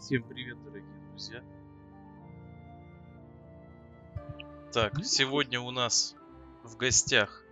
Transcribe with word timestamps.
Всем 0.00 0.22
привет, 0.22 0.56
дорогие 0.64 0.88
друзья. 1.10 1.42
Так, 4.72 5.04
сегодня 5.04 5.60
у 5.60 5.70
нас 5.70 6.16
в 6.64 6.74
гостях. 6.78 7.44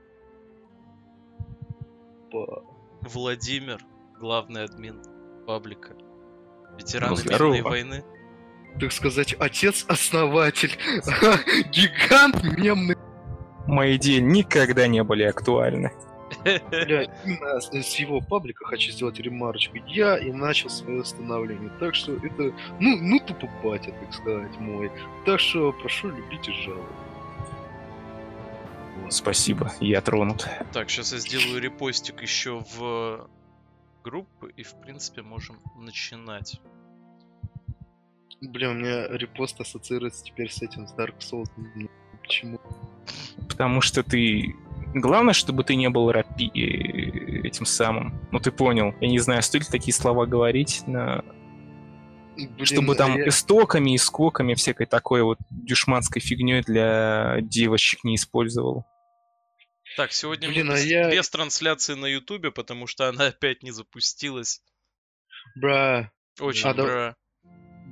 Владимир, 3.02 3.84
главный 4.18 4.64
админ 4.64 5.02
паблика. 5.46 5.94
Ветеран 6.78 7.10
Ну, 7.10 7.16
мемной 7.30 7.60
войны. 7.60 8.04
Так 8.80 8.92
сказать, 8.92 9.34
отец-основатель. 9.38 10.78
Гигант 11.70 12.42
мемный. 12.56 12.96
Мои 13.66 13.96
идеи 13.96 14.20
никогда 14.20 14.86
не 14.86 15.04
были 15.04 15.24
актуальны. 15.24 15.92
Бля, 16.44 17.04
именно 17.24 17.60
с 17.60 17.94
его 17.96 18.20
паблика 18.20 18.64
хочу 18.64 18.92
сделать 18.92 19.18
ремарочку. 19.18 19.76
Я 19.86 20.18
и 20.18 20.30
начал 20.32 20.68
свое 20.68 21.04
становление. 21.04 21.70
Так 21.80 21.94
что 21.94 22.14
это, 22.14 22.54
ну, 22.80 22.96
ну 23.00 23.18
тупо 23.20 23.48
батя, 23.62 23.92
так 23.92 24.12
сказать, 24.12 24.58
мой. 24.58 24.90
Так 25.24 25.40
что 25.40 25.72
прошу 25.72 26.10
любить 26.10 26.48
и 26.48 26.52
жаловать. 26.52 26.86
Вот. 29.02 29.12
Спасибо, 29.12 29.72
я 29.80 30.00
тронут. 30.00 30.46
Так, 30.72 30.90
сейчас 30.90 31.12
я 31.12 31.18
сделаю 31.18 31.60
репостик 31.60 32.22
еще 32.22 32.64
в 32.76 33.28
группу, 34.04 34.46
и 34.46 34.62
в 34.62 34.74
принципе 34.80 35.22
можем 35.22 35.58
начинать. 35.76 36.60
Бля, 38.40 38.70
у 38.70 38.74
меня 38.74 39.08
репост 39.08 39.60
ассоциируется 39.60 40.24
теперь 40.24 40.50
с 40.50 40.62
этим, 40.62 40.86
с 40.86 40.94
Dark 40.94 41.18
Souls. 41.18 41.48
Почему? 42.22 42.60
Потому 43.48 43.80
что 43.80 44.02
ты... 44.02 44.54
Главное, 45.00 45.34
чтобы 45.34 45.64
ты 45.64 45.74
не 45.76 45.88
был 45.88 46.10
рапи... 46.12 46.46
этим 47.44 47.64
самым. 47.66 48.26
Ну 48.32 48.38
ты 48.40 48.50
понял. 48.52 48.94
Я 49.00 49.08
не 49.08 49.18
знаю, 49.18 49.42
стоит 49.42 49.64
ли 49.64 49.68
такие 49.70 49.94
слова 49.94 50.26
говорить, 50.26 50.82
но... 50.86 51.24
Блин, 52.36 52.66
чтобы 52.66 52.94
там 52.94 53.16
я- 53.16 53.28
истоками 53.28 53.94
и 53.94 53.98
скоками 53.98 54.54
всякой 54.54 54.86
такой 54.86 55.22
вот 55.22 55.38
дюшманской 55.50 56.22
фигней 56.22 56.62
для 56.62 57.38
девочек 57.40 58.04
не 58.04 58.14
использовал. 58.14 58.84
Так, 59.96 60.12
сегодня 60.12 60.48
Блин, 60.48 60.70
а 60.70 60.74
без, 60.74 60.84
я- 60.84 61.10
без 61.10 61.28
трансляции 61.28 61.94
на 61.94 62.06
Ютубе, 62.06 62.52
потому 62.52 62.86
что 62.86 63.08
она 63.08 63.26
опять 63.26 63.64
не 63.64 63.72
запустилась. 63.72 64.60
Бра, 65.56 66.12
Очень 66.40 66.68
А, 66.68 66.74
да- 66.74 66.82
бра. 66.84 67.16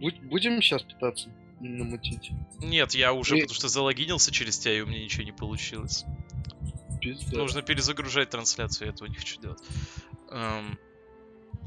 будь- 0.01 0.21
будем 0.21 0.63
сейчас 0.63 0.83
пытаться 0.85 1.29
намутить? 1.59 2.31
Нет, 2.61 2.95
я 2.95 3.13
уже 3.13 3.39
И- 3.39 3.41
потому 3.41 3.55
что 3.57 3.67
залогинился 3.69 4.31
через 4.31 4.59
тебя, 4.59 4.79
и 4.79 4.81
у 4.83 4.87
меня 4.87 5.03
ничего 5.03 5.25
не 5.25 5.33
получилось. 5.33 6.05
Пизда. 7.15 7.37
Нужно 7.39 7.63
перезагружать 7.63 8.31
трансляцию, 8.31 8.89
я 8.89 8.93
этого 8.95 9.09
не 9.09 9.15
хочу 9.15 9.41
делать. 9.41 9.59
Эм, 10.31 10.79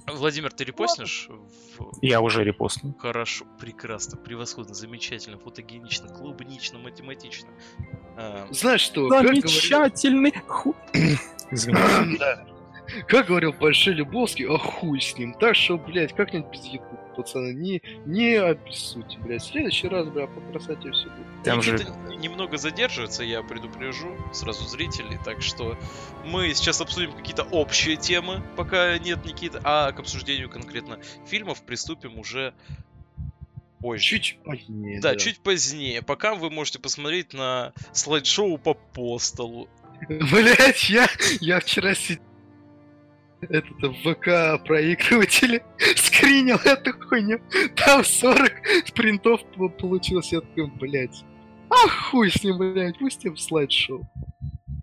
Владимир, 0.08 0.52
ты 0.52 0.64
репостнешь? 0.64 1.30
в- 1.78 1.98
Я 2.02 2.22
уже 2.22 2.44
репостнул. 2.44 2.95
Хорошо, 3.00 3.45
прекрасно, 3.60 4.17
превосходно, 4.17 4.73
замечательно, 4.73 5.38
фотогенично, 5.38 6.10
клубнично, 6.10 6.80
математично. 6.80 7.50
Эм, 8.17 8.54
Знаешь 8.54 8.82
что, 8.82 9.08
Замечательный 9.10 10.34
ху... 10.48 10.76
Как 13.08 13.28
говорил 13.28 13.54
Большой 13.54 13.94
Любовский, 13.94 14.45
а 14.48 14.58
хуй 14.58 15.00
с 15.00 15.16
ним. 15.17 15.36
Так 15.36 15.56
что, 15.56 15.78
блядь, 15.78 16.16
как-нибудь 16.16 16.52
без 16.52 16.66
еды, 16.66 16.84
пацаны. 17.20 17.53
Не, 17.53 17.81
не 18.06 18.36
обессудьте, 18.36 19.17
блядь. 19.20 19.42
В 19.42 19.48
следующий 19.48 19.88
раз, 19.88 20.08
бля, 20.08 20.28
по 20.28 20.42
красоте 20.52 20.92
все 20.92 21.09
будет. 21.09 21.44
Там 21.44 21.61
же 21.61 21.78
немного 22.17 22.58
задерживается, 22.58 23.23
я 23.23 23.42
предупрежу 23.44 24.16
сразу 24.34 24.67
зрителей, 24.67 25.20
так 25.23 25.42
что 25.42 25.78
мы 26.26 26.53
сейчас 26.53 26.81
обсудим 26.81 27.14
какие-то 27.14 27.44
общие 27.44 27.95
темы, 27.95 28.44
пока 28.56 28.98
нет 28.98 29.26
Никиты, 29.26 29.59
а 29.64 29.92
к 29.92 30.00
обсуждению 30.00 30.50
конкретно 30.50 31.00
фильмов 31.28 31.61
приступим 31.64 32.20
уже 32.20 32.53
позже. 33.80 34.04
Чуть 34.04 34.39
позднее. 34.44 35.02
Да, 35.02 35.16
чуть 35.16 35.39
позднее. 35.39 36.02
Пока 36.02 36.36
вы 36.36 36.50
можете 36.50 36.80
посмотреть 36.80 37.33
на 37.33 37.73
слайд-шоу 37.93 38.58
по 38.58 38.73
постолу. 38.73 39.70
Блять, 40.08 40.89
я, 40.89 41.08
я 41.42 41.60
вчера 41.60 41.93
сидел 41.93 42.23
этот 43.42 43.95
ВК 44.04 44.64
проигрывателе 44.66 45.64
скринил 45.95 46.58
эту 46.58 46.94
хуйню. 47.08 47.39
Там 47.76 48.04
40 48.04 48.52
принтов 48.95 49.42
по- 49.55 49.70
получилось. 49.70 50.32
Я 50.32 50.42
такой, 50.42 50.67
блять. 50.67 51.23
А 51.70 51.88
хуй 51.88 52.32
с 52.32 52.44
ним, 52.44 52.58
блядь, 52.58 52.98
пусть 52.99 53.23
им 53.26 53.38
слайд-шоу. 53.38 54.10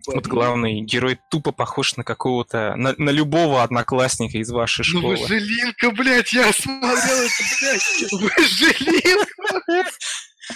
вот 0.06 0.26
главный 0.28 0.80
герой 0.82 1.18
тупо 1.30 1.50
похож 1.50 1.96
на 1.96 2.04
какого-то... 2.04 2.76
На, 2.76 2.94
на 2.96 3.10
любого 3.10 3.62
одноклассника 3.64 4.38
из 4.38 4.50
вашей 4.50 4.84
Ну 4.92 5.00
школы. 5.00 5.16
выжилинка, 5.16 5.90
блядь, 5.90 6.32
я 6.32 6.52
смотрел 6.52 6.92
это, 6.92 7.42
блядь, 7.60 8.12
выжилинка. 8.38 9.90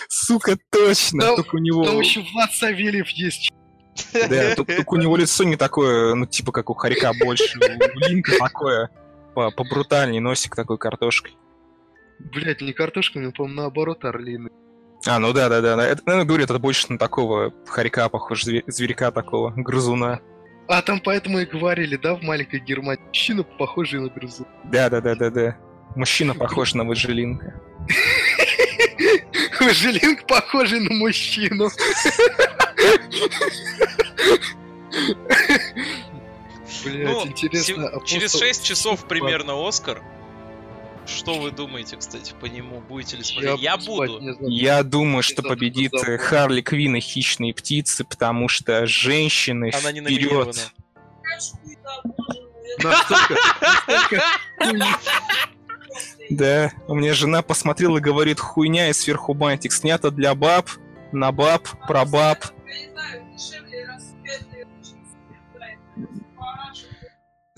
Сука, 0.08 0.56
точно! 0.70 1.20
Там- 1.20 1.36
только 1.36 1.56
у 1.56 1.58
него... 1.58 1.84
Там 1.84 1.98
еще 2.00 2.20
Влад 2.32 2.52
Савельев 2.54 3.08
есть. 3.08 3.50
Да, 4.12 4.54
только, 4.56 4.84
у 4.86 4.96
него 4.96 5.16
лицо 5.16 5.44
не 5.44 5.56
такое, 5.56 6.14
ну, 6.14 6.26
типа, 6.26 6.52
как 6.52 6.70
у 6.70 6.74
Харька 6.74 7.12
больше. 7.18 7.58
У 7.58 7.98
Линка 8.08 8.32
такое 8.38 8.90
по- 9.34 9.50
побрутальней, 9.50 10.20
носик 10.20 10.56
такой 10.56 10.78
картошкой. 10.78 11.36
Блядь, 12.18 12.60
не 12.60 12.72
картошка, 12.72 13.18
мне, 13.18 13.30
по-моему, 13.32 13.62
наоборот, 13.62 14.04
орлины. 14.04 14.50
А, 15.06 15.18
ну 15.18 15.32
да, 15.32 15.48
да, 15.48 15.60
да. 15.62 15.82
Это, 15.86 16.02
наверное, 16.04 16.26
говорю, 16.26 16.44
это 16.44 16.58
больше 16.58 16.86
на 16.92 16.98
такого 16.98 17.54
хорька 17.66 18.08
похож, 18.10 18.44
зве- 18.46 18.64
зверька 18.66 19.10
такого, 19.10 19.50
грызуна. 19.56 20.20
А 20.68 20.82
там 20.82 21.00
поэтому 21.00 21.40
и 21.40 21.46
говорили, 21.46 21.96
да, 21.96 22.14
в 22.14 22.22
маленькой 22.22 22.60
Германии. 22.60 23.02
Мужчина, 23.06 23.42
похожий 23.42 24.00
на 24.00 24.08
грызу. 24.08 24.46
Да, 24.64 24.88
да, 24.90 25.00
да, 25.00 25.14
да, 25.14 25.30
да. 25.30 25.56
Мужчина 25.96 26.34
похож 26.34 26.74
на 26.74 26.84
выжилинка. 26.84 27.60
Выжилинка, 29.60 30.24
похожий 30.26 30.80
на 30.80 30.94
мужчину. 30.94 31.68
Блять, 36.84 37.06
Ну, 37.06 37.26
интересно. 37.26 37.62
се- 37.62 38.00
через 38.06 38.30
апостол 38.34 38.40
6 38.40 38.64
часов 38.64 39.04
примерно 39.06 39.66
Оскар. 39.68 40.02
Что 41.06 41.34
вы 41.34 41.50
думаете, 41.50 41.96
кстати, 41.96 42.34
по 42.40 42.46
нему? 42.46 42.80
Будете 42.80 43.16
ли 43.16 43.24
смотреть? 43.24 43.60
Я, 43.60 43.72
спать 43.80 43.86
буду. 43.86 44.20
Я 44.48 44.82
думаю, 44.84 45.22
что 45.22 45.42
победит 45.42 45.92
э, 45.94 46.18
Харли 46.18 46.60
Квин 46.60 46.96
и 46.96 47.00
Хищные 47.00 47.52
птицы, 47.52 48.04
потому 48.04 48.48
что 48.48 48.86
женщины 48.86 49.72
Она 49.74 49.90
не 49.92 50.00
вперед. 50.00 50.70
Настолько, 52.78 53.34
настолько 53.60 54.22
хуй- 54.60 54.80
Да, 56.30 56.70
у 56.86 56.94
меня 56.94 57.12
жена 57.14 57.42
посмотрела 57.42 57.98
и 57.98 58.00
говорит, 58.00 58.38
хуйня 58.38 58.88
и 58.88 58.92
сверху 58.92 59.34
бантик 59.34 59.72
снято 59.72 60.12
для 60.12 60.34
баб, 60.36 60.68
на 61.12 61.32
баб, 61.32 61.66
про 61.88 62.04
баб. 62.04 62.38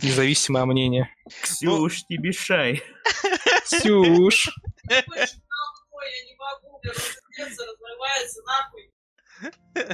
Независимое 0.02 0.64
мнение. 0.64 1.14
Ксюш, 1.42 2.02
не 2.08 2.18
мешай. 2.18 2.82
Ксюш. 3.64 4.50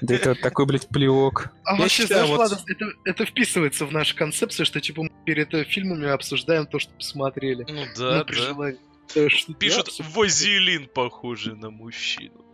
Да 0.03 0.15
это 0.15 0.35
такой, 0.35 0.67
блядь, 0.67 0.89
плевок. 0.89 1.51
А 1.65 1.75
Я 1.75 1.79
вообще, 1.83 2.03
считаю, 2.03 2.27
знаешь, 2.27 2.31
вот- 2.31 2.39
ладно, 2.59 2.65
это, 2.69 2.85
это 3.05 3.25
вписывается 3.27 3.87
в 3.87 3.93
нашу 3.93 4.17
концепцию, 4.17 4.67
что 4.67 4.81
типа 4.81 5.05
мы 5.05 5.11
перед 5.25 5.55
э, 5.55 5.65
фильмами 5.65 6.09
обсуждаем 6.09 6.67
то, 6.67 6.79
что 6.79 6.93
посмотрели. 6.95 7.65
Ну 7.69 7.75
Ну, 7.75 7.87
да, 7.97 8.25
при 8.25 8.37
да. 8.37 8.43
желании. 8.43 8.81
То, 9.15 9.29
что 9.31 9.55
Пишут, 9.55 9.91
Вазелин 10.15 10.89
похожий 10.89 11.55
на 11.55 11.71
мужчину. 11.71 12.45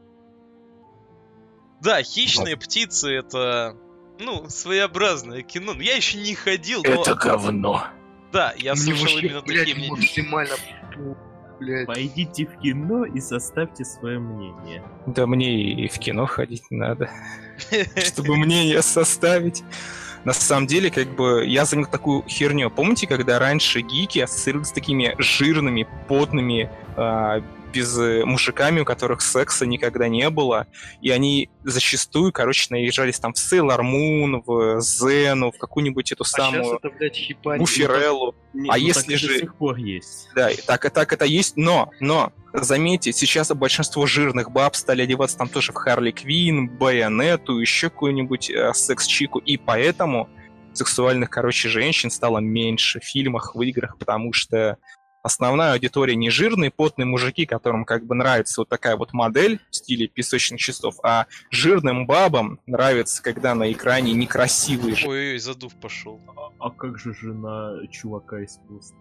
Да, 1.82 2.02
хищные 2.02 2.56
птицы 2.56 3.10
это, 3.12 3.76
ну, 4.18 4.48
своеобразное 4.48 5.42
кино. 5.42 5.74
Ну, 5.74 5.80
Я 5.80 5.96
еще 5.96 6.18
не 6.18 6.34
ходил, 6.34 6.82
но 6.84 7.04
говно. 7.14 7.84
да, 8.32 8.52
я 8.56 8.72
Мне 8.72 8.80
слышал 8.82 9.00
вообще, 9.02 9.26
именно 9.26 9.42
блядь, 9.42 9.58
такие 9.60 9.76
мнения. 9.76 9.90
максимально 9.90 10.54
блядь. 11.60 11.86
Пойдите 11.86 12.46
в 12.46 12.58
кино 12.60 13.04
и 13.04 13.20
составьте 13.20 13.84
свое 13.84 14.18
мнение. 14.18 14.82
Да 15.06 15.26
мне 15.26 15.72
и 15.72 15.88
в 15.88 15.98
кино 15.98 16.26
ходить 16.26 16.64
не 16.70 16.76
надо, 16.78 17.10
чтобы 17.96 18.36
мнение 18.36 18.82
составить. 18.82 19.62
На 20.24 20.32
самом 20.32 20.66
деле, 20.66 20.90
как 20.90 21.14
бы, 21.14 21.44
я 21.46 21.66
заметил 21.66 21.90
такую 21.90 22.22
херню. 22.26 22.70
Помните, 22.70 23.06
когда 23.06 23.38
раньше 23.38 23.82
гики 23.82 24.20
ассоциировались 24.20 24.68
с 24.68 24.72
такими 24.72 25.14
жирными, 25.18 25.86
потными, 26.08 26.70
а, 26.96 27.42
без 27.74 27.98
э, 27.98 28.24
мужиками, 28.24 28.80
у 28.80 28.84
которых 28.84 29.20
секса 29.20 29.66
никогда 29.66 30.08
не 30.08 30.30
было, 30.30 30.66
и 31.02 31.10
они 31.10 31.50
зачастую, 31.64 32.32
короче, 32.32 32.68
наезжались 32.70 33.18
там 33.18 33.32
в 33.34 33.36
Sailor 33.36 33.80
Moon, 33.80 34.42
в 34.46 34.80
Зену, 34.80 35.50
в 35.50 35.58
какую-нибудь 35.58 36.12
эту 36.12 36.22
А 36.22 36.26
самую 36.26 36.76
это, 36.76 36.90
блядь, 36.90 37.16
хипарь. 37.16 37.58
Буфереллу. 37.58 38.34
Не, 38.52 38.70
А 38.70 38.74
ну 38.74 38.78
если 38.78 39.16
же- 39.16 39.26
до 39.28 39.38
сих 39.40 39.54
пор 39.56 39.76
есть. 39.76 40.28
Да, 40.34 40.50
так, 40.66 40.88
так 40.92 41.12
это 41.12 41.24
есть, 41.24 41.56
но, 41.56 41.90
но, 42.00 42.32
заметьте, 42.52 43.12
сейчас 43.12 43.50
большинство 43.52 44.06
жирных 44.06 44.50
баб 44.52 44.76
стали 44.76 45.02
одеваться 45.02 45.36
там 45.36 45.48
тоже 45.48 45.72
в 45.72 45.74
Харли 45.74 46.12
Квин, 46.12 46.68
Байонету, 46.68 47.58
еще 47.58 47.90
какую-нибудь 47.90 48.50
э, 48.50 48.72
секс-чику, 48.74 49.40
и 49.40 49.56
поэтому 49.56 50.28
сексуальных, 50.72 51.30
короче, 51.30 51.68
женщин 51.68 52.10
стало 52.10 52.38
меньше 52.38 53.00
в 53.00 53.04
фильмах, 53.04 53.54
в 53.54 53.62
играх, 53.62 53.96
потому 53.98 54.32
что 54.32 54.76
основная 55.24 55.72
аудитория 55.72 56.14
не 56.14 56.30
жирные, 56.30 56.70
потные 56.70 57.06
мужики, 57.06 57.46
которым 57.46 57.84
как 57.84 58.04
бы 58.04 58.14
нравится 58.14 58.60
вот 58.60 58.68
такая 58.68 58.96
вот 58.96 59.12
модель 59.12 59.58
в 59.70 59.76
стиле 59.76 60.06
песочных 60.06 60.60
часов, 60.60 60.96
а 61.02 61.26
жирным 61.50 62.06
бабам 62.06 62.60
нравится, 62.66 63.22
когда 63.22 63.54
на 63.54 63.72
экране 63.72 64.12
некрасивые. 64.12 64.94
Ой-ой, 65.04 65.38
задув 65.38 65.74
пошел. 65.80 66.20
А, 66.36 66.66
а 66.66 66.70
как 66.70 66.98
же 66.98 67.14
жена 67.14 67.72
чувака 67.90 68.40
из 68.42 68.58
пустого? 68.68 69.00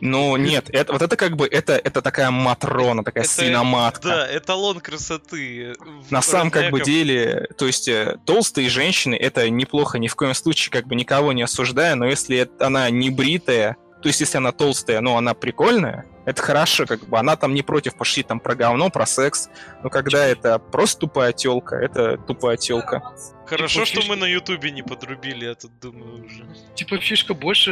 Ну, 0.00 0.36
нет, 0.36 0.68
это, 0.72 0.92
вот 0.92 1.00
это 1.00 1.16
как 1.16 1.36
бы, 1.36 1.46
это, 1.46 1.74
это 1.74 2.02
такая 2.02 2.30
матрона, 2.32 3.04
такая 3.04 3.22
Это- 3.24 3.32
свиноматка. 3.32 4.08
Да, 4.08 4.36
эталон 4.36 4.80
красоты. 4.80 5.74
в 5.78 6.10
На 6.10 6.22
самом 6.22 6.50
как 6.50 6.72
бы 6.72 6.80
деле, 6.80 7.48
то 7.56 7.66
есть 7.66 7.86
э, 7.88 8.18
толстые 8.26 8.68
женщины, 8.68 9.14
это 9.14 9.48
неплохо, 9.48 9.98
ни 10.00 10.08
в 10.08 10.16
коем 10.16 10.34
случае 10.34 10.72
как 10.72 10.86
бы 10.88 10.96
никого 10.96 11.32
не 11.32 11.42
осуждаю, 11.42 11.96
но 11.96 12.04
если 12.06 12.36
это- 12.38 12.66
она 12.66 12.90
не 12.90 13.10
бритая, 13.10 13.76
то 14.02 14.08
есть 14.08 14.20
если 14.20 14.38
она 14.38 14.52
толстая, 14.52 15.00
но 15.00 15.16
она 15.16 15.34
прикольная, 15.34 16.06
это 16.24 16.42
хорошо, 16.42 16.86
как 16.86 17.00
бы 17.08 17.18
она 17.18 17.36
там 17.36 17.54
не 17.54 17.62
против 17.62 17.96
пошли 17.96 18.22
там 18.22 18.40
про 18.40 18.54
говно, 18.54 18.90
про 18.90 19.06
секс, 19.06 19.48
но 19.82 19.90
когда 19.90 20.26
это 20.26 20.58
просто 20.58 21.00
тупая 21.00 21.32
телка, 21.32 21.76
это 21.76 22.16
тупая 22.18 22.56
телка. 22.56 23.02
Хорошо, 23.46 23.74
Типа 23.74 23.86
что 23.86 24.00
фишка- 24.00 24.08
мы 24.08 24.16
на 24.16 24.24
Ютубе 24.24 24.72
не 24.72 24.82
подрубили 24.82 25.48
это, 25.48 25.68
думаю, 25.68 26.24
уже. 26.24 26.44
Типа 26.74 26.98
фишка 26.98 27.32
больше 27.32 27.70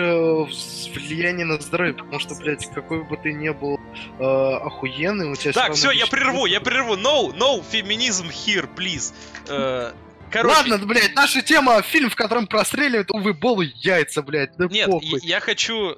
влияние 0.94 1.44
на 1.46 1.60
здоровье, 1.60 1.94
потому 1.94 2.20
что, 2.20 2.36
блядь, 2.36 2.66
какой 2.72 3.02
бы 3.02 3.16
ты 3.16 3.32
ни 3.32 3.48
был 3.48 3.80
э, 4.20 4.22
охуенный, 4.22 5.32
у 5.32 5.34
тебя 5.34 5.52
Так, 5.52 5.72
все, 5.74 5.90
я 5.90 6.06
прерву, 6.06 6.46
я 6.46 6.60
прерву. 6.60 6.94
No, 6.94 7.32
no, 7.36 7.60
феминизм 7.68 8.26
here, 8.28 8.68
please. 8.72 9.12
Э, 9.48 9.92
Короче, 10.30 10.56
Ладно, 10.70 10.78
блядь, 10.78 11.14
наша 11.14 11.42
тема 11.42 11.80
фильм, 11.82 12.10
в 12.10 12.16
котором 12.16 12.46
простреливают 12.46 13.10
увы 13.12 13.34
болу 13.34 13.62
яйца, 13.62 14.20
блядь, 14.22 14.56
да 14.56 14.66
Нет, 14.66 14.86
похуй. 14.90 15.20
я 15.22 15.38
хочу 15.40 15.96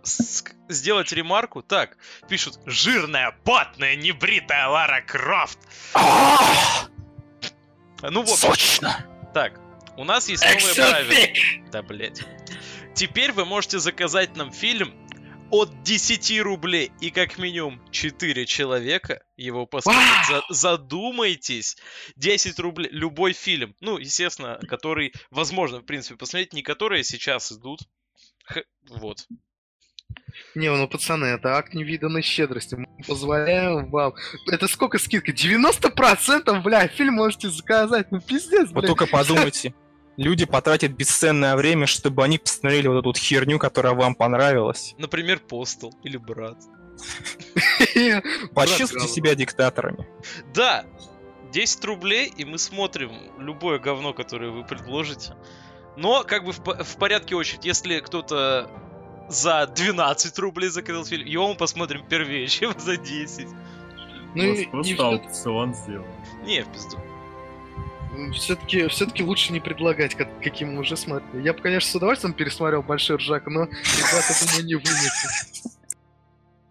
сделать 0.68 1.10
ремарку. 1.12 1.62
Так, 1.62 1.96
пишут, 2.28 2.58
жирная, 2.66 3.34
потная, 3.44 3.96
небритая 3.96 4.68
Лара 4.68 5.00
Крофт. 5.00 5.58
Ну 8.02 8.22
вот, 8.22 8.38
Сочно! 8.38 9.06
так, 9.32 9.58
у 9.96 10.04
нас 10.04 10.28
есть 10.28 10.44
новые 10.44 10.74
правила. 10.74 11.70
Да, 11.72 11.82
блять. 11.82 12.22
Теперь 12.94 13.32
вы 13.32 13.44
можете 13.44 13.78
заказать 13.78 14.36
нам 14.36 14.52
фильм 14.52 14.94
от 15.50 15.82
10 15.82 16.40
рублей 16.40 16.90
и 17.00 17.10
как 17.10 17.38
минимум 17.38 17.80
4 17.90 18.46
человека 18.46 19.22
его 19.36 19.66
посмотреть. 19.66 20.26
За- 20.28 20.42
задумайтесь. 20.48 21.76
10 22.16 22.58
рублей. 22.58 22.88
Любой 22.90 23.32
фильм. 23.32 23.74
Ну, 23.80 23.98
естественно, 23.98 24.58
который 24.68 25.12
возможно, 25.30 25.78
в 25.80 25.84
принципе, 25.84 26.16
посмотреть. 26.16 26.52
Не 26.52 26.62
которые 26.62 27.04
сейчас 27.04 27.52
идут. 27.52 27.80
Х- 28.44 28.62
вот. 28.88 29.26
Не, 30.54 30.70
ну, 30.70 30.86
пацаны, 30.88 31.26
это 31.26 31.56
акт 31.56 31.74
невиданной 31.74 32.22
щедрости. 32.22 32.74
Мы 32.74 32.86
позволяем 33.06 33.90
вам... 33.90 34.14
Это 34.50 34.68
сколько 34.68 34.98
скидка? 34.98 35.32
90%, 35.32 36.60
бля, 36.62 36.88
фильм 36.88 37.14
можете 37.14 37.48
заказать. 37.50 38.10
Ну, 38.12 38.20
пиздец, 38.20 38.70
Вот 38.70 38.80
блядь. 38.80 38.86
только 38.86 39.06
подумайте, 39.06 39.74
люди 40.16 40.44
потратят 40.44 40.92
бесценное 40.92 41.56
время, 41.56 41.86
чтобы 41.86 42.24
они 42.24 42.38
посмотрели 42.38 42.88
вот 42.88 42.98
эту 42.98 43.08
вот 43.08 43.18
херню, 43.18 43.58
которая 43.58 43.94
вам 43.94 44.14
понравилась. 44.14 44.94
Например, 44.98 45.38
Постол 45.38 45.94
или 46.02 46.16
Брат. 46.16 46.56
Почувствуйте 48.54 49.08
себя 49.08 49.34
диктаторами. 49.34 50.06
Да, 50.54 50.84
10 51.52 51.84
рублей, 51.84 52.32
и 52.36 52.44
мы 52.44 52.58
смотрим 52.58 53.12
любое 53.38 53.78
говно, 53.78 54.12
которое 54.12 54.50
вы 54.50 54.64
предложите. 54.64 55.34
Но, 55.96 56.24
как 56.24 56.44
бы 56.44 56.52
в, 56.52 56.58
в 56.60 56.96
порядке 56.98 57.34
очереди, 57.34 57.68
если 57.68 58.00
кто-то 58.00 58.70
за 59.28 59.66
12 59.66 60.38
рублей 60.38 60.68
заказал 60.68 61.04
фильм, 61.04 61.26
его 61.26 61.48
мы 61.48 61.54
посмотрим 61.54 62.04
первее, 62.06 62.46
чем 62.46 62.74
за 62.78 62.96
10. 62.96 63.46
Ну, 64.34 64.42
и- 64.42 64.66
просто 64.66 64.92
и 64.92 64.96
аукцион 64.98 65.74
сделан. 65.74 66.06
Не, 66.44 66.62
в 66.62 66.72
пизду. 66.72 66.98
Все-таки, 68.34 68.86
все-таки 68.88 69.22
лучше 69.22 69.52
не 69.52 69.60
предлагать, 69.60 70.14
как, 70.14 70.28
каким 70.42 70.74
мы 70.74 70.80
уже 70.80 70.96
смотрели. 70.96 71.44
Я 71.44 71.52
бы, 71.52 71.60
конечно, 71.60 71.90
с 71.90 71.94
удовольствием 71.94 72.34
пересмотрел 72.34 72.82
Большой 72.82 73.16
Ржак, 73.16 73.46
но 73.46 73.64
ребята, 73.64 74.34
думаю, 74.46 74.64
не 74.64 74.74
вынесут. 74.74 75.72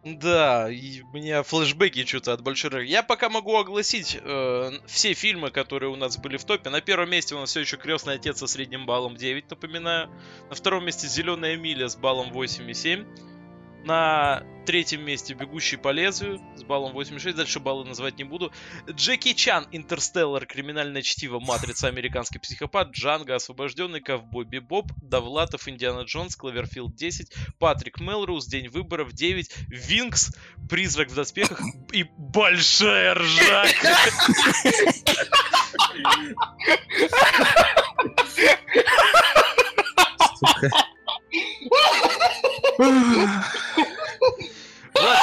Да, 0.06 0.70
и 0.70 1.02
у 1.02 1.08
меня 1.14 1.42
флешбеки 1.42 2.06
что-то 2.06 2.34
от 2.34 2.42
большой 2.42 2.70
Ры. 2.70 2.86
Я 2.86 3.02
пока 3.02 3.28
могу 3.28 3.58
огласить 3.58 4.16
э, 4.22 4.72
все 4.86 5.14
фильмы, 5.16 5.50
которые 5.50 5.90
у 5.90 5.96
нас 5.96 6.20
были 6.20 6.38
в 6.38 6.46
топе. 6.46 6.70
На 6.70 6.80
первом 6.80 7.10
месте 7.10 7.34
у 7.34 7.40
нас 7.40 7.50
все 7.50 7.62
еще 7.62 7.78
Крестный 7.78 8.14
отец 8.14 8.38
со 8.38 8.46
средним 8.46 8.86
баллом 8.86 9.16
9, 9.16 9.50
напоминаю. 9.50 10.12
На 10.48 10.56
втором 10.56 10.86
месте 10.86 11.08
Зеленая 11.08 11.58
миля 11.58 11.90
с 11.90 11.96
баллом 11.96 12.32
8,7. 12.32 13.04
На 13.86 14.42
третьем 14.66 15.06
месте 15.06 15.36
Бегущий 15.36 15.78
по 15.78 15.90
лезвию 15.90 16.42
с 16.56 16.64
баллом 16.64 16.98
8,6. 16.98 17.34
Дальше 17.34 17.60
баллы 17.60 17.86
называть 17.86 18.18
не 18.18 18.24
буду. 18.24 18.52
Джеки 18.90 19.34
Чан, 19.34 19.68
Интерстеллар, 19.72 20.48
Криминальное 20.48 21.04
чтиво, 21.04 21.40
Матрица, 21.40 21.88
Американский 21.88 22.40
психопат, 22.40 22.90
Джанго, 22.94 23.36
Освобожденный, 23.36 24.02
Ковбой 24.02 24.46
Бибоп, 24.46 24.92
Довлатов, 25.04 25.68
Индиана 25.68 26.02
Джонс, 26.02 26.36
Кловерфилд 26.36 26.96
10, 26.96 27.32
Патрик 27.60 28.00
Мелроуз, 28.00 28.48
День 28.48 28.70
выборов 28.70 29.14
9, 29.14 29.52
Винкс, 29.68 30.36
Призрак 30.68 31.12
в 31.12 31.16
доспехах 31.16 31.62
и 31.94 32.06
Большая 32.18 33.14
ржака. 33.14 33.68
Сука. 40.40 40.95
Влад... 44.94 45.20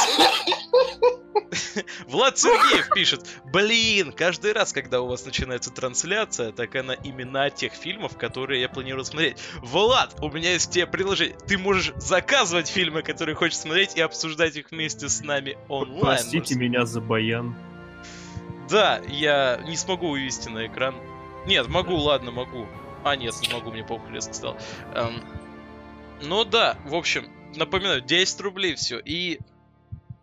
Влад 2.07 2.39
Сергеев 2.39 2.91
пишет, 2.95 3.27
блин, 3.47 4.13
каждый 4.13 4.53
раз, 4.53 4.73
когда 4.73 5.01
у 5.01 5.07
вас 5.07 5.25
начинается 5.25 5.71
трансляция, 5.71 6.53
так 6.53 6.75
она 6.77 6.95
именно 6.95 7.45
от 7.45 7.55
тех 7.57 7.73
фильмов, 7.73 8.17
которые 8.17 8.61
я 8.61 8.69
планирую 8.69 9.05
смотреть. 9.05 9.39
Влад, 9.63 10.15
у 10.21 10.31
меня 10.31 10.53
есть 10.53 10.71
тебе 10.71 10.87
предложение. 10.87 11.37
Ты 11.47 11.59
можешь 11.59 11.93
заказывать 11.97 12.69
фильмы, 12.69 13.03
которые 13.03 13.35
хочешь 13.35 13.59
смотреть, 13.59 13.97
и 13.97 14.01
обсуждать 14.01 14.57
их 14.57 14.71
вместе 14.71 15.09
с 15.09 15.21
нами 15.23 15.57
онлайн. 15.69 16.01
Простите 16.01 16.55
меня 16.55 16.85
за 16.85 17.01
баян. 17.01 17.57
Да, 18.69 19.01
я 19.09 19.61
не 19.67 19.77
смогу 19.77 20.11
вывести 20.11 20.49
на 20.49 20.67
экран. 20.67 20.95
Нет, 21.47 21.69
могу, 21.69 21.97
ладно, 21.97 22.31
могу. 22.31 22.67
А, 23.05 23.17
нет, 23.17 23.35
не 23.43 23.53
могу, 23.53 23.73
мне 23.73 23.85
похуй 23.85 24.13
резко 24.13 24.33
стал. 24.33 24.57
Эм, 24.95 25.23
ну 26.23 26.45
да, 26.45 26.79
в 26.85 26.95
общем, 26.95 27.27
напоминаю, 27.57 28.01
10 28.01 28.41
рублей 28.41 28.75
все. 28.75 28.99
И 28.99 29.39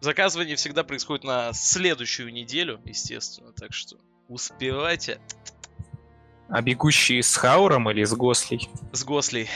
заказывание 0.01 0.56
всегда 0.56 0.84
происходит 0.84 1.24
на 1.24 1.53
следующую 1.53 2.32
неделю, 2.32 2.79
естественно. 2.86 3.51
Так 3.53 3.74
что 3.74 3.98
успевайте 4.27 5.20
А 6.50 6.62
бегущие 6.62 7.22
с 7.24 7.36
Хауром 7.36 7.89
или 7.89 8.03
с 8.03 8.13
Гослей? 8.13 8.70
с 8.91 9.03
Гослей. 9.03 9.50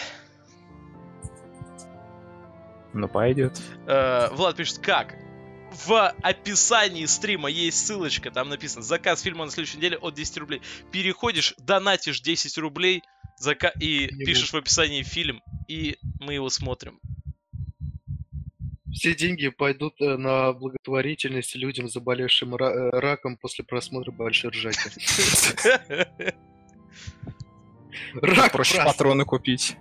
Ну, 2.93 3.07
пойдет. 3.07 3.59
Э, 3.87 4.29
Влад 4.33 4.55
пишет, 4.55 4.77
как? 4.79 5.15
В 5.87 6.13
описании 6.21 7.05
стрима 7.07 7.49
есть 7.49 7.87
ссылочка, 7.87 8.29
там 8.29 8.49
написано 8.49 8.83
заказ 8.83 9.21
фильма 9.21 9.45
на 9.45 9.51
следующей 9.51 9.77
неделе 9.77 9.97
от 9.97 10.13
10 10.13 10.37
рублей. 10.37 10.61
Переходишь, 10.91 11.55
донатишь 11.57 12.21
10 12.21 12.59
рублей 12.59 13.01
зака- 13.41 13.73
и 13.79 14.09
Не 14.11 14.25
пишешь 14.25 14.51
в 14.53 14.55
описании 14.57 15.03
фильм, 15.03 15.41
и 15.67 15.97
мы 16.19 16.33
его 16.35 16.49
смотрим. 16.49 16.99
Все 18.91 19.15
деньги 19.15 19.49
пойдут 19.49 19.95
э, 20.01 20.17
на 20.17 20.53
благотворительность 20.53 21.55
людям, 21.55 21.87
заболевшим 21.89 22.53
ра- 22.55 22.69
э, 22.69 22.89
раком 22.99 23.37
после 23.37 23.65
просмотра 23.65 24.11
Большой 24.11 24.51
Ржаки. 24.51 24.91
Рак 28.21 28.51
Проще 28.51 28.77
патроны 28.77 29.25
купить. 29.25 29.75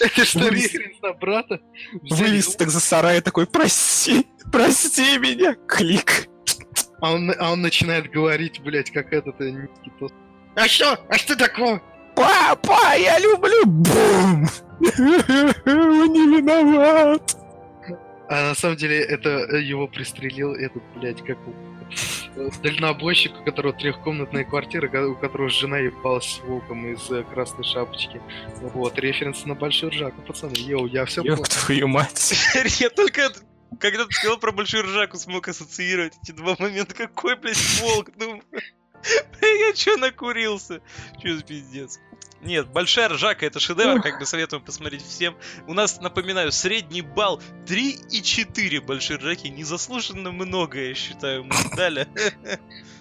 Это 0.00 0.24
что, 0.24 0.48
референс 0.48 1.00
на 1.02 1.12
брата? 1.12 1.60
Вылез 2.02 2.56
так 2.56 2.70
за 2.70 2.80
сарай 2.80 3.20
такой, 3.20 3.46
прости, 3.46 4.26
прости 4.50 5.18
меня, 5.18 5.54
клик. 5.68 6.28
А 7.00 7.12
он, 7.12 7.32
а 7.38 7.52
он 7.52 7.60
начинает 7.62 8.10
говорить, 8.10 8.60
блядь, 8.60 8.90
как 8.90 9.12
этот 9.12 9.40
э, 9.40 9.50
Никитос. 9.50 10.12
А 10.54 10.66
что? 10.66 10.98
А 11.08 11.18
что 11.18 11.36
такое? 11.36 11.80
Папа, 12.14 12.96
я 12.96 13.18
люблю 13.18 13.66
Бум! 13.66 14.46
Он 14.80 16.12
не 16.12 16.38
виноват. 16.40 17.36
А 18.28 18.48
на 18.48 18.54
самом 18.54 18.76
деле 18.76 19.00
это 19.02 19.28
э, 19.30 19.60
его 19.62 19.86
пристрелил 19.86 20.54
этот, 20.54 20.82
блядь, 20.96 21.22
как 21.22 21.36
у- 21.46 21.52
э, 22.36 22.48
дальнобойщик, 22.62 23.32
у 23.40 23.44
которого 23.44 23.72
трехкомнатная 23.74 24.44
квартира, 24.44 24.88
у 25.06 25.14
которого 25.14 25.48
жена 25.50 25.78
ебалась 25.78 26.24
с 26.24 26.40
волком 26.40 26.86
из 26.92 27.02
красной 27.32 27.64
шапочки. 27.64 28.20
Вот, 28.62 28.98
референс 28.98 29.44
на 29.44 29.54
большой 29.54 29.90
ржаку, 29.90 30.22
пацаны. 30.22 30.54
Йоу, 30.56 30.86
я 30.86 31.04
все 31.04 31.22
Ёб 31.22 31.46
твою 31.46 31.86
мать. 31.88 32.34
Я 32.80 32.90
только 32.90 33.28
когда 33.80 34.04
ты 34.04 34.12
сказал 34.12 34.38
про 34.38 34.52
большую 34.52 34.84
ржаку, 34.84 35.16
смог 35.18 35.48
ассоциировать 35.48 36.14
эти 36.22 36.32
два 36.32 36.56
момента. 36.58 36.94
Какой, 36.94 37.36
блядь, 37.36 37.80
волк? 37.80 38.10
Ну, 38.16 38.42
я 39.42 39.72
чё 39.74 39.96
накурился? 39.96 40.80
Чё 41.20 41.36
за 41.36 41.42
пиздец? 41.42 41.98
Нет, 42.46 42.68
большая 42.68 43.08
ржака 43.08 43.44
это 43.44 43.58
шедевр, 43.58 44.00
как 44.00 44.20
бы 44.20 44.24
советуем 44.24 44.62
посмотреть 44.64 45.02
всем. 45.04 45.36
У 45.66 45.74
нас, 45.74 46.00
напоминаю, 46.00 46.52
средний 46.52 47.02
балл 47.02 47.42
3,4 47.66 48.80
большой 48.80 49.16
ржаки. 49.16 49.48
Незаслуженно 49.48 50.30
много, 50.30 50.80
я 50.80 50.94
считаю, 50.94 51.42
мы 51.42 51.54
дали. 51.76 52.06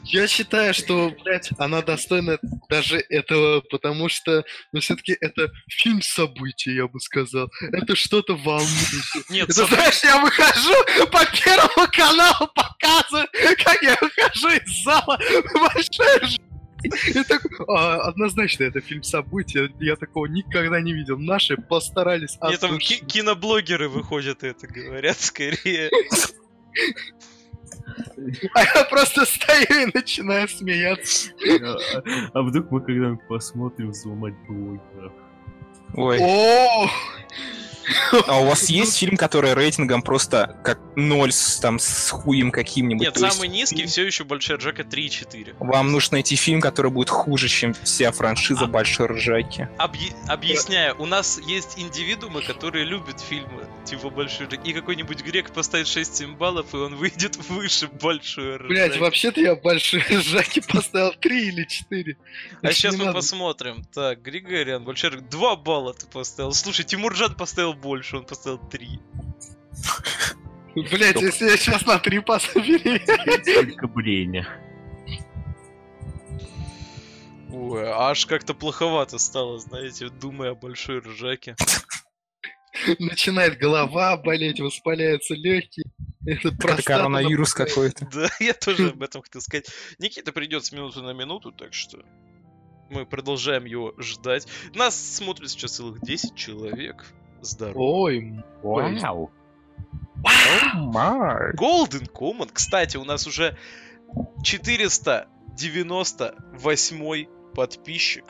Я 0.03 0.27
считаю, 0.27 0.73
что, 0.73 1.11
блядь, 1.23 1.49
она 1.59 1.81
достойна 1.81 2.39
даже 2.69 2.97
этого, 3.09 3.61
потому 3.61 4.09
что, 4.09 4.43
ну, 4.71 4.79
все-таки 4.79 5.15
это 5.19 5.51
фильм 5.67 6.01
событий, 6.01 6.73
я 6.75 6.87
бы 6.87 6.99
сказал. 6.99 7.49
Это 7.71 7.95
что-то 7.95 8.35
волнующее. 8.35 9.23
Нет, 9.29 9.49
Это, 9.49 9.61
соб- 9.63 9.67
знаешь, 9.73 10.03
я 10.03 10.19
выхожу 10.21 10.73
по 11.11 11.25
первому 11.25 11.91
каналу, 11.91 12.49
показываю, 12.53 13.27
как 13.63 13.81
я 13.81 13.97
выхожу 14.01 14.49
из 14.49 14.83
зала 14.83 15.19
и 15.29 15.35
«А, 15.37 16.27
однозначно, 17.67 18.63
это 18.63 18.81
фильм 18.81 19.03
события. 19.03 19.69
Я 19.79 19.95
такого 19.95 20.25
никогда 20.25 20.81
не 20.81 20.93
видел. 20.93 21.17
Наши 21.17 21.57
постарались 21.57 22.37
Мне 22.41 22.57
там 22.57 22.77
киноблогеры 22.79 23.89
выходят 23.89 24.43
и 24.43 24.47
это 24.47 24.67
говорят 24.67 25.19
скорее. 25.19 25.89
А 28.53 28.63
я 28.63 28.83
просто 28.85 29.25
стою 29.25 29.87
и 29.87 29.91
начинаю 29.93 30.47
смеяться. 30.47 31.31
А, 31.61 32.03
а 32.33 32.41
вдруг 32.41 32.71
мы 32.71 32.81
когда-нибудь 32.81 33.27
посмотрим 33.27 33.91
взломать 33.91 34.33
блогеров? 34.47 35.13
Ой. 35.93 36.19
О, 36.19 36.89
А 38.27 38.39
у 38.41 38.45
вас 38.45 38.69
есть 38.69 38.97
фильм, 38.97 39.17
который 39.17 39.53
рейтингом 39.53 40.01
просто 40.01 40.57
как 40.63 40.79
ноль 40.95 41.31
с, 41.31 41.59
там, 41.59 41.79
с 41.79 42.09
хуем 42.09 42.51
каким-нибудь? 42.51 43.01
Нет, 43.03 43.13
То 43.13 43.25
есть 43.25 43.35
самый 43.35 43.49
низкий 43.49 43.85
все 43.85 44.05
еще 44.05 44.23
большая 44.23 44.57
ржака 44.57 44.83
3,4. 44.83 45.55
Вам 45.59 45.91
нужно 45.91 46.15
найти 46.15 46.35
фильм, 46.35 46.61
который 46.61 46.91
будет 46.91 47.09
хуже, 47.09 47.47
чем 47.47 47.73
вся 47.73 48.11
франшиза 48.11 48.65
А. 48.65 48.67
Большой 48.67 49.07
Ржаки. 49.07 49.69
Объ- 49.77 50.13
Объясняю, 50.27 50.95
у 50.99 51.05
нас 51.05 51.39
есть 51.45 51.77
индивидуумы, 51.77 52.41
которые 52.41 52.85
любят 52.85 53.19
фильмы 53.21 53.65
типа 53.85 54.09
большой 54.09 54.47
ржаки. 54.47 54.69
И 54.69 54.73
какой-нибудь 54.73 55.21
грек 55.23 55.51
поставит 55.51 55.85
6-7 55.85 56.35
баллов, 56.37 56.73
и 56.73 56.77
он 56.77 56.95
выйдет 56.95 57.37
выше 57.49 57.87
большой 57.87 58.55
ржаки. 58.57 58.67
блять, 58.67 58.97
вообще-то 58.97 59.39
я 59.41 59.55
большие 59.55 60.03
жаки 60.21 60.61
поставил 60.61 61.13
3 61.13 61.47
или 61.49 61.65
4. 61.65 62.17
А 62.63 62.71
сейчас 62.73 62.95
мы 62.97 63.13
посмотрим. 63.13 63.83
Так, 63.93 64.21
Григориан, 64.23 64.83
большой 64.83 65.11
ржак, 65.11 65.29
2 65.29 65.55
балла 65.57 65.93
ты 65.93 66.07
поставил. 66.07 66.51
Слушай, 66.53 66.83
Тимуржан 66.85 67.35
поставил 67.35 67.74
больше, 67.75 68.17
он 68.17 68.25
поставил 68.25 68.59
3. 68.69 68.99
Блять, 70.91 71.21
если 71.21 71.45
я 71.45 71.57
сейчас 71.57 71.85
на 71.85 71.99
3 71.99 72.19
поставлю, 72.19 72.79
Только 73.45 73.87
Бреня. 73.87 74.47
Ой, 77.51 77.83
аж 77.87 78.25
как-то 78.25 78.53
плоховато 78.53 79.17
стало, 79.17 79.59
знаете, 79.59 80.09
думая 80.09 80.51
о 80.51 80.55
большой 80.55 80.99
ржаке. 80.99 81.55
начинает 82.99 83.57
голова 83.57 84.17
болеть, 84.17 84.59
воспаляются 84.59 85.33
легкие. 85.35 85.85
Это 86.25 86.49
Это 86.49 86.81
коронавирус 86.83 87.53
какой-то. 87.53 88.07
Да, 88.11 88.29
я 88.39 88.53
тоже 88.53 88.89
об 88.89 89.03
этом 89.03 89.21
хотел 89.21 89.41
сказать. 89.41 89.67
Никита 89.99 90.31
придет 90.31 90.65
с 90.65 90.71
минуты 90.71 91.01
на 91.01 91.13
минуту, 91.13 91.51
так 91.51 91.73
что 91.73 91.99
мы 92.89 93.05
продолжаем 93.05 93.65
его 93.65 93.93
ждать. 93.99 94.47
Нас 94.73 94.95
смотрит 94.95 95.49
сейчас 95.49 95.75
целых 95.75 96.01
10 96.01 96.35
человек. 96.35 97.05
Здорово. 97.45 97.77
Ой, 97.81 98.43
Вау. 98.63 99.29
Golden 101.55 102.09
Common, 102.11 102.49
кстати, 102.51 102.97
у 102.97 103.05
нас 103.05 103.27
уже 103.27 103.55
498 104.43 107.27
подписчик 107.53 108.25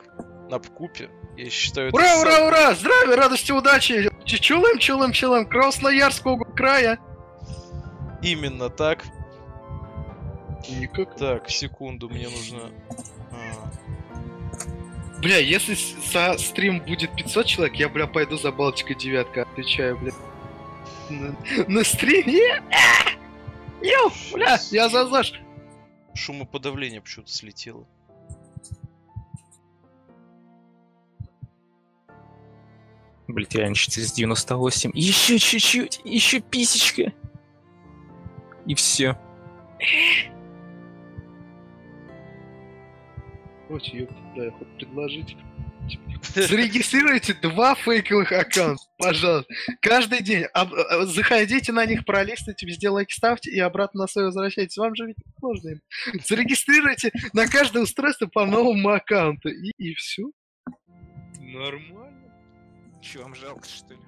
на 0.50 0.58
Пкупе. 0.58 1.08
Я 1.36 1.50
считаю, 1.50 1.88
это 1.88 1.96
Ура, 1.96 2.06
сам- 2.06 2.20
ура, 2.22 2.46
ура! 2.46 2.74
Здравия, 2.74 3.16
радости, 3.16 3.52
удачи! 3.52 4.10
Чулым, 4.24 4.78
чулым, 4.78 5.12
чулым, 5.12 5.46
Красноярского 5.46 6.44
края! 6.44 6.98
Именно 8.22 8.70
так. 8.70 9.04
Никак. 10.68 11.16
Так, 11.16 11.50
секунду, 11.50 12.08
мне 12.08 12.28
нужно... 12.28 12.70
Бля, 15.20 15.38
если 15.38 15.74
со 15.74 16.36
стрим 16.38 16.80
будет 16.80 17.14
500 17.16 17.46
человек, 17.46 17.76
я, 17.76 17.88
бля, 17.88 18.06
пойду 18.06 18.36
за 18.36 18.52
Балтика 18.52 18.94
девятка, 18.94 19.42
отвечаю, 19.42 19.98
бля. 19.98 20.12
На, 21.08 21.36
на 21.68 21.84
стриме? 21.84 22.62
А! 22.70 23.06
Йоу, 23.82 24.10
бля, 24.32 24.58
я 24.70 24.88
за 24.88 25.06
Заш. 25.06 25.40
Шумоподавление 26.14 27.00
почему-то 27.00 27.32
слетело. 27.32 27.86
Блять, 33.28 33.54
реально 33.54 33.74
498. 33.74 34.92
Еще 34.94 35.38
чуть-чуть, 35.38 36.00
еще 36.04 36.40
писечка. 36.40 37.12
И 38.66 38.74
все. 38.74 39.18
Короче, 43.68 43.98
ёпта, 43.98 44.14
я 44.44 44.50
хоть 44.50 44.68
предложить. 44.76 45.36
Зарегистрируйте 46.34 47.34
два 47.34 47.74
фейковых 47.74 48.32
аккаунта, 48.32 48.82
пожалуйста. 48.98 49.52
Каждый 49.80 50.22
день. 50.22 50.44
Об- 50.52 50.74
э, 50.74 51.06
заходите 51.06 51.72
на 51.72 51.86
них, 51.86 52.04
пролистывайте, 52.04 52.66
везде 52.66 52.88
лайки 52.88 53.12
ставьте 53.12 53.50
и 53.50 53.60
обратно 53.60 54.02
на 54.02 54.06
свой 54.06 54.26
возвращайтесь. 54.26 54.76
Вам 54.76 54.94
же 54.94 55.06
ведь 55.06 55.18
не 55.18 55.32
сложно 55.38 55.68
им. 55.70 55.80
Зарегистрируйте 56.24 57.12
на 57.32 57.46
каждое 57.46 57.82
устройство 57.82 58.26
по 58.26 58.44
новому 58.46 58.88
аккаунту. 58.88 59.48
И, 59.48 59.70
и 59.78 59.94
все. 59.94 60.24
Нормально. 61.38 62.32
Че, 63.00 63.20
вам 63.20 63.34
жалко, 63.34 63.66
что 63.68 63.94
ли? 63.94 64.00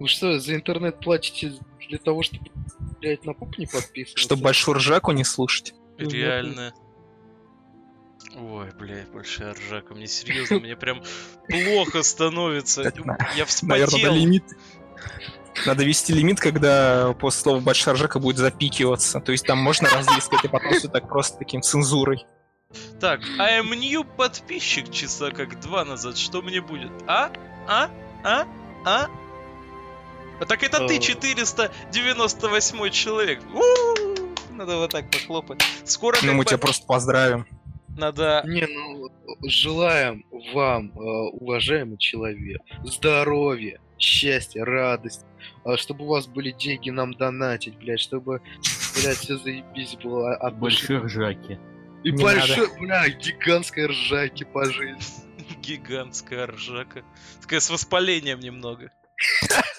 Вы 0.00 0.08
что, 0.08 0.40
за 0.40 0.54
интернет 0.54 0.98
платите 0.98 1.52
для 1.88 1.98
того, 1.98 2.22
чтобы, 2.22 2.46
блядь, 3.00 3.24
на 3.26 3.34
пуп 3.34 3.58
не 3.58 3.66
подписываться? 3.66 4.16
Чтобы 4.16 4.42
большую 4.42 4.78
ржаку 4.78 5.12
не 5.12 5.24
слушать. 5.24 5.74
Ну. 6.04 6.10
Реально. 6.10 6.72
Ой, 8.36 8.70
блядь, 8.78 9.10
большая 9.10 9.54
ржака. 9.54 9.94
Мне 9.94 10.06
серьезно, 10.06 10.60
мне 10.60 10.76
прям 10.76 11.02
плохо 11.48 12.02
становится. 12.02 12.82
Я 12.82 12.90
Наверное, 12.90 13.46
вспотел. 13.46 13.86
надо 13.98 14.10
лимит. 14.14 14.44
Надо 15.66 15.84
вести 15.84 16.12
лимит, 16.12 16.38
когда 16.40 17.12
после 17.18 17.40
слова 17.42 17.60
большая 17.60 17.94
ржака 17.94 18.18
будет 18.20 18.36
запикиваться. 18.38 19.20
То 19.20 19.32
есть 19.32 19.46
там 19.46 19.58
можно 19.58 19.88
разъискать, 19.88 20.44
а 20.44 20.48
потом 20.48 20.72
все 20.74 20.88
так 20.88 21.08
просто 21.08 21.38
таким 21.38 21.60
цензурой. 21.62 22.24
Так, 23.00 23.20
I'm 23.38 23.74
new 23.74 24.04
подписчик 24.04 24.90
часа 24.92 25.32
как 25.32 25.58
два 25.60 25.84
назад. 25.84 26.16
Что 26.16 26.40
мне 26.40 26.60
будет? 26.60 26.90
А? 27.08 27.32
А? 27.66 27.90
А? 28.22 28.46
А? 28.84 29.06
А 30.40 30.46
так 30.46 30.62
это 30.62 30.86
ты, 30.86 30.96
Э. 30.96 31.00
498 31.00 32.90
человек. 32.90 33.40
У-у-у. 33.52 34.09
Надо 34.60 34.76
вот 34.76 34.90
так 34.90 35.10
похлопать. 35.10 35.62
Скоро 35.86 36.18
Ну, 36.22 36.34
мы 36.34 36.44
тебя 36.44 36.58
просто 36.58 36.86
поздравим. 36.86 37.46
надо... 37.96 38.42
Не, 38.46 38.66
ну, 38.66 39.08
желаем 39.42 40.26
вам, 40.52 40.90
э, 40.90 41.00
уважаемый 41.32 41.96
человек, 41.96 42.60
здоровья, 42.84 43.80
счастья, 43.98 44.62
радости, 44.66 45.24
э, 45.64 45.78
чтобы 45.78 46.04
у 46.04 46.08
вас 46.08 46.26
были 46.26 46.50
деньги 46.50 46.90
нам 46.90 47.14
донатить, 47.14 47.74
блядь, 47.78 48.00
чтобы, 48.00 48.42
блядь, 48.96 49.16
все 49.16 49.38
заебись 49.38 49.96
было. 49.96 50.34
От 50.34 50.58
Большой 50.58 50.98
ржаки. 50.98 51.58
И 52.04 52.12
Не 52.12 52.22
большой, 52.22 52.68
бля, 52.78 53.08
гигантской 53.08 53.86
ржаки 53.86 54.44
по 54.44 54.66
жизни. 54.66 55.24
Гигантская 55.62 56.48
ржака. 56.48 57.02
Такая 57.40 57.60
с 57.60 57.70
воспалением 57.70 58.40
немного. 58.40 58.92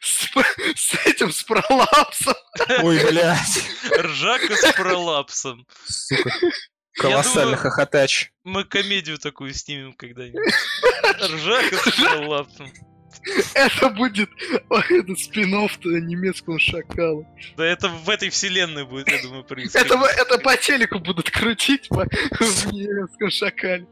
С, 0.00 0.28
с 0.76 1.06
этим, 1.06 1.30
с 1.30 1.42
пролапсом. 1.42 2.34
Ой, 2.82 3.04
блядь. 3.04 3.64
Ржака 3.98 4.56
с 4.56 4.72
пролапсом. 4.72 5.66
Сука. 5.86 6.30
Колоссальный 6.94 7.52
думаю- 7.56 7.58
хохотач. 7.58 8.30
Мы 8.44 8.64
комедию 8.64 9.18
такую 9.18 9.54
снимем 9.54 9.92
когда-нибудь. 9.92 10.54
Ржака 11.22 11.76
с 11.90 11.94
пролапсом. 12.00 12.72
Это 13.54 13.90
будет 13.90 14.30
ой, 14.70 14.84
это 14.88 15.14
спин 15.16 15.50
немецкому 15.50 16.58
шакалу. 16.58 17.26
Да 17.56 17.66
это 17.66 17.88
в 17.88 18.08
этой 18.08 18.30
вселенной 18.30 18.84
будет, 18.84 19.08
я 19.08 19.20
думаю, 19.20 19.44
происходить. 19.44 19.90
Это, 19.90 20.02
это 20.06 20.38
по 20.38 20.56
телеку 20.56 20.98
будут 21.00 21.30
крутить 21.30 21.88
по, 21.88 22.04
в 22.04 22.72
немецком 22.72 23.30
шакале. 23.30 23.86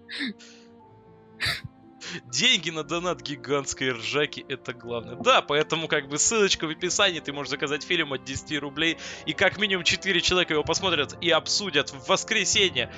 Деньги 2.27 2.71
на 2.71 2.85
донат 2.85 3.23
гигантской 3.23 3.93
ржаки 3.93 4.45
это 4.49 4.73
главное. 4.73 5.17
Да, 5.17 5.43
поэтому 5.43 5.89
как 5.89 6.09
бы 6.09 6.19
ссылочка 6.19 6.67
в 6.67 6.71
описании, 6.71 7.21
ты 7.21 7.33
можешь 7.33 7.51
заказать 7.51 7.83
фильм 7.83 8.13
от 8.13 8.25
10 8.25 8.59
рублей, 8.61 8.99
и 9.27 9.33
как 9.33 9.59
минимум 9.59 9.85
4 9.85 10.21
человека 10.21 10.55
его 10.55 10.65
посмотрят 10.65 11.17
и 11.21 11.31
обсудят 11.31 11.91
в 11.91 12.09
воскресенье 12.09 12.93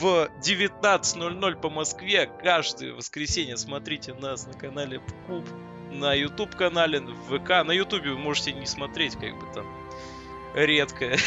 в 0.00 0.28
19.00 0.44 1.60
по 1.60 1.70
Москве. 1.70 2.30
Каждое 2.42 2.92
воскресенье 2.92 3.56
смотрите 3.56 4.14
нас 4.14 4.46
на 4.46 4.54
канале 4.54 5.00
Пкуб, 5.00 5.46
на 5.90 6.14
YouTube 6.14 6.54
канале, 6.56 7.00
в 7.00 7.38
ВК. 7.38 7.64
На 7.64 7.72
YouTube 7.72 8.04
вы 8.04 8.18
можете 8.18 8.52
не 8.52 8.66
смотреть, 8.66 9.14
как 9.14 9.38
бы 9.38 9.46
там 9.54 9.66
редко. 10.54 11.16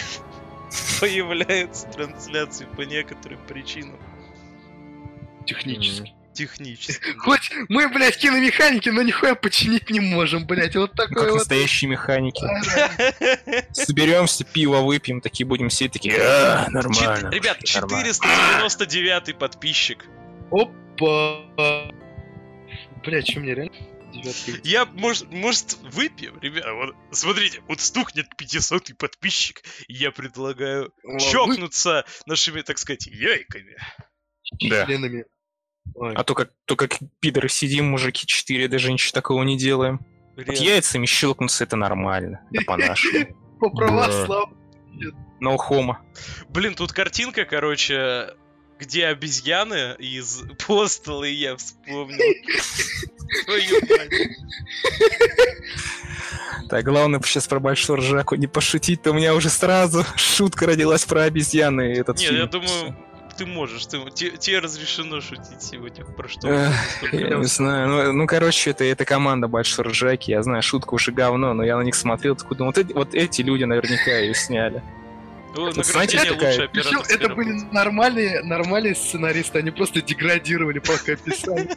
появляется 0.99 1.87
трансляции 1.87 2.65
по 2.65 2.81
некоторым 2.81 3.39
причинам. 3.45 3.99
Технически. 5.45 6.13
Технически. 6.33 7.11
Хоть 7.17 7.51
мы, 7.69 7.89
блядь, 7.89 8.17
киномеханики, 8.17 8.89
но 8.89 9.01
нихуя 9.01 9.35
починить 9.35 9.89
не 9.89 9.99
можем, 9.99 10.45
блядь. 10.45 10.75
Вот 10.75 10.93
такой 10.93 11.15
Как 11.15 11.29
вот. 11.29 11.37
настоящие 11.39 11.89
механики. 11.89 12.45
Соберемся, 13.73 14.45
пиво 14.45 14.77
выпьем, 14.77 15.21
такие 15.21 15.45
будем 15.45 15.69
сидеть, 15.69 15.93
такие, 15.93 16.15
«А, 16.19 16.67
нормально. 16.69 17.29
Ребят, 17.29 17.57
нормально». 17.73 18.13
499 18.13 19.37
подписчик. 19.37 20.05
Опа. 20.51 21.91
Блядь, 23.03 23.29
что 23.29 23.39
мне 23.39 23.55
реально? 23.55 23.73
Девятка. 24.11 24.51
Я, 24.63 24.85
может, 24.85 25.31
может, 25.31 25.77
выпьем, 25.81 26.39
ребят? 26.41 26.65
Вот, 26.73 26.95
смотрите, 27.11 27.61
вот 27.67 27.79
стукнет 27.79 28.35
500 28.35 28.97
подписчик, 28.97 29.61
и 29.87 29.93
я 29.93 30.11
предлагаю 30.11 30.91
О, 31.03 31.19
чокнуться 31.19 32.05
нашими, 32.25 32.61
так 32.61 32.77
сказать, 32.77 33.05
яйками. 33.07 33.77
Да. 34.67 34.85
членами. 34.85 35.25
Ой. 35.95 36.13
А 36.15 36.23
то 36.23 36.33
как, 36.35 36.51
то 36.65 36.75
как 36.75 36.97
пидоры 37.19 37.49
сидим, 37.49 37.89
мужики 37.89 38.25
четыре, 38.25 38.67
даже 38.67 38.91
ничего 38.91 39.11
такого 39.13 39.43
не 39.43 39.57
делаем. 39.57 39.99
Вот 40.35 40.45
Реально. 40.47 40.63
яйцами 40.63 41.05
щелкнуться 41.05 41.63
это 41.63 41.75
нормально. 41.75 42.41
Да 42.51 42.61
по-нашему. 42.67 43.25
По 43.59 43.69
православному. 43.69 44.55
No 45.41 45.57
homo. 45.57 45.95
Блин, 46.49 46.75
тут 46.75 46.91
картинка, 46.91 47.45
короче, 47.45 48.33
где 48.79 49.05
обезьяны 49.07 49.95
из 49.99 50.41
Постала, 50.65 51.23
и 51.23 51.33
я 51.33 51.55
вспомнил. 51.55 52.17
Так, 56.69 56.85
главное 56.85 57.19
сейчас 57.21 57.47
про 57.47 57.59
большую 57.59 57.97
ржаку 57.97 58.35
не 58.35 58.47
пошутить, 58.47 59.01
то 59.01 59.11
у 59.11 59.13
меня 59.13 59.33
уже 59.33 59.49
сразу 59.49 60.05
шутка 60.15 60.67
родилась 60.67 61.05
про 61.05 61.23
обезьяны 61.23 61.93
и 61.93 61.97
этот 61.99 62.17
Не, 62.19 62.25
фильм. 62.25 62.39
я 62.41 62.45
думаю, 62.45 62.95
ты 63.39 63.45
можешь, 63.45 63.85
ты, 63.85 63.99
те- 64.13 64.31
тебе 64.31 64.59
разрешено 64.59 65.21
шутить 65.21 65.61
сегодня 65.61 66.03
про 66.03 66.27
что. 66.27 66.49
Я 67.13 67.37
не 67.37 67.45
знаю. 67.45 67.87
Ну, 67.87 68.11
ну, 68.13 68.27
короче, 68.27 68.71
это, 68.71 68.83
это 68.83 69.05
команда 69.05 69.47
Большой 69.47 69.85
Ржаки. 69.85 70.31
Я 70.31 70.43
знаю, 70.43 70.61
шутка 70.61 70.93
уже 70.93 71.13
говно, 71.13 71.53
но 71.53 71.63
я 71.63 71.77
на 71.77 71.83
них 71.83 71.95
смотрел, 71.95 72.35
такой 72.35 72.57
думал, 72.57 72.73
вот 72.75 72.77
эти, 72.77 72.93
вот 72.93 73.15
эти 73.15 73.41
люди 73.41 73.63
наверняка 73.63 74.11
ее 74.17 74.35
сняли. 74.35 74.83
Ну, 75.55 75.67
это, 75.67 75.83
знаете, 75.83 76.17
такая- 76.19 76.67
Причем 76.67 77.01
это 77.09 77.33
были 77.33 77.51
нормальные, 77.71 78.43
нормальные 78.43 78.93
сценаристы, 78.95 79.59
они 79.59 79.71
просто 79.71 80.01
деградировали, 80.01 80.79
пока 80.79 81.15
писали. 81.15 81.69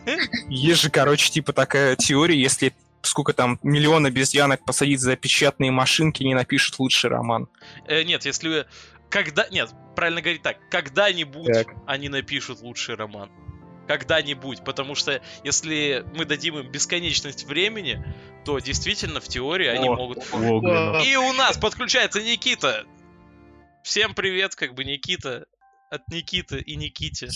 Есть 0.49 0.83
же, 0.83 0.90
короче, 0.90 1.31
типа 1.31 1.52
такая 1.52 1.95
теория, 1.97 2.38
если 2.38 2.75
сколько 3.04 3.33
там 3.33 3.59
миллион 3.62 4.07
обезьянок 4.07 4.64
посадить 4.64 5.00
за 5.00 5.16
печатные 5.16 5.71
машинки, 5.71 6.23
не 6.23 6.35
напишут 6.35 6.78
лучший 6.78 7.11
роман. 7.11 7.49
Э, 7.87 8.02
нет, 8.04 8.25
если... 8.26 8.66
Когда... 9.12 9.47
Нет, 9.50 9.71
правильно 9.95 10.23
говорить 10.23 10.42
так. 10.42 10.57
Когда-нибудь 10.71 11.52
Так. 11.52 11.69
они 11.87 12.09
напишут 12.09 12.62
лучший 12.62 12.95
роман. 12.95 13.31
Когда-нибудь. 13.87 14.64
Потому 14.64 14.95
что 14.95 15.23
если 15.45 16.07
мы 16.14 16.25
дадим 16.25 16.57
им 16.59 16.73
бесконечность 16.73 17.45
времени, 17.45 18.02
то 18.47 18.59
действительно 18.59 19.21
в 19.21 19.28
теории 19.28 19.66
они 19.66 19.87
О. 19.87 19.97
могут... 19.97 20.19
Гоблинов. 20.31 21.07
И 21.07 21.14
у 21.16 21.33
нас 21.35 21.59
подключается 21.59 22.23
Никита. 22.23 22.87
Всем 23.85 24.14
привет, 24.14 24.54
как 24.54 24.75
бы 24.75 24.83
Никита. 24.83 25.45
От 25.90 26.09
Никиты 26.09 26.59
и 26.61 26.75
Никите. 26.75 27.28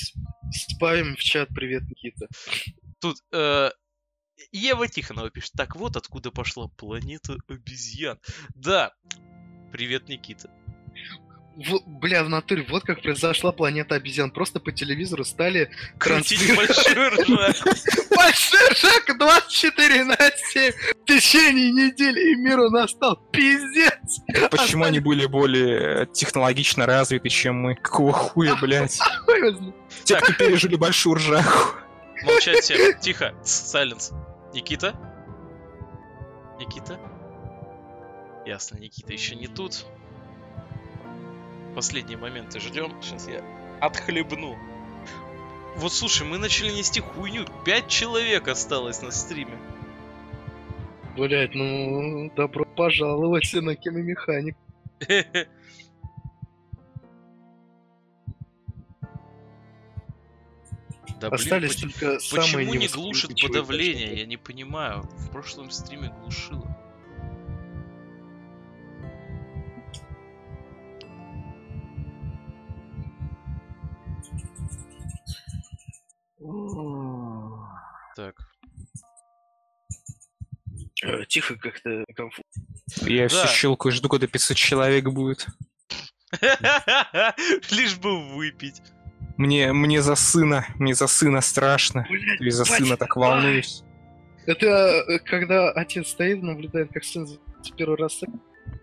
Спавим 0.50 1.14
в 1.14 1.18
чат, 1.18 1.50
привет, 1.54 1.82
Никита. 1.90 2.26
Тут 3.02 3.18
э, 3.32 3.70
Ева 4.50 4.88
Тихонова 4.88 5.28
пишет. 5.28 5.52
Так 5.54 5.76
вот 5.76 5.96
откуда 5.96 6.30
пошла 6.30 6.68
планета 6.68 7.36
обезьян. 7.48 8.18
Да. 8.54 8.94
Привет, 9.72 10.08
Никита. 10.08 10.50
В- 11.56 11.80
бля, 11.86 12.22
в 12.22 12.28
натуре, 12.28 12.66
вот 12.68 12.84
как 12.84 13.00
произошла 13.00 13.50
планета 13.50 13.94
обезьян. 13.94 14.30
Просто 14.30 14.60
по 14.60 14.72
телевизору 14.72 15.24
стали 15.24 15.70
Крутить 15.98 16.38
транслировать 16.38 16.76
большой 16.76 17.08
ржак. 17.08 17.56
Большой 18.16 18.74
шаг 18.74 19.18
24 19.18 20.04
на 20.04 20.16
7 20.16 20.72
в 20.72 21.04
течение 21.06 21.70
недели, 21.70 22.32
и 22.32 22.34
миру 22.36 22.68
настал 22.70 23.16
пиздец. 23.32 24.20
Почему 24.50 24.84
они 24.84 25.00
были 25.00 25.24
более 25.26 26.06
технологично 26.12 26.84
развиты, 26.84 27.30
чем 27.30 27.56
мы? 27.56 27.74
Какого 27.74 28.12
хуя, 28.12 28.54
блядь? 28.56 28.98
Кто 30.04 30.32
пережили 30.34 30.76
большую 30.76 31.14
ржаку. 31.16 31.76
Молчать 32.24 32.64
всем. 32.64 32.98
Тихо. 33.00 33.34
Сайленс. 33.44 34.12
Никита? 34.52 34.94
Никита? 36.58 36.98
Ясно, 38.44 38.78
Никита 38.78 39.12
еще 39.12 39.34
не 39.36 39.46
тут. 39.48 39.84
Последние 41.76 42.16
моменты 42.16 42.58
ждем. 42.58 42.90
Сейчас 43.02 43.28
я 43.28 43.44
отхлебну. 43.82 44.56
Вот 45.76 45.92
слушай, 45.92 46.26
мы 46.26 46.38
начали 46.38 46.70
нести 46.70 47.00
хуйню. 47.00 47.44
Пять 47.66 47.86
человек 47.88 48.48
осталось 48.48 49.02
на 49.02 49.10
стриме. 49.10 49.58
Блять, 51.18 51.54
ну, 51.54 52.32
добро 52.34 52.64
пожаловать 52.64 53.52
на 53.52 53.76
киномеханик. 53.76 54.56
Да 61.18 61.30
блин, 61.30 61.40
Остались 61.40 61.76
поч- 61.76 61.80
только 61.80 62.18
самые 62.20 62.66
почему 62.66 62.74
не 62.74 62.88
глушит 62.88 63.40
подавление? 63.40 64.18
Я 64.18 64.26
не 64.26 64.36
понимаю. 64.36 65.00
В 65.00 65.30
прошлом 65.30 65.70
стриме 65.70 66.12
глушило. 66.20 66.76
Так. 78.16 78.34
Э, 81.04 81.24
Тихо 81.28 81.56
как-то 81.56 82.04
комфортно. 82.14 82.62
Я 83.02 83.28
Да. 83.28 83.28
все 83.28 83.46
щелкаю, 83.48 83.92
жду, 83.92 84.08
когда 84.08 84.26
500 84.26 84.56
человек 84.56 85.04
будет. 85.10 85.46
Лишь 87.70 87.96
бы 87.98 88.34
выпить. 88.34 88.80
Мне, 89.36 89.72
мне 89.74 90.00
за 90.00 90.14
сына, 90.14 90.66
мне 90.76 90.94
за 90.94 91.06
сына 91.06 91.42
страшно. 91.42 92.06
Блядь, 92.08 92.40
И 92.40 92.50
за 92.50 92.64
сына 92.64 92.96
так 92.96 93.16
волнуюсь. 93.16 93.82
Это 94.46 94.66
э, 94.66 95.18
когда 95.18 95.70
отец 95.72 96.08
стоит, 96.08 96.42
наблюдает, 96.42 96.90
как 96.92 97.04
сын 97.04 97.28
первый 97.76 97.98
раз. 97.98 98.22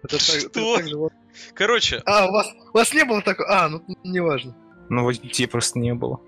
Это 0.03 0.17
так, 0.19 0.19
это 0.19 0.59
Что? 0.59 0.75
так 0.77 0.87
же 0.87 0.97
вот. 0.97 1.13
Короче, 1.55 2.03
А, 2.05 2.27
у 2.27 2.31
вас, 2.31 2.47
у 2.73 2.77
вас 2.77 2.93
не 2.93 3.03
было 3.03 3.21
такого? 3.23 3.49
А, 3.49 3.67
ну 3.69 3.83
неважно. 4.03 4.55
Но 4.89 5.03
вот 5.03 5.19
детей 5.19 5.47
просто 5.47 5.79
не 5.79 5.93
было. 5.95 6.21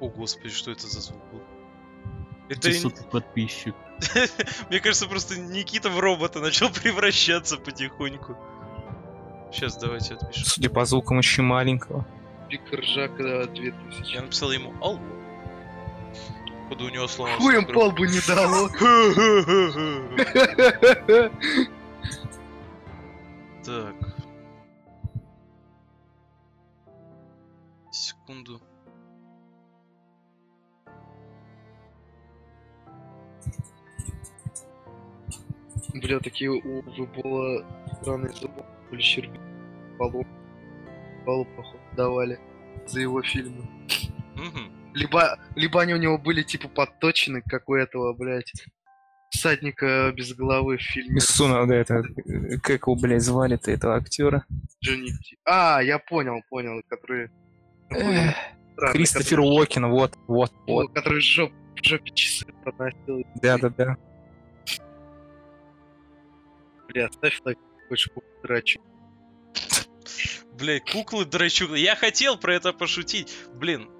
О 0.00 0.08
господи, 0.08 0.50
что 0.50 0.70
это 0.70 0.86
за 0.86 1.00
звук 1.00 1.22
был? 1.32 1.40
Это, 2.48 2.70
500 2.70 3.10
подписчик. 3.10 3.74
мне 4.70 4.80
кажется, 4.80 5.06
просто 5.06 5.38
Никита 5.38 5.90
в 5.90 5.98
робота 5.98 6.40
начал 6.40 6.70
превращаться 6.82 7.56
потихоньку. 7.56 8.36
Сейчас 9.52 9.76
давайте 9.76 10.14
отпишем. 10.14 10.44
Судя 10.44 10.70
по 10.70 10.84
звукам, 10.84 11.18
очень 11.18 11.42
маленького. 11.42 12.06
Пик 12.48 12.72
ржака 12.72 13.22
да, 13.22 13.46
2000. 13.46 14.14
Я 14.14 14.22
написал 14.22 14.52
ему 14.52 14.72
алло. 14.80 15.00
Походу 16.68 16.84
у 16.84 16.90
него 16.90 17.08
сломался. 17.08 17.42
Хуем 17.42 17.66
пол 17.66 17.92
бы 17.92 18.06
не 18.06 18.20
дало. 18.26 18.68
Так. 23.64 23.94
Секунду. 27.90 28.62
Бля, 36.00 36.18
такие 36.20 36.50
у 36.50 36.82
Выбола 36.82 37.64
странные 38.00 38.32
зубы. 38.32 38.64
Были 38.90 39.00
щерби. 39.00 39.38
Балу. 39.98 40.26
Балу, 41.26 41.44
походу, 41.56 41.78
давали 41.96 42.38
за 42.86 43.00
его 43.00 43.22
фильмы. 43.22 43.68
Либо, 44.94 45.38
либо 45.54 45.82
они 45.82 45.94
у 45.94 45.98
него 45.98 46.18
были 46.18 46.42
типа 46.42 46.68
подточены, 46.68 47.42
как 47.42 47.68
у 47.68 47.74
этого, 47.74 48.14
блядь, 48.14 48.52
всадника 49.30 50.12
без 50.16 50.34
головы 50.34 50.78
в 50.78 50.80
фильме 50.80 51.16
Миссуна, 51.16 51.66
да, 51.66 51.74
это... 51.76 52.02
Как 52.62 52.86
его, 52.86 52.96
блядь, 52.96 53.22
звали-то, 53.22 53.70
этого 53.70 53.96
актера? 53.96 54.44
Джонни. 54.82 55.10
А, 55.44 55.80
я 55.82 55.98
понял, 55.98 56.40
понял, 56.48 56.82
который... 56.88 57.30
Кристофер 58.92 59.38
который- 59.38 59.58
Уокен, 59.58 59.90
вот, 59.90 60.14
вот, 60.26 60.52
вот. 60.66 60.68
Вот, 60.68 60.94
который 60.94 61.20
жоп, 61.20 61.52
в 61.76 61.84
жопе 61.84 62.10
часы 62.12 62.46
проносил. 62.64 63.24
Да-да-да. 63.42 63.96
Бля, 66.88 67.10
ставь 67.12 67.40
лайк, 67.44 67.58
хочешь 67.88 68.10
драчу. 68.42 68.80
Блядь, 70.52 70.90
куклы 70.90 71.24
драчу. 71.24 71.74
Я 71.74 71.94
хотел 71.94 72.38
про 72.38 72.54
это 72.54 72.72
пошутить. 72.72 73.36
Блин, 73.54 73.90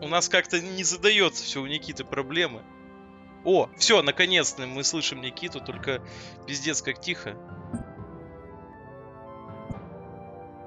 у 0.00 0.08
нас 0.08 0.28
как-то 0.28 0.60
не 0.60 0.84
задается 0.84 1.44
все 1.44 1.60
у 1.60 1.66
Никиты 1.66 2.04
проблемы. 2.04 2.62
О, 3.44 3.68
все, 3.76 4.02
наконец-то 4.02 4.66
мы 4.66 4.84
слышим 4.84 5.20
Никиту, 5.20 5.60
только 5.60 6.02
пиздец 6.46 6.80
как 6.80 7.00
тихо. 7.00 7.36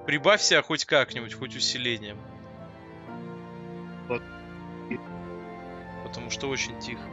Прибавься 0.06 0.62
хоть 0.62 0.86
как-нибудь, 0.86 1.34
хоть 1.34 1.56
усилением. 1.56 2.18
Вот. 4.08 4.22
Потому 6.04 6.30
что 6.30 6.48
очень 6.48 6.78
тихо. 6.80 7.10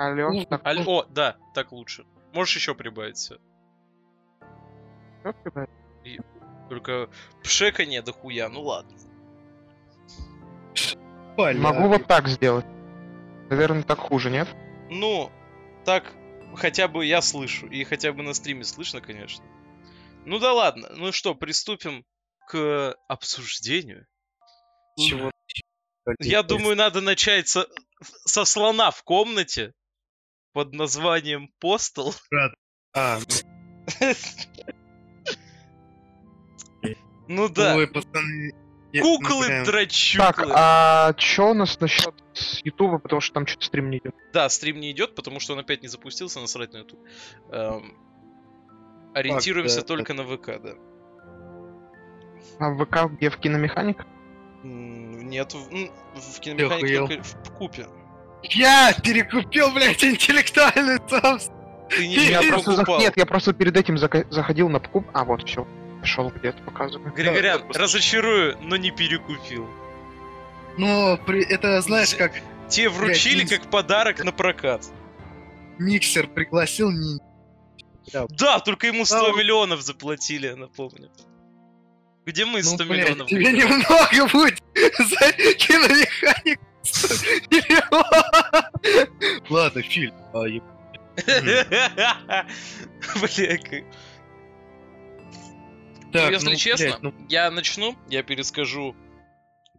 Алло, 0.00 0.44
так, 0.46 0.66
Аль- 0.66 0.82
О, 0.86 1.04
да, 1.10 1.36
так 1.52 1.72
лучше. 1.72 2.06
Можешь 2.32 2.56
еще 2.56 2.74
прибавить 2.74 3.18
всё. 3.18 3.36
всё, 5.20 5.34
ребят? 5.44 6.26
Только 6.70 7.10
пшеканье 7.42 8.00
дохуя, 8.00 8.48
ну 8.48 8.62
ладно. 8.62 8.96
Поляки. 11.36 11.60
Могу 11.60 11.88
вот 11.88 12.06
так 12.06 12.28
сделать. 12.28 12.64
Наверное, 13.50 13.82
так 13.82 13.98
хуже, 13.98 14.30
нет? 14.30 14.48
Ну, 14.88 15.30
так 15.84 16.14
хотя 16.56 16.88
бы 16.88 17.04
я 17.04 17.20
слышу. 17.20 17.66
И 17.66 17.84
хотя 17.84 18.14
бы 18.14 18.22
на 18.22 18.32
стриме 18.32 18.64
слышно, 18.64 19.02
конечно. 19.02 19.44
Ну 20.24 20.38
да 20.38 20.54
ладно. 20.54 20.88
Ну 20.96 21.12
что, 21.12 21.34
приступим 21.34 22.06
к 22.46 22.96
обсуждению. 23.06 24.06
Чего? 24.96 25.30
Я 26.20 26.42
думаю, 26.42 26.74
надо 26.74 27.02
начать 27.02 27.48
со, 27.48 27.66
со 28.24 28.46
слона 28.46 28.90
в 28.90 29.02
комнате 29.02 29.74
под 30.52 30.72
названием 30.74 31.50
Постол. 31.60 32.14
А, 32.94 33.18
Ну 37.28 37.48
да, 37.48 37.76
ой, 37.76 37.86
пацаны. 37.86 38.52
я- 38.92 39.02
ну, 39.04 39.18
куклы 39.18 39.46
прям- 39.46 39.64
Так, 40.18 40.44
а 40.52 41.12
чё 41.14 41.50
у 41.50 41.54
нас 41.54 41.78
насчет 41.80 42.12
Ютуба, 42.64 42.98
потому 42.98 43.20
что 43.20 43.34
там 43.34 43.46
что-то 43.46 43.66
стрим 43.66 43.90
не 43.90 43.98
идет? 43.98 44.14
Да, 44.32 44.48
стрим 44.48 44.80
не 44.80 44.90
идет, 44.90 45.14
потому 45.14 45.38
что 45.38 45.52
он 45.52 45.60
опять 45.60 45.82
не 45.82 45.88
запустился, 45.88 46.40
насрать 46.40 46.72
на 46.72 46.78
YouTube. 46.78 46.98
Эм, 47.52 47.96
ориентируемся 49.14 49.80
да, 49.82 49.86
только 49.86 50.12
на 50.14 50.24
ВК, 50.24 50.60
да. 50.60 50.74
А 52.58 52.70
в 52.70 52.84
ВК 52.84 53.12
где 53.12 53.30
в 53.30 53.36
киномеханик? 53.38 54.04
Нет, 54.64 55.54
в, 55.54 55.68
в 55.68 56.40
киномеханике 56.40 56.98
только 56.98 57.22
в 57.22 57.54
купе. 57.56 57.86
Я 58.42 58.92
перекупил, 59.02 59.70
блядь, 59.72 60.02
интеллектуальный 60.04 60.98
собственно. 61.08 61.58
Ты 61.90 62.06
не 62.06 62.14
Я 62.30 62.42
просто 62.42 62.72
покупал. 62.72 63.00
Нет, 63.00 63.14
я 63.16 63.26
просто 63.26 63.52
перед 63.52 63.76
этим 63.76 63.96
зака- 63.96 64.26
заходил 64.30 64.68
на 64.68 64.78
покуп. 64.78 65.06
А, 65.12 65.24
вот, 65.24 65.48
все. 65.48 65.66
Пошел 66.00 66.30
где-то 66.30 66.62
показываю. 66.62 67.12
Григорян, 67.12 67.58
Да, 67.58 67.64
просто- 67.64 67.82
разочарую, 67.82 68.56
но 68.62 68.76
не 68.76 68.90
перекупил. 68.90 69.68
Но 70.78 71.18
при- 71.26 71.44
это, 71.44 71.80
знаешь, 71.82 72.14
как 72.14 72.32
Тебе 72.68 72.88
вручили 72.88 73.44
Блядь, 73.44 73.60
как 73.60 73.70
подарок 73.70 74.24
на 74.24 74.30
прокат. 74.30 74.86
миксер 75.78 76.28
пригласил 76.28 76.90
не... 76.92 77.18
Да, 78.30 78.60
только 78.60 78.86
ему 78.86 79.04
100 79.04 79.32
Да. 79.32 79.38
миллионов 79.38 79.82
заплатили, 79.82 80.50
напомню. 80.50 81.10
Где 82.24 82.44
мы 82.44 82.62
100 82.62 82.84
Ну, 82.84 82.88
блядь, 82.90 83.08
миллионов? 83.08 83.26
тебе 83.28 83.52
немного 83.52 84.28
будет 84.32 84.62
за 84.98 85.32
киномеханик. 85.54 86.60
100 86.82 87.14
миллионов. 87.50 88.06
Ладно, 89.50 89.82
фильм. 89.82 90.14
А, 90.32 90.44
Бля, 93.20 93.58
как- 93.58 93.84
Так, 96.12 96.24
Ну, 96.26 96.30
если 96.32 96.50
ну, 96.50 96.56
честно, 96.56 96.86
блядь, 96.86 97.02
ну, 97.02 97.14
я 97.28 97.50
начну, 97.50 97.96
я 98.08 98.22
перескажу. 98.22 98.96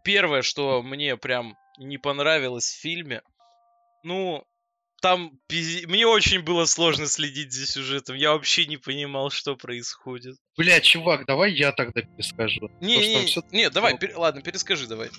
Первое, 0.03 0.41
что 0.41 0.81
мне 0.81 1.17
прям 1.17 1.57
не 1.77 1.97
понравилось 1.97 2.69
в 2.71 2.79
фильме, 2.79 3.21
ну, 4.03 4.43
там 5.01 5.31
пизи- 5.51 5.85
мне 5.87 6.05
очень 6.07 6.41
было 6.41 6.65
сложно 6.65 7.07
следить 7.07 7.51
за 7.51 7.65
сюжетом. 7.67 8.15
Я 8.15 8.31
вообще 8.33 8.65
не 8.65 8.77
понимал, 8.77 9.29
что 9.31 9.55
происходит. 9.55 10.37
Бля, 10.57 10.79
чувак, 10.79 11.25
давай 11.25 11.51
я 11.53 11.71
тогда 11.71 12.01
перескажу. 12.01 12.69
Не, 12.81 13.01
что 13.01 13.19
не, 13.19 13.25
всё- 13.25 13.43
не, 13.51 13.69
давай, 13.69 13.93
ну. 13.93 13.99
пер- 13.99 14.15
ладно, 14.17 14.41
перескажи 14.41 14.87
давай. 14.87 15.09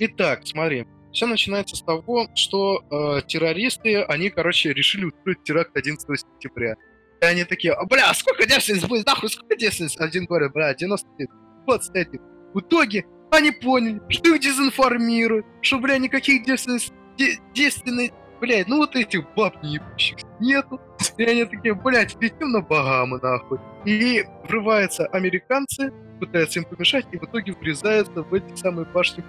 Итак, 0.00 0.40
смотри. 0.44 0.86
Все 1.12 1.26
начинается 1.26 1.76
с 1.76 1.82
того, 1.82 2.28
что 2.34 2.82
э, 2.90 3.22
террористы, 3.26 4.02
они, 4.02 4.30
короче, 4.30 4.72
решили 4.72 5.06
устроить 5.06 5.42
теракт 5.42 5.76
11 5.76 6.08
сентября. 6.20 6.76
И 7.20 7.24
они 7.24 7.44
такие, 7.44 7.72
«А, 7.74 7.84
бля, 7.84 8.14
сколько 8.14 8.46
девственниц 8.46 8.84
будет? 8.84 9.06
Нахуй, 9.06 9.28
сколько 9.28 9.56
девственниц? 9.56 9.98
Один 9.98 10.24
говорит, 10.24 10.52
бля, 10.52 10.72
99, 10.72 11.28
21. 11.66 12.20
В 12.54 12.60
итоге 12.60 13.04
они 13.30 13.50
поняли, 13.50 14.00
что 14.08 14.34
их 14.34 14.40
дезинформируют, 14.40 15.44
что, 15.60 15.78
бля, 15.78 15.98
никаких 15.98 16.44
девственниц, 16.44 16.92
де- 17.18 17.38
девственниц, 17.52 18.12
блядь, 18.40 18.68
ну 18.68 18.78
вот 18.78 18.96
этих 18.96 19.22
баб 19.34 19.62
не 19.62 19.74
ебущих 19.74 20.16
нету. 20.40 20.80
И 21.18 21.24
они 21.24 21.44
такие, 21.44 21.74
блядь, 21.74 22.16
летим 22.22 22.52
на 22.52 22.62
Багамы, 22.62 23.18
нахуй. 23.20 23.58
И 23.84 24.24
врываются 24.44 25.06
американцы, 25.06 25.92
пытаются 26.20 26.60
им 26.60 26.64
помешать, 26.64 27.06
и 27.12 27.18
в 27.18 27.24
итоге 27.24 27.52
врезаются 27.52 28.22
в 28.22 28.32
эти 28.32 28.54
самые 28.54 28.86
башни 28.86 29.24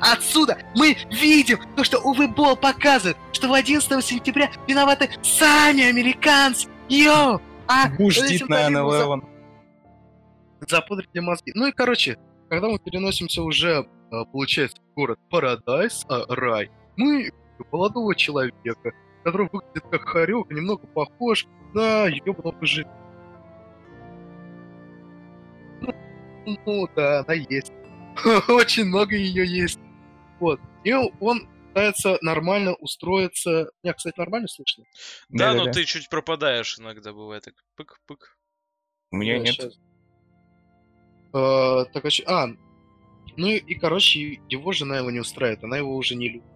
Отсюда 0.00 0.58
мы 0.76 0.96
видим 1.10 1.58
то, 1.76 1.84
что 1.84 1.98
Увебол 1.98 2.56
показывает, 2.56 3.16
что 3.32 3.48
в 3.48 3.52
11 3.52 4.04
сентября 4.04 4.50
виноваты 4.66 5.10
сами 5.22 5.82
американцы. 5.84 6.68
Йоу! 6.88 7.40
А 7.66 7.88
Буш 7.96 8.16
дит 8.20 8.48
на 8.48 8.56
таким 8.56 8.90
за- 8.90 9.04
11. 9.04 9.24
запудрили 10.68 11.20
мозги. 11.20 11.52
Ну 11.54 11.66
и 11.66 11.72
короче, 11.72 12.18
когда 12.48 12.68
мы 12.68 12.78
переносимся 12.78 13.42
уже, 13.42 13.86
а, 14.10 14.24
получается, 14.26 14.78
в 14.92 14.94
город 14.94 15.18
Парадайс, 15.30 16.04
а, 16.08 16.24
рай, 16.28 16.70
мы 16.96 17.30
молодого 17.72 18.14
человека, 18.14 18.92
который 19.24 19.48
выглядит 19.52 19.84
как 19.90 20.02
хорек, 20.02 20.50
немного 20.50 20.86
похож 20.88 21.46
на 21.72 22.06
ебаного 22.06 22.66
же. 22.66 22.86
Ну, 25.80 25.94
ну 26.66 26.88
да, 26.94 27.20
она 27.20 27.34
есть. 27.34 27.72
Очень 28.48 28.86
много 28.86 29.16
ее 29.16 29.46
есть. 29.46 29.78
Вот. 30.40 30.60
И 30.84 30.92
он 30.92 31.48
пытается 31.68 32.18
нормально 32.22 32.74
устроиться. 32.74 33.70
Меня, 33.82 33.94
кстати, 33.94 34.18
нормально 34.18 34.48
слышно? 34.48 34.84
Да, 35.28 35.54
но 35.54 35.70
ты 35.70 35.84
чуть 35.84 36.08
пропадаешь 36.08 36.78
иногда, 36.78 37.12
бывает 37.12 37.44
так. 37.44 37.54
Пык-пык. 37.76 38.36
У 39.10 39.16
меня 39.16 39.38
Да, 39.38 39.44
нет. 39.44 39.72
Э, 41.34 41.84
так, 41.92 42.04
а 42.04 42.10
а, 42.26 42.48
ну 43.36 43.48
и, 43.48 43.56
и, 43.56 43.74
короче, 43.74 44.40
его 44.48 44.72
жена 44.72 44.98
его 44.98 45.10
не 45.10 45.18
устраивает, 45.18 45.64
она 45.64 45.76
его 45.76 45.96
уже 45.96 46.14
не 46.14 46.28
любит. 46.28 46.46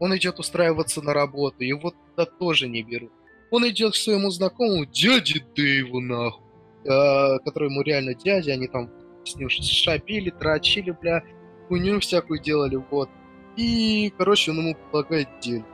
Он 0.00 0.16
идет 0.16 0.40
устраиваться 0.40 1.02
на 1.02 1.14
работу, 1.14 1.62
его 1.62 1.92
туда 1.92 2.26
тоже 2.26 2.68
не 2.68 2.82
берут. 2.82 3.12
Он 3.52 3.68
идет 3.68 3.92
к 3.92 3.96
своему 3.96 4.30
знакомому 4.30 4.86
дяде 4.86 5.44
Дэйву, 5.54 6.00
нахуй, 6.00 6.44
э, 6.84 7.38
который 7.44 7.70
ему 7.70 7.82
реально 7.82 8.14
дядя, 8.14 8.52
они 8.52 8.66
там 8.66 8.90
с 9.24 9.36
ним 9.36 9.48
шапили, 9.48 10.30
дрочили, 10.30 10.90
бля, 10.90 11.22
хуйню 11.68 12.00
всякую 12.00 12.40
делали, 12.40 12.76
вот. 12.90 13.08
И, 13.56 14.12
короче, 14.18 14.50
он 14.50 14.58
ему 14.58 14.74
предлагает 14.74 15.28
дель. 15.40 15.64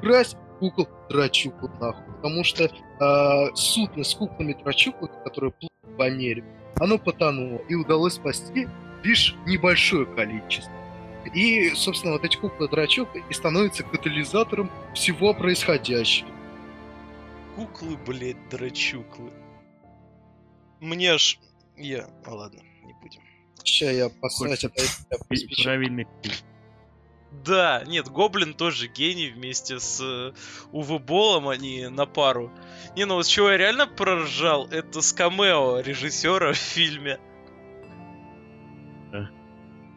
Красть 0.00 0.36
кукол 0.58 0.88
драчуку, 1.08 1.68
нахуй. 1.80 2.14
Потому 2.16 2.44
что 2.44 2.64
э, 2.64 3.54
судно 3.54 4.04
с 4.04 4.14
куклами 4.14 4.52
драчуками, 4.52 5.10
которые 5.24 5.52
плывут 5.52 5.98
в 5.98 6.00
Америку, 6.00 6.46
оно 6.78 6.98
потонуло, 6.98 7.58
и 7.68 7.74
удалось 7.74 8.14
спасти 8.14 8.68
лишь 9.02 9.34
небольшое 9.46 10.06
количество. 10.06 10.72
И, 11.34 11.70
собственно, 11.74 12.14
вот 12.14 12.24
эти 12.24 12.36
куклы 12.36 12.68
драчук 12.68 13.08
и 13.28 13.32
становятся 13.32 13.82
катализатором 13.82 14.70
всего 14.94 15.34
происходящего. 15.34 16.30
Куклы, 17.56 17.96
блядь, 18.06 18.48
драчуклы. 18.48 19.30
Мне 20.80 21.12
аж... 21.12 21.38
Я... 21.76 22.08
А, 22.24 22.34
ладно, 22.34 22.62
не 22.84 22.94
будем. 22.94 23.22
Сейчас 23.64 23.92
я 23.92 24.08
посрать 24.08 24.64
это 24.64 24.74
Правильный. 25.62 26.06
Да, 27.44 27.84
нет, 27.86 28.08
Гоблин 28.08 28.54
тоже 28.54 28.88
гений 28.88 29.30
вместе 29.30 29.78
с 29.78 30.00
э, 30.00 30.32
Уве 30.72 30.98
Болом, 30.98 31.48
они 31.48 31.86
на 31.86 32.04
пару. 32.04 32.50
Не, 32.96 33.04
ну 33.06 33.14
вот 33.14 33.26
с 33.26 33.28
чего 33.28 33.50
я 33.50 33.56
реально 33.56 33.86
проржал, 33.86 34.66
это 34.66 35.00
с 35.00 35.12
камео 35.12 35.78
режиссера 35.80 36.52
в 36.52 36.56
фильме. 36.56 37.18
Да. 39.12 39.30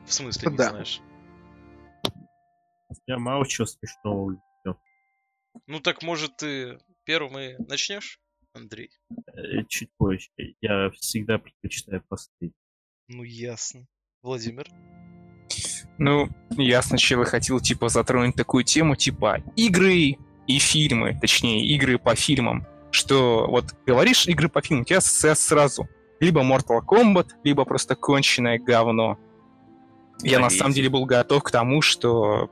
В 0.05 0.13
смысле, 0.13 0.51
не 0.51 0.57
Да. 0.57 0.69
знаешь? 0.69 1.01
Я 3.07 3.17
мало 3.17 3.47
чего 3.47 3.65
смешного 3.65 4.19
увидел. 4.19 4.79
Ну 5.65 5.79
так, 5.79 6.03
может, 6.03 6.37
ты 6.37 6.77
первым 7.03 7.37
и 7.39 7.55
начнешь, 7.67 8.19
Андрей? 8.53 8.91
Э, 9.33 9.63
Чуть 9.67 9.89
позже. 9.97 10.29
Я 10.61 10.91
всегда 10.91 11.39
предпочитаю 11.39 12.03
посты. 12.07 12.51
Ну, 13.13 13.23
ясно. 13.23 13.85
Владимир? 14.23 14.67
Ну, 15.99 16.29
я 16.57 16.81
сначала 16.81 17.25
хотел, 17.25 17.59
типа, 17.59 17.89
затронуть 17.89 18.35
такую 18.35 18.63
тему, 18.63 18.95
типа, 18.95 19.43
игры 19.55 20.17
и 20.47 20.59
фильмы, 20.59 21.17
точнее, 21.19 21.65
игры 21.67 21.99
по 21.99 22.15
фильмам. 22.15 22.65
Что 22.89 23.45
вот 23.47 23.75
говоришь 23.85 24.27
игры 24.27 24.49
по 24.49 24.61
фильму, 24.61 24.81
у 24.81 24.85
тебя 24.85 24.97
ассоциация 24.97 25.35
сразу 25.35 25.87
либо 26.19 26.41
Mortal 26.41 26.79
Kombat, 26.85 27.29
либо 27.43 27.65
просто 27.65 27.95
конченое 27.95 28.57
говно. 28.57 29.19
Я 30.23 30.39
на 30.39 30.49
самом 30.49 30.73
деле 30.73 30.89
был 30.89 31.05
готов 31.05 31.43
к 31.43 31.51
тому, 31.51 31.81
что, 31.81 32.49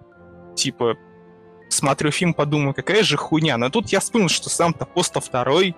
типа, 0.55 0.97
смотрю 1.69 2.11
фильм, 2.11 2.33
подумаю, 2.33 2.73
какая 2.73 3.01
же 3.01 3.17
хуйня. 3.17 3.57
Но 3.57 3.69
тут 3.69 3.89
я 3.89 3.99
вспомнил, 3.99 4.29
что 4.29 4.49
сам-то 4.49 4.85
Поста 4.85 5.19
второй, 5.21 5.75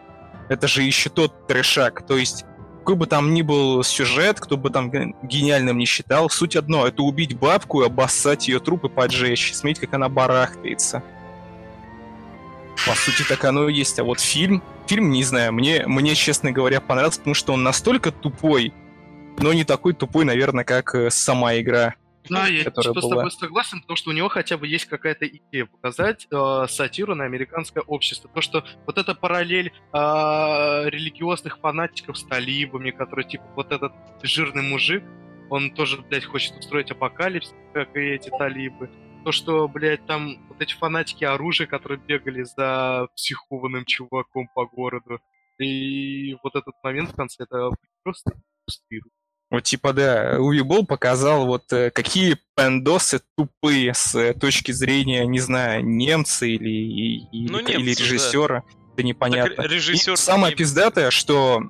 это 0.49 0.67
же 0.67 0.83
еще 0.83 1.09
тот 1.09 1.47
трешак. 1.47 2.05
То 2.05 2.17
есть, 2.17 2.45
какой 2.83 2.95
бы 2.95 3.07
там 3.07 3.33
ни 3.33 3.41
был 3.41 3.81
сюжет, 3.81 4.41
кто 4.41 4.57
бы 4.57 4.69
там 4.69 4.91
ге- 4.91 5.15
гениальным 5.23 5.77
не 5.77 5.85
считал, 5.85 6.29
суть 6.29 6.57
одно, 6.57 6.85
это 6.85 7.01
убить 7.01 7.33
бабку 7.33 7.81
обоссать 7.81 8.49
ее 8.49 8.59
труп 8.59 8.83
и 8.83 8.89
поджечь. 8.89 9.53
Смотреть, 9.53 9.79
как 9.79 9.93
она 9.93 10.09
барахтается. 10.09 11.01
По 12.85 12.93
сути, 12.93 13.23
так 13.25 13.45
оно 13.45 13.69
и 13.69 13.73
есть. 13.73 13.97
А 13.99 14.03
вот 14.03 14.19
фильм, 14.19 14.61
фильм, 14.85 15.11
не 15.11 15.23
знаю, 15.23 15.53
мне, 15.53 15.87
мне, 15.87 16.13
честно 16.13 16.51
говоря, 16.51 16.81
понравился, 16.81 17.19
потому 17.19 17.35
что 17.35 17.53
он 17.53 17.63
настолько 17.63 18.11
тупой, 18.11 18.73
но 19.37 19.53
не 19.53 19.63
такой 19.63 19.93
тупой, 19.93 20.25
наверное, 20.25 20.65
как 20.65 20.93
э, 20.93 21.09
сама 21.09 21.57
игра. 21.57 21.95
Да, 22.29 22.47
я 22.47 22.63
которая 22.63 22.93
типа 22.93 23.01
с 23.01 23.03
была. 23.03 23.15
тобой 23.17 23.31
согласен, 23.31 23.81
потому 23.81 23.97
что 23.97 24.09
у 24.09 24.13
него 24.13 24.29
хотя 24.29 24.57
бы 24.57 24.67
есть 24.67 24.85
какая-то 24.85 25.27
идея 25.27 25.65
показать 25.65 26.27
э, 26.31 26.65
сатиру 26.69 27.15
на 27.15 27.25
американское 27.25 27.83
общество. 27.83 28.29
То, 28.33 28.41
что 28.41 28.63
вот 28.85 28.97
эта 28.97 29.15
параллель 29.15 29.67
э, 29.67 29.97
религиозных 30.89 31.59
фанатиков 31.59 32.17
с 32.17 32.23
талибами, 32.23 32.91
которые 32.91 33.27
типа 33.27 33.45
вот 33.55 33.71
этот 33.71 33.93
жирный 34.21 34.63
мужик, 34.63 35.03
он 35.49 35.71
тоже, 35.71 36.01
блядь, 36.01 36.25
хочет 36.25 36.57
устроить 36.57 36.91
апокалипсис, 36.91 37.53
как 37.73 37.95
и 37.95 37.99
эти 37.99 38.29
талибы. 38.29 38.89
То, 39.23 39.31
что, 39.31 39.67
блядь, 39.67 40.05
там 40.05 40.47
вот 40.47 40.61
эти 40.61 40.73
фанатики 40.73 41.23
оружия, 41.23 41.67
которые 41.67 41.99
бегали 41.99 42.43
за 42.43 43.07
психованным 43.15 43.85
чуваком 43.85 44.49
по 44.53 44.65
городу. 44.65 45.19
И 45.59 46.35
вот 46.43 46.55
этот 46.55 46.73
момент 46.83 47.11
в 47.11 47.15
конце, 47.15 47.43
это 47.43 47.69
просто 48.03 48.31
иллюстрирует. 48.67 49.13
Вот 49.53 49.63
типа, 49.65 49.93
да, 49.93 50.37
Уви 50.39 50.61
Болл 50.63 50.83
показал 50.83 51.45
вот 51.45 51.71
э, 51.71 51.91
какие 51.91 52.37
пендосы 52.55 53.21
тупые 53.37 53.93
с 53.93 54.15
э, 54.15 54.33
точки 54.33 54.71
зрения, 54.71 55.27
не 55.27 55.39
знаю, 55.39 55.85
немца 55.85 56.47
или, 56.47 56.67
и- 56.69 57.27
или, 57.31 57.51
Ну, 57.51 57.59
или 57.59 57.77
немцы, 57.77 57.99
да. 57.99 58.03
режиссера. 58.03 58.63
Это 58.95 59.03
непонятно. 59.03 59.55
Так, 59.55 59.65
И 59.65 59.69
режиссер... 59.75 60.17
самое 60.17 60.55
пиздатое, 60.55 61.11
что 61.11 61.61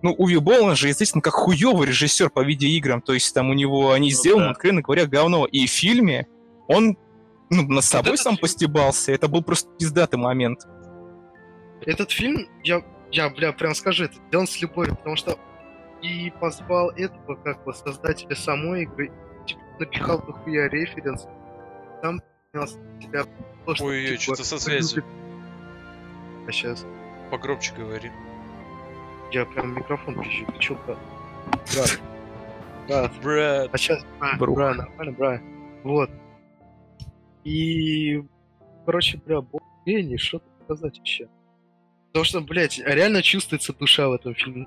ну, 0.00 0.14
Уви 0.16 0.38
Болл, 0.38 0.64
он 0.64 0.74
же 0.76 0.88
известен 0.90 1.20
как 1.20 1.34
хуёвый 1.34 1.86
режиссер 1.88 2.30
по 2.30 2.42
видеоиграм, 2.42 3.02
то 3.02 3.12
есть 3.12 3.34
там 3.34 3.50
у 3.50 3.52
него 3.52 3.92
они 3.92 4.08
Ну 4.10 4.16
сделаны, 4.16 4.44
да. 4.46 4.50
откровенно 4.52 4.80
говоря, 4.80 5.04
говно. 5.06 5.44
И 5.44 5.66
в 5.66 5.70
фильме 5.70 6.26
он 6.66 6.96
ну, 7.50 7.62
над 7.68 7.84
собой 7.84 8.16
сам 8.16 8.36
фильм- 8.36 8.40
постебался, 8.40 9.12
это 9.12 9.28
был 9.28 9.42
просто 9.42 9.68
пиздатый 9.78 10.18
момент. 10.18 10.60
Этот 11.84 12.10
фильм, 12.10 12.48
я, 12.64 12.82
я, 13.10 13.28
бля, 13.28 13.52
прям 13.52 13.74
скажу, 13.74 14.04
это 14.04 14.14
сделан 14.28 14.46
с 14.46 14.58
любовью, 14.62 14.96
потому 14.96 15.16
что 15.16 15.38
и 16.02 16.30
позвал 16.40 16.90
этого, 16.90 17.34
как 17.36 17.64
бы, 17.64 17.72
создателя 17.74 18.34
самой 18.36 18.82
игры, 18.82 19.10
типа, 19.46 19.60
напихал 19.78 20.22
дохуя 20.22 20.68
референс, 20.68 21.26
там 22.02 22.20
с 22.54 22.72
себя 23.02 23.24
то, 23.66 23.74
что, 23.74 23.84
Ой-ой, 23.84 24.16
типа, 24.16 24.22
что-то 24.22 24.44
со 24.44 24.58
связью. 24.58 25.04
А 26.46 26.52
сейчас 26.52 26.86
Погромче 27.30 27.74
говори. 27.74 28.10
я 29.32 29.44
прям 29.44 29.74
микрофон 29.76 30.22
пищу, 30.22 30.46
ты 30.46 30.58
чё, 30.58 30.74
брат? 30.86 30.98
Брат, 31.74 32.00
брат, 32.86 33.12
Брат. 33.22 33.70
а 33.72 33.76
сейчас, 33.78 34.04
бра, 34.18 34.36
Брух. 34.38 34.56
бра, 34.56 34.74
нормально, 34.74 35.12
бра, 35.12 35.40
вот. 35.84 36.10
И, 37.44 38.22
короче, 38.86 39.18
бля, 39.24 39.40
бог 39.40 39.62
гений, 39.84 40.16
что 40.16 40.40
сказать 40.64 40.96
вообще? 40.98 41.28
Потому 42.08 42.24
что, 42.24 42.40
блядь, 42.40 42.78
реально 42.78 43.22
чувствуется 43.22 43.72
душа 43.74 44.08
в 44.08 44.12
этом 44.12 44.34
фильме. 44.34 44.66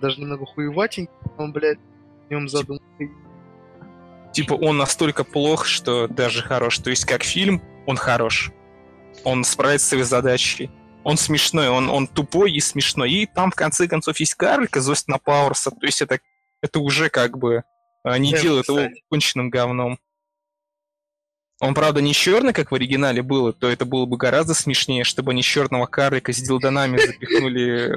Даже 0.00 0.20
немного 0.20 0.46
хуеватенький, 0.46 1.12
он, 1.38 1.52
блядь, 1.52 1.78
в 2.26 2.30
нем 2.30 2.48
задумка. 2.48 2.84
Типа 4.32 4.54
он 4.54 4.78
настолько 4.78 5.24
плох, 5.24 5.66
что 5.66 6.08
даже 6.08 6.42
хорош. 6.42 6.78
То 6.78 6.90
есть 6.90 7.04
как 7.04 7.22
фильм, 7.22 7.62
он 7.86 7.96
хорош. 7.96 8.50
Он 9.24 9.44
справится 9.44 9.86
с 9.86 9.88
своей 9.90 10.04
задачей. 10.04 10.70
Он 11.04 11.16
смешной, 11.16 11.68
он, 11.68 11.90
он 11.90 12.06
тупой 12.06 12.52
и 12.52 12.60
смешной. 12.60 13.10
И 13.10 13.26
там, 13.26 13.50
в 13.50 13.54
конце 13.54 13.88
концов, 13.88 14.18
есть 14.20 14.34
карлик 14.34 14.76
из 14.76 14.88
Остина 14.88 15.18
Пауэрса. 15.18 15.70
То 15.70 15.84
есть 15.84 16.00
это, 16.00 16.20
это 16.62 16.78
уже 16.78 17.10
как 17.10 17.38
бы 17.38 17.64
а, 18.04 18.18
не 18.18 18.32
Да, 18.32 18.40
делает 18.40 18.68
его 18.68 18.78
кстати. 18.78 19.02
конченным 19.10 19.50
говном. 19.50 19.98
Он, 21.60 21.74
правда, 21.74 22.00
не 22.00 22.12
черный, 22.12 22.52
как 22.52 22.72
в 22.72 22.74
оригинале 22.74 23.22
было, 23.22 23.52
то 23.52 23.68
это 23.68 23.84
было 23.84 24.04
бы 24.04 24.16
гораздо 24.16 24.52
смешнее, 24.54 25.04
чтобы 25.04 25.30
они 25.30 25.42
черного 25.42 25.86
карлика 25.86 26.32
с 26.32 26.38
дилдонами 26.38 26.98
запихнули 26.98 27.92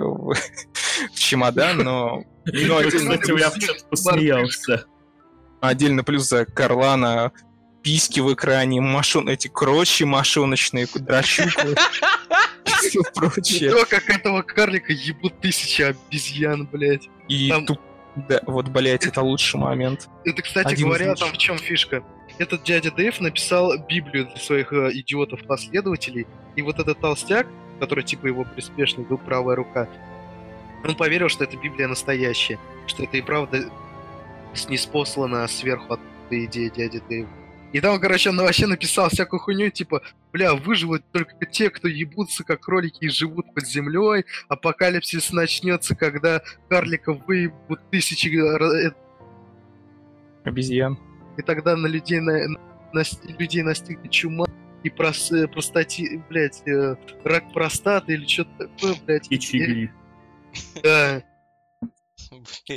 в, 1.14 1.20
чемодан, 1.20 1.78
но 1.78 2.24
Ну, 2.46 2.78
отдельно 2.78 3.18
кстати, 3.18 3.40
я 3.40 3.52
посмеялся. 3.90 4.86
Отдельно 5.62 6.04
плюс 6.04 6.28
за 6.28 6.46
Карлана 6.46 7.32
письки 7.82 8.20
в 8.20 8.34
экране, 8.34 8.82
машин, 8.82 9.30
эти 9.30 9.48
крочи 9.48 10.04
машиночные, 10.04 10.88
драчуклы 10.94 11.76
и 12.66 12.70
все 12.88 13.02
прочее. 13.14 13.72
То, 13.72 13.86
как 13.86 14.10
этого 14.10 14.42
карлика 14.42 14.92
ебут 14.92 15.40
тысячи 15.40 15.84
обезьян, 15.84 16.68
блядь. 16.72 17.08
И 17.28 17.50
Там- 17.50 17.66
туп- 17.66 17.80
Да, 18.30 18.42
вот, 18.48 18.70
блядь, 18.70 19.06
это 19.06 19.22
лучший 19.22 19.60
момент. 19.60 20.08
Это, 20.24 20.42
кстати 20.42 20.74
Один 20.74 20.88
говоря, 20.88 21.16
там 21.16 21.32
в 21.32 21.38
чем 21.38 21.58
фишка? 21.58 22.02
Этот 22.40 22.64
дядя 22.64 22.90
Дэйв 22.90 23.20
написал 23.20 23.78
Библию 23.88 24.28
для 24.28 24.38
своих 24.38 24.72
э, 24.74 24.92
идиотов-последователей, 24.94 26.26
и 26.56 26.62
вот 26.62 26.80
этот 26.80 27.00
толстяк, 27.00 27.46
который 27.80 28.04
типа 28.04 28.28
его 28.28 28.46
приспешный, 28.46 29.04
был 29.04 29.18
правая 29.18 29.56
рука, 29.58 29.88
он 30.88 30.96
поверил, 30.96 31.30
что 31.30 31.44
эта 31.44 31.58
Библия 31.58 31.88
настоящая, 31.88 32.60
что 32.88 33.04
это 33.04 33.18
и 33.18 33.22
правда 33.22 33.70
с- 34.54 34.70
неспослана 34.70 35.48
сверху 35.48 35.94
от 35.94 36.00
идея 36.30 36.70
дяди 36.70 37.02
Дэйва. 37.10 37.30
И 37.74 37.82
там, 37.82 38.00
короче, 38.00 38.30
он 38.30 38.38
вообще 38.38 38.68
написал 38.68 39.10
всякую 39.10 39.40
хуйню, 39.42 39.70
типа, 39.70 40.02
бля, 40.32 40.54
выживут 40.54 41.04
только 41.12 41.46
те, 41.46 41.70
кто 41.70 41.88
ебутся 41.90 42.44
как 42.46 42.62
кролики 42.62 43.04
и 43.06 43.10
живут 43.10 43.54
под 43.54 43.68
землей, 43.68 44.24
апокалипсис 44.48 45.32
начнется, 45.34 45.94
когда 45.96 46.42
карликов 46.70 47.26
выебут 47.28 47.82
тысячи 47.92 48.28
э, 48.30 48.92
Обезьян. 50.46 50.98
и 51.38 51.42
тогда 51.42 51.76
на 51.76 51.88
людей, 51.88 52.20
на, 52.22 52.48
нас- 52.94 53.20
людей 53.40 53.62
настигнет 53.64 54.12
чума 54.12 54.46
и 54.84 54.90
прос, 54.90 55.32
э, 55.32 55.48
простати, 55.48 56.22
блядь, 56.30 56.62
э, 56.68 56.96
рак 57.26 57.52
простаты 57.52 58.14
или 58.14 58.26
что-то 58.26 58.68
такое, 58.68 58.96
блядь. 59.06 59.28
И- 59.32 59.38
гриль. 59.38 59.92
Да. 60.84 61.24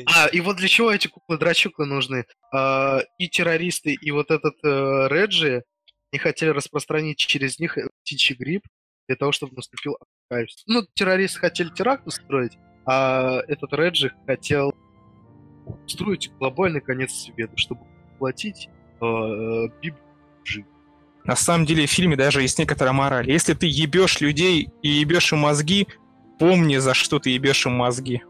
А, 0.07 0.27
и 0.27 0.41
вот 0.41 0.57
для 0.57 0.69
чего 0.69 0.91
эти 0.91 1.09
куклы-драчуклы 1.09 1.87
нужны? 1.87 2.27
А, 2.53 3.01
и 3.19 3.29
террористы, 3.29 3.93
и 3.95 4.11
вот 4.11 4.31
этот 4.31 4.55
э, 4.65 5.09
Реджи 5.09 5.65
не 6.13 6.19
хотели 6.19 6.51
распространить 6.51 7.19
через 7.19 7.59
них 7.59 7.79
птичий 8.03 8.35
грипп 8.35 8.65
для 9.07 9.17
того, 9.17 9.33
чтобы 9.33 9.55
наступил 9.55 9.97
апокалипсис. 10.29 10.65
Ну, 10.67 10.83
террористы 10.95 11.41
хотели 11.41 11.71
теракт 11.71 12.07
устроить, 12.07 12.59
а 12.87 13.41
этот 13.49 13.73
Реджи 13.73 14.13
хотел 14.27 14.73
устроить 15.87 16.31
глобальный 16.39 16.81
конец 16.81 17.13
света, 17.13 17.57
чтобы 17.57 17.83
платить 18.19 18.69
э, 19.01 19.69
Библию 19.83 20.67
На 21.25 21.37
самом 21.37 21.67
деле 21.67 21.87
в 21.87 21.91
фильме 21.91 22.17
даже 22.17 22.43
есть 22.43 22.59
некоторая 22.59 22.93
мораль. 22.93 23.31
Если 23.31 23.55
ты 23.55 23.67
ебешь 23.67 24.21
людей 24.21 24.71
и 24.83 24.89
ебешь 24.89 25.33
им 25.33 25.41
мозги, 25.41 25.87
помни, 26.39 26.77
за 26.77 26.95
что 26.95 27.19
ты 27.19 27.31
ебешь 27.31 27.67
им 27.67 27.73
мозги. 27.73 28.23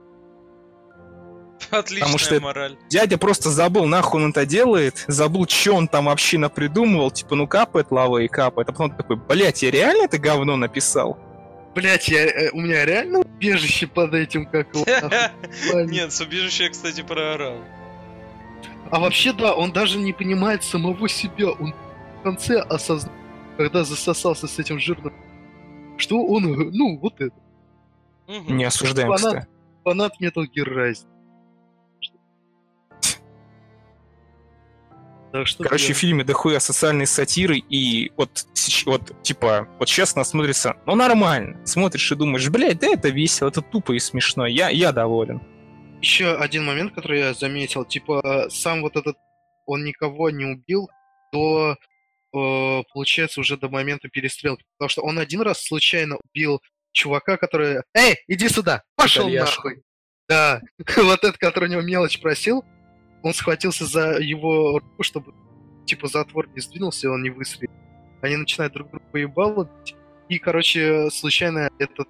Отличная 1.71 2.19
что 2.19 2.35
это- 2.37 2.45
мораль. 2.45 2.77
Дядя 2.89 3.19
просто 3.19 3.51
забыл, 3.51 3.85
нахуй 3.87 4.23
он 4.23 4.31
это 4.31 4.47
делает, 4.47 5.05
забыл, 5.09 5.47
что 5.49 5.75
он 5.75 5.89
там 5.89 6.07
вообще 6.07 6.39
напридумывал, 6.39 7.11
типа, 7.11 7.35
ну 7.35 7.47
капает 7.47 7.91
лава 7.91 8.19
и 8.19 8.29
капает, 8.29 8.69
а 8.69 8.73
потом 8.73 8.97
такой, 8.97 9.17
блять, 9.17 9.63
я 9.63 9.71
реально 9.71 10.05
это 10.05 10.19
говно 10.19 10.57
написал? 10.57 11.19
Блять, 11.75 12.09
я, 12.09 12.25
э, 12.27 12.51
у 12.53 12.61
меня 12.61 12.85
реально 12.87 13.19
убежище 13.21 13.87
под 13.87 14.15
этим, 14.15 14.47
как. 14.47 14.69
Нет, 14.75 16.13
с 16.13 16.21
убежища 16.21 16.65
я, 16.65 16.71
кстати, 16.71 17.03
проорал. 17.03 17.59
А 18.91 18.99
вообще, 18.99 19.33
да, 19.33 19.55
он 19.55 19.73
даже 19.73 19.99
не 19.99 20.13
понимает 20.13 20.65
самого 20.65 21.09
себя. 21.09 21.51
Он 21.51 21.75
в 22.21 22.23
конце 22.23 22.59
осознал, 22.61 23.13
когда 23.59 23.85
засосался 23.85 24.47
с 24.47 24.59
этим 24.59 24.81
жирным, 24.81 25.13
что 25.99 26.25
он, 26.25 26.71
ну, 26.73 26.99
вот 26.99 27.21
это, 27.21 27.35
Мгм. 28.29 28.57
Не 28.59 28.65
осуждаем, 28.65 29.09
Фанат. 29.09 29.21
кстати. 29.21 29.49
фанат 29.85 30.13
Metal 30.21 30.45
Gear 30.55 30.69
Rising. 30.69 31.09
Так 35.33 35.47
что, 35.47 35.63
Короче, 35.63 35.89
бля, 35.89 35.95
в 35.95 35.99
фильме 35.99 36.25
дохуя 36.25 36.59
социальной 36.59 37.07
сатиры, 37.07 37.59
и 37.59 38.13
вот, 38.17 38.47
вот, 38.87 39.23
типа, 39.23 39.69
вот 39.79 39.87
честно 39.87 40.25
смотрится, 40.25 40.77
ну, 40.87 40.95
нормально. 40.95 41.61
Смотришь 41.67 42.11
и 42.13 42.15
думаешь, 42.15 42.49
блядь, 42.49 42.79
да 42.79 42.89
это 42.89 43.11
весело, 43.11 43.49
это 43.49 43.61
тупо 43.61 43.93
и 43.93 43.99
смешно, 43.99 44.47
я, 44.47 44.71
я 44.71 44.93
доволен. 44.93 45.43
Еще 46.01 46.35
один 46.35 46.65
момент, 46.65 46.95
который 46.95 47.19
я 47.19 47.35
заметил, 47.35 47.85
типа, 47.85 48.47
сам 48.51 48.81
вот 48.81 48.97
этот, 48.97 49.17
он 49.67 49.85
никого 49.85 50.31
не 50.31 50.47
убил 50.47 50.89
до, 51.31 51.77
э, 52.35 52.83
получается, 52.93 53.41
уже 53.41 53.59
до 53.59 53.69
момента 53.69 54.09
перестрелки. 54.09 54.65
Потому 54.79 54.89
что 54.89 55.03
он 55.03 55.19
один 55.19 55.43
раз 55.43 55.63
случайно 55.63 56.17
убил 56.31 56.63
чувака, 56.99 57.37
который... 57.37 57.83
Эй, 57.95 58.17
иди 58.27 58.49
сюда! 58.49 58.83
Пошел 58.97 59.25
Итальяшку. 59.29 59.69
нахуй! 59.69 59.83
Да, 60.29 60.61
вот 60.97 61.25
этот, 61.25 61.39
который 61.39 61.69
у 61.69 61.73
него 61.73 61.83
мелочь 61.83 62.21
просил, 62.21 62.65
он 63.23 63.33
схватился 63.33 63.87
за 63.87 64.19
его 64.19 64.81
руку, 64.81 65.03
чтобы, 65.03 65.33
типа, 65.87 66.09
затвор 66.09 66.49
не 66.55 66.61
сдвинулся, 66.61 67.07
и 67.07 67.11
он 67.11 67.23
не 67.23 67.31
выстрелил. 67.31 67.73
они 68.21 68.37
начинают 68.37 68.75
друг 68.75 68.91
друга 68.91 69.05
поебало 69.11 69.65
бить, 69.65 69.97
и, 70.29 70.39
короче, 70.39 71.09
случайно 71.11 71.71
этот 71.79 72.09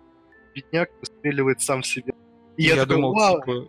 бедняк 0.54 0.90
выстреливает 1.00 1.60
сам 1.60 1.82
в 1.82 1.86
себя. 1.86 2.14
И 2.56 2.64
Я, 2.64 2.74
я, 2.74 2.80
такой, 2.82 2.96
думал, 2.96 3.14
«Вау, 3.14 3.40
типа, 3.40 3.68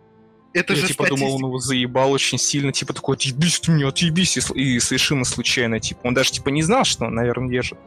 это 0.52 0.72
я 0.72 0.80
же 0.80 0.88
типа 0.88 1.06
думал, 1.06 1.12
он 1.12 1.28
статистика». 1.28 1.46
его 1.46 1.58
заебал 1.58 2.10
очень 2.10 2.38
сильно, 2.38 2.72
типа 2.72 2.92
такой, 2.92 3.14
отъебись 3.14 3.60
ты 3.60 3.70
мне, 3.70 3.86
отъебись, 3.86 4.36
и, 4.36 4.60
и 4.60 4.80
совершенно 4.80 5.24
случайно, 5.24 5.78
типа, 5.78 6.00
он 6.02 6.14
даже 6.14 6.32
типа 6.32 6.48
не 6.48 6.62
знал, 6.62 6.84
что 6.84 7.04
он, 7.04 7.14
наверное, 7.14 7.50
держит. 7.50 7.78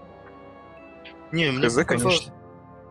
Не, 1.34 1.52
мне 1.52 1.68
Хз, 1.68 1.76
показалось, 1.76 2.20
конечно. 2.20 2.43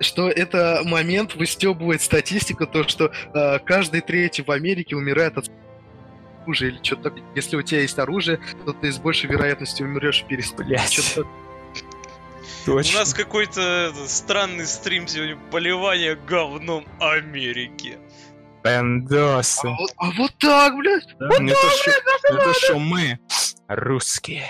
Что 0.03 0.29
это 0.29 0.83
момент 0.85 1.35
выстебывает 1.35 2.03
статистику, 2.03 2.67
то, 2.67 2.87
что 2.87 3.13
э, 3.35 3.59
каждый 3.61 4.01
третий 4.01 4.43
в 4.43 4.51
Америке 4.51 4.97
умирает 4.97 5.39
от 5.39 5.51
оружия 6.43 6.71
или 6.71 6.79
что-то 6.83 7.05
такое. 7.05 7.23
Если 7.35 7.57
у 7.57 7.63
тебя 7.63 7.81
есть 7.83 7.99
оружие, 7.99 8.41
то 8.67 8.73
ты 8.73 8.93
с 8.93 8.99
большей 8.99 9.31
вероятностью 9.31 9.87
умрешь 9.87 10.25
перед 10.29 10.55
Блядь. 10.57 10.93
Что-то 10.93 11.27
У 12.67 12.77
Точно. 12.77 12.99
нас 13.01 13.15
какой-то 13.15 13.93
странный 14.07 14.67
стрим 14.67 15.07
сегодня 15.09 15.37
поливание 15.51 16.17
говном 16.17 16.85
Америки. 17.01 17.99
Бендосы. 18.65 19.67
А 19.67 19.71
вот, 19.71 19.93
а 19.97 20.11
вот 20.13 20.33
так, 20.39 20.77
блядь! 20.77 21.07
Ну 21.19 21.27
это 21.49 21.57
шо- 21.85 21.91
это 22.31 22.55
что 22.55 22.79
мы, 22.79 23.19
русские. 23.69 24.45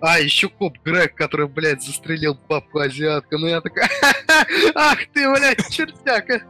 А, 0.00 0.18
еще 0.18 0.48
коп 0.48 0.78
Грег, 0.84 1.14
который, 1.14 1.48
блядь, 1.48 1.82
застрелил 1.82 2.38
бабку 2.48 2.78
азиатку. 2.78 3.38
Ну 3.38 3.46
я 3.46 3.60
такая, 3.60 3.88
ах 4.74 4.98
ты, 5.12 5.30
блядь, 5.32 5.68
чертяка. 5.70 6.42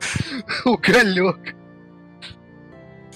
Уголек. 0.64 1.54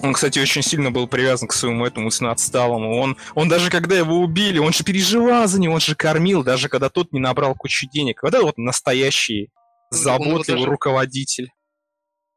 Он, 0.03 0.15
кстати, 0.15 0.41
очень 0.41 0.63
сильно 0.63 0.91
был 0.91 1.07
привязан 1.07 1.47
к 1.47 1.53
своему 1.53 1.87
этому 1.87 2.09
отсталому. 2.09 2.99
Он, 3.01 3.17
он 3.35 3.49
даже 3.49 3.71
когда 3.71 3.97
его 3.97 4.19
убили, 4.19 4.59
он 4.59 4.73
же 4.73 4.83
переживал 4.83 5.47
за 5.47 5.61
него, 5.61 5.75
он 5.75 5.81
же 5.81 5.95
кормил, 5.95 6.43
даже 6.43 6.69
когда 6.69 6.89
тот 6.89 7.13
не 7.13 7.21
набрал 7.21 7.55
кучу 7.55 7.89
денег. 7.89 8.23
Вот 8.23 8.35
это 8.35 8.43
вот 8.43 8.59
настоящий 8.59 9.43
его 9.43 9.51
заботливый 9.91 10.63
даже- 10.63 10.71
руководитель. 10.71 11.51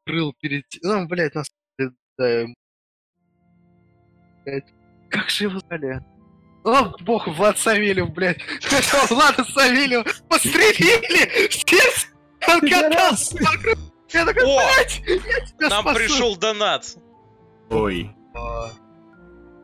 Крыл 0.06 0.32
перед... 0.40 0.64
Ну, 0.82 1.08
блядь, 1.08 1.34
нас... 1.34 1.48
да, 2.16 2.44
Как 5.10 5.28
же 5.28 5.44
его 5.44 5.58
звали? 5.58 6.00
О, 6.66 6.92
бог, 7.00 7.28
Влад 7.28 7.58
Савельев, 7.58 8.10
блядь. 8.10 8.38
Этого 8.64 9.06
Влада 9.14 9.44
Савельева 9.44 10.04
пострелили! 10.28 11.48
Здесь 11.50 12.08
он 12.48 12.60
катался 12.60 13.36
вокруг. 13.40 13.78
Я 14.10 14.24
такой, 14.24 14.44
О! 14.44 14.56
блядь, 14.74 15.00
я 15.06 15.46
тебя 15.46 15.68
Нам 15.68 15.82
спасу. 15.82 15.96
пришел 15.98 16.36
донат. 16.36 16.86
Ой. 17.70 18.10
А, 18.34 18.70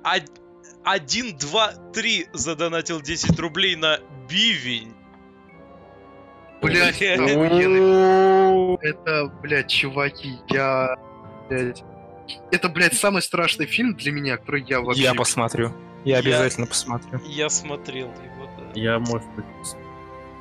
Од- 0.05 0.41
Один, 0.85 1.37
два, 1.39 1.73
три 1.93 2.27
задонатил 2.33 3.01
10 3.01 3.39
рублей 3.39 3.77
на 3.77 3.99
бивень. 4.29 4.95
Охуенный. 6.63 8.79
Это, 8.83 9.27
блядь, 9.43 9.69
чуваки, 9.71 10.35
я... 10.49 10.97
блядь, 11.49 11.83
Это, 12.53 12.69
блядь, 12.69 12.95
самый 12.95 13.23
страшный 13.23 13.67
фильм 13.67 13.95
для 13.97 14.13
меня, 14.13 14.37
который 14.37 14.65
я 14.69 14.81
вообще... 14.81 15.03
Я 15.03 15.15
посмотрю. 15.15 15.73
Я 16.05 16.15
Я- 16.15 16.19
обязательно 16.19 16.67
посмотрю. 16.67 17.21
Я 17.27 17.49
смотрел 17.51 18.09
его, 18.09 18.49
да. 18.59 18.71
Я, 18.75 18.99
может 18.99 19.29
быть... 19.37 19.45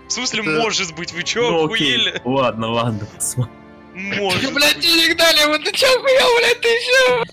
В 0.08 0.12
смысле, 0.12 0.42
Это- 0.42 0.50
может 0.62 0.96
быть, 0.96 1.14
вы 1.14 1.24
чё, 1.24 1.50
Ну 1.50 1.66
окей, 1.74 1.96
охуели? 1.96 2.22
ладно, 2.26 2.68
ладно, 2.68 3.08
посмотрим. 3.16 3.56
Может 3.94 4.54
Блядь, 4.54 4.76
быть. 4.76 4.84
денег 4.84 5.18
дали, 5.18 5.46
вот 5.48 5.64
ты 5.64 5.72
чё 5.72 5.88
охуел, 5.88 6.38
блядь, 6.40 6.62
ты 6.62 6.68
чё? 6.86 7.24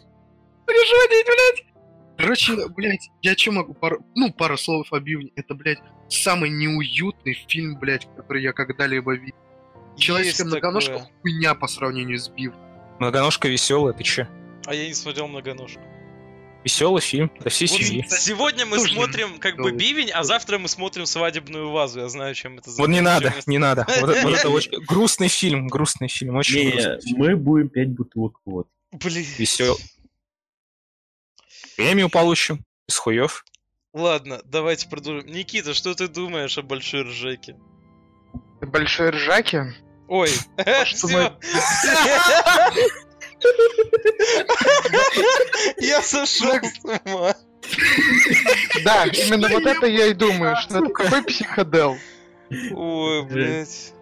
Водить, 0.66 1.26
блядь? 1.26 1.64
Короче, 2.18 2.68
блядь, 2.68 3.08
я 3.22 3.34
чё 3.34 3.52
могу 3.52 3.74
пару... 3.74 4.04
Ну, 4.16 4.32
пару 4.32 4.56
слов 4.58 4.92
о 4.92 5.00
Бивне. 5.00 5.30
Это, 5.36 5.54
блядь, 5.54 5.78
самый 6.08 6.50
неуютный 6.50 7.34
фильм, 7.48 7.78
блядь, 7.78 8.06
который 8.16 8.42
я 8.42 8.52
когда-либо 8.52 9.14
видел. 9.14 9.36
Человеческая 9.96 10.44
Есть 10.44 10.52
многоножка 10.52 10.92
такое. 10.94 11.10
хуйня 11.22 11.54
по 11.54 11.66
сравнению 11.68 12.18
с 12.18 12.28
Бив. 12.28 12.52
Многоножка 12.98 13.48
веселая, 13.48 13.92
ты 13.94 14.02
че? 14.04 14.28
А 14.66 14.74
я 14.74 14.86
не 14.88 14.94
смотрел 14.94 15.28
многоножку. 15.28 15.80
Веселый 16.64 17.00
фильм 17.00 17.30
для 17.40 17.50
всей 17.50 17.68
Вот 17.68 17.78
семьи. 17.80 18.06
сегодня 18.10 18.66
мы 18.66 18.76
тоже 18.78 18.92
смотрим 18.92 19.38
как 19.38 19.56
бы 19.56 19.70
бивень, 19.72 20.10
а 20.10 20.22
завтра 20.24 20.58
мы 20.58 20.68
смотрим 20.68 21.06
свадебную 21.06 21.70
вазу. 21.70 22.00
Я 22.00 22.08
знаю, 22.08 22.34
чем 22.34 22.58
это 22.58 22.70
Вот 22.72 22.88
не 22.88 23.00
надо, 23.00 23.32
не 23.46 23.58
надо. 23.58 23.86
Вот, 24.00 24.10
это- 24.10 24.48
очень 24.50 24.72
грустный 24.84 25.28
фильм, 25.28 25.68
грустный 25.68 26.08
фильм, 26.08 26.36
очень 26.36 26.70
грустный 26.70 27.12
мы 27.16 27.36
будем 27.36 27.68
5 27.68 27.88
бутылок 27.90 28.40
вот. 28.44 28.66
Блин. 28.92 29.24
Весел. 29.38 29.78
Премию 31.76 32.08
получим. 32.10 32.64
Без 32.88 32.96
хуев. 32.96 33.44
Ладно, 33.94 34.40
давайте 34.44 34.88
продолжим. 34.88 35.26
Никита, 35.26 35.74
что 35.74 35.94
ты 35.94 36.08
думаешь 36.08 36.58
о 36.58 36.62
большой 36.62 37.02
ржаке? 37.02 37.56
Большой 38.60 39.10
ржаки. 39.10 39.62
Ой, 40.08 40.28
что 40.84 41.06
всё. 41.06 41.38
Я 45.78 46.02
сошел 46.02 46.54
с 46.54 46.84
ума. 46.84 47.34
Да, 48.84 49.06
именно 49.06 49.48
вот 49.48 49.66
это 49.66 49.86
я 49.86 50.06
и 50.06 50.14
думаю, 50.14 50.56
что 50.56 50.78
это 50.78 50.92
какой 50.92 51.22
психодел. 51.24 51.98
Ой, 52.50 53.22
блядь. 53.24 53.92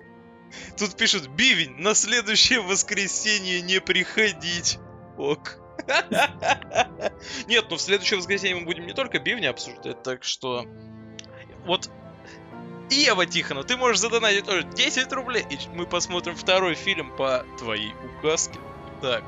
Тут 0.79 0.97
пишут, 0.97 1.29
бивень, 1.29 1.77
на 1.79 1.95
следующее 1.95 2.61
воскресенье 2.61 3.61
не 3.63 3.81
приходить. 3.81 4.79
Ок. 5.17 5.59
Нет, 7.47 7.67
ну 7.71 7.77
в 7.77 7.81
следующее 7.81 8.19
воскресенье 8.19 8.57
мы 8.57 8.65
будем 8.65 8.87
не 8.87 8.93
только 8.93 9.19
бивня 9.19 9.51
обсуждать, 9.51 10.03
так 10.03 10.25
что... 10.25 10.67
Вот 11.65 11.91
Ева 12.91 13.27
Тихонова, 13.27 13.67
ты 13.67 13.77
можешь 13.77 14.01
задонатить 14.01 14.45
тоже 14.45 14.63
10 14.63 15.13
рублей, 15.13 15.45
и 15.51 15.59
мы 15.75 15.87
посмотрим 15.87 16.37
второй 16.37 16.75
фильм 16.75 17.15
по 17.17 17.45
твоей 17.59 17.93
указке. 18.19 18.59
Так. 19.01 19.23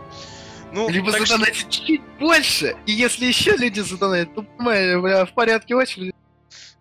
Ну, 0.72 0.88
Либо 0.88 1.10
так 1.12 1.24
что- 1.24 1.36
задонатить 1.36 1.70
чуть 1.70 2.02
больше, 2.18 2.76
и 2.86 2.92
если 2.92 3.24
еще 3.26 3.56
люди 3.56 3.80
задонатят, 3.80 4.34
то, 4.34 4.42
бля, 4.58 5.24
в 5.24 5.32
порядке 5.34 5.74
очереди. 5.74 6.12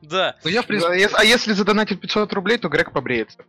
Да. 0.01 0.35
Но 0.43 0.49
я, 0.49 0.61
в 0.61 0.65
А 0.65 0.67
принципе, 0.67 1.01
ес- 1.01 1.13
а 1.13 1.23
если 1.23 1.53
задонатить 1.53 1.99
500 2.01 2.31
рублей, 2.33 2.57
то 2.57 2.67
Грег 2.69 2.91
побреется. 2.91 3.45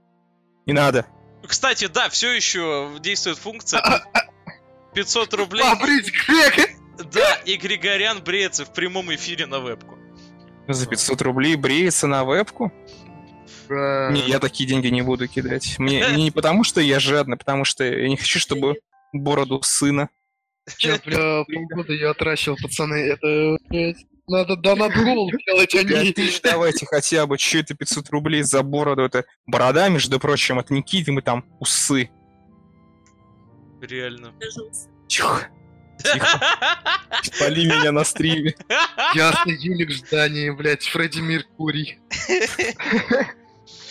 Не 0.67 0.73
надо. 0.73 1.07
Кстати, 1.47 1.87
да, 1.89 2.09
все 2.09 2.33
еще 2.33 2.91
действует 3.01 3.39
функция 3.39 3.83
500 4.95 5.35
рублей. 5.35 5.63
побрить 5.63 6.13
Грега! 6.27 6.69
Да, 7.13 7.35
и 7.45 7.57
Григорян 7.57 8.21
бреется 8.23 8.65
в 8.65 8.73
прямом 8.73 9.15
эфире 9.15 9.47
на 9.47 9.61
вебку. 9.61 9.97
За 10.67 10.87
500 10.87 11.23
рублей 11.23 11.55
бреется 11.57 12.07
на 12.07 12.25
вебку? 12.25 12.73
Не, 13.69 14.21
я 14.27 14.39
такие 14.39 14.69
деньги 14.69 14.89
не 14.89 15.03
буду 15.03 15.29
кидать. 15.29 15.79
Мне 15.79 16.07
мне 16.09 16.25
не 16.25 16.31
потому, 16.31 16.65
что 16.65 16.81
я 16.81 16.99
жадный, 17.01 17.37
потому 17.37 17.65
что 17.65 17.85
я 17.85 18.09
не 18.09 18.17
хочу, 18.17 18.39
чтобы 18.39 18.77
бороду 19.13 19.61
сына. 19.63 20.09
Я, 20.79 20.99
бля, 21.05 21.45
полгода 21.45 21.93
я 21.95 22.11
отращивал, 22.11 22.57
пацаны, 22.63 22.95
это, 22.95 23.57
блядь, 23.69 24.05
надо 24.29 24.57
донат 24.57 24.93
гол 24.95 25.31
делать, 25.47 25.75
а 25.75 25.83
не... 25.83 26.41
Давайте 26.43 26.87
хотя 26.87 27.27
бы. 27.27 27.39
Че 27.39 27.61
это 27.61 27.75
500 27.75 28.11
рублей 28.11 28.43
за 28.43 28.63
бороду? 28.63 29.03
Это 29.03 29.25
борода, 29.47 29.89
между 29.89 30.21
прочим, 30.21 30.59
от 30.59 30.71
Никиты 30.71 31.13
мы 31.13 31.23
там 31.23 31.45
усы. 31.59 32.11
Реально. 33.81 34.35
Тихо. 35.09 35.49
Тихо. 35.99 36.41
Спали 37.23 37.65
меня 37.65 37.93
на 37.93 38.05
стриме. 38.05 38.55
Ясно, 39.15 39.51
Юлик 39.51 39.91
в 39.91 39.97
здании, 39.97 40.51
блядь, 40.51 40.85
Фредди 40.85 41.21
Меркурий. 41.21 41.99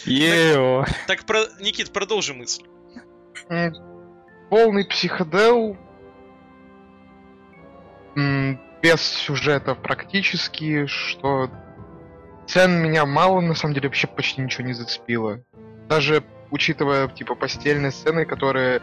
Ео. 0.06 0.86
Так, 1.08 1.26
про... 1.26 1.46
Никит, 1.60 1.92
продолжи 1.92 2.34
мысль. 2.34 2.64
Полный 4.50 4.86
психодел. 4.86 5.78
Без 8.16 9.02
сюжета 9.02 9.76
практически, 9.76 10.86
что 10.88 11.50
цен 12.48 12.82
меня 12.82 13.06
мало, 13.06 13.42
на 13.42 13.54
самом 13.56 13.74
деле, 13.74 13.90
вообще 13.90 14.08
почти 14.08 14.42
ничего 14.42 14.66
не 14.66 14.74
зацепило. 14.74 15.42
Даже 15.90 16.24
учитывая, 16.52 17.08
типа, 17.10 17.36
постельные 17.36 17.92
сцены, 17.92 18.26
которые 18.26 18.82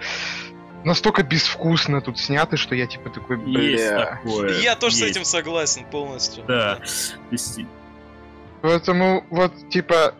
настолько 0.84 1.22
безвкусно 1.22 2.00
тут 2.00 2.18
сняты, 2.18 2.56
что 2.56 2.74
я, 2.74 2.86
типа, 2.86 3.10
такой, 3.10 3.38
Есть 3.46 3.84
бля... 3.88 4.06
такое. 4.06 4.60
Я 4.60 4.76
тоже 4.76 4.96
с 4.96 5.00
есть. 5.00 5.12
этим 5.12 5.24
согласен 5.24 5.84
полностью. 5.90 6.44
Да. 6.46 6.80
Есть- 7.30 7.60
Поэтому, 8.60 9.24
вот, 9.30 9.52
типа, 9.70 10.14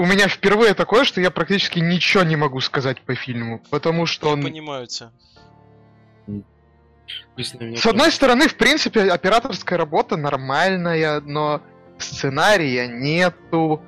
у 0.00 0.06
меня 0.06 0.28
впервые 0.28 0.72
такое, 0.72 1.04
что 1.04 1.20
я 1.20 1.30
практически 1.30 1.78
ничего 1.78 2.22
не 2.22 2.34
могу 2.34 2.60
сказать 2.60 3.02
по 3.02 3.14
фильму, 3.14 3.62
потому 3.68 4.06
что 4.06 4.28
Я 4.28 4.32
он... 4.32 4.42
понимаю 4.42 4.86
тебя. 4.86 5.10
С 7.36 7.84
одной 7.86 8.10
стороны, 8.10 8.48
в 8.48 8.56
принципе, 8.56 9.10
операторская 9.10 9.78
работа 9.78 10.16
нормальная, 10.16 11.20
но 11.20 11.62
сценария 11.98 12.86
нету. 12.86 13.82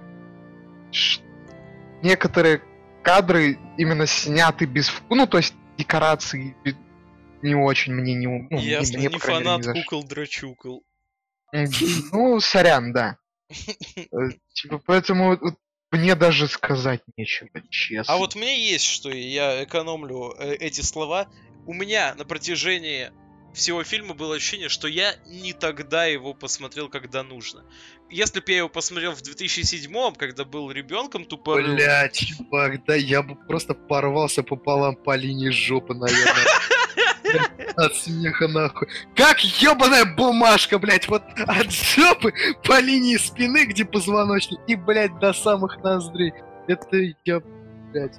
Ш- 0.91 1.23
Некоторые 2.03 2.63
кадры 3.03 3.59
именно 3.79 4.07
сняты 4.07 4.67
без... 4.67 4.93
Ну, 5.09 5.27
то 5.27 5.39
есть 5.39 5.55
декорации 5.79 6.55
не 7.41 7.55
очень 7.55 7.95
мне 7.95 8.15
не... 8.15 8.27
Ну, 8.27 8.59
Ясно, 8.59 8.99
мне, 8.99 9.09
не 9.09 9.19
крайней 9.19 9.45
мере, 9.45 9.63
фанат 9.63 9.75
не. 9.75 9.83
М, 11.53 11.69
Ну, 12.13 12.41
сорян, 12.41 12.93
да. 12.93 13.17
Э, 13.97 14.29
Типа, 14.53 14.79
поэтому 14.85 15.39
мне 15.93 16.15
даже 16.15 16.49
сказать 16.49 17.03
нечего, 17.17 17.51
честно. 17.71 18.15
А 18.15 18.17
вот 18.17 18.35
мне 18.35 18.71
есть, 18.71 18.87
что 18.87 19.11
я 19.11 19.63
экономлю 19.63 20.35
э, 20.39 20.55
эти 20.55 20.81
слова. 20.81 21.29
У 21.67 21.75
меня 21.75 22.15
на 22.17 22.25
протяжении 22.25 23.13
всего 23.53 23.85
фильма 23.85 24.15
было 24.15 24.37
ощущение, 24.37 24.71
что 24.71 24.89
я 24.89 25.15
не 25.27 25.53
тогда 25.53 26.07
его 26.07 26.33
посмотрел, 26.33 26.89
когда 26.89 27.23
нужно. 27.23 27.65
Если 28.11 28.41
бы 28.41 28.51
я 28.51 28.59
его 28.59 28.69
посмотрел 28.69 29.13
в 29.13 29.21
2007 29.21 30.15
когда 30.15 30.45
был 30.45 30.71
ребенком 30.71 31.25
тупорылым, 31.25 31.77
Блять, 31.77 32.17
чувак, 32.17 32.85
да 32.87 32.95
я 32.95 33.23
бы 33.23 33.37
просто 33.37 33.75
порвался 33.75 34.43
пополам 34.43 34.97
по 34.97 35.15
линии 35.15 35.51
жопы, 35.51 35.95
наверное. 35.95 36.47
Блядь, 37.33 37.73
От 37.77 37.97
смеха 37.97 38.49
нахуй. 38.49 38.89
Как 39.17 39.41
ебаная 39.41 40.05
бумажка, 40.05 40.79
блять, 40.79 41.09
вот 41.09 41.23
от 41.47 41.71
жопы 41.73 42.33
по 42.65 42.81
линии 42.81 43.17
спины, 43.17 43.65
где 43.67 43.85
позвоночник, 43.85 44.61
и, 44.67 44.75
блять, 44.77 45.19
до 45.19 45.33
самых 45.33 45.79
ноздрей. 45.83 46.33
Это 46.69 46.97
я, 47.25 47.41
блять. 47.93 48.19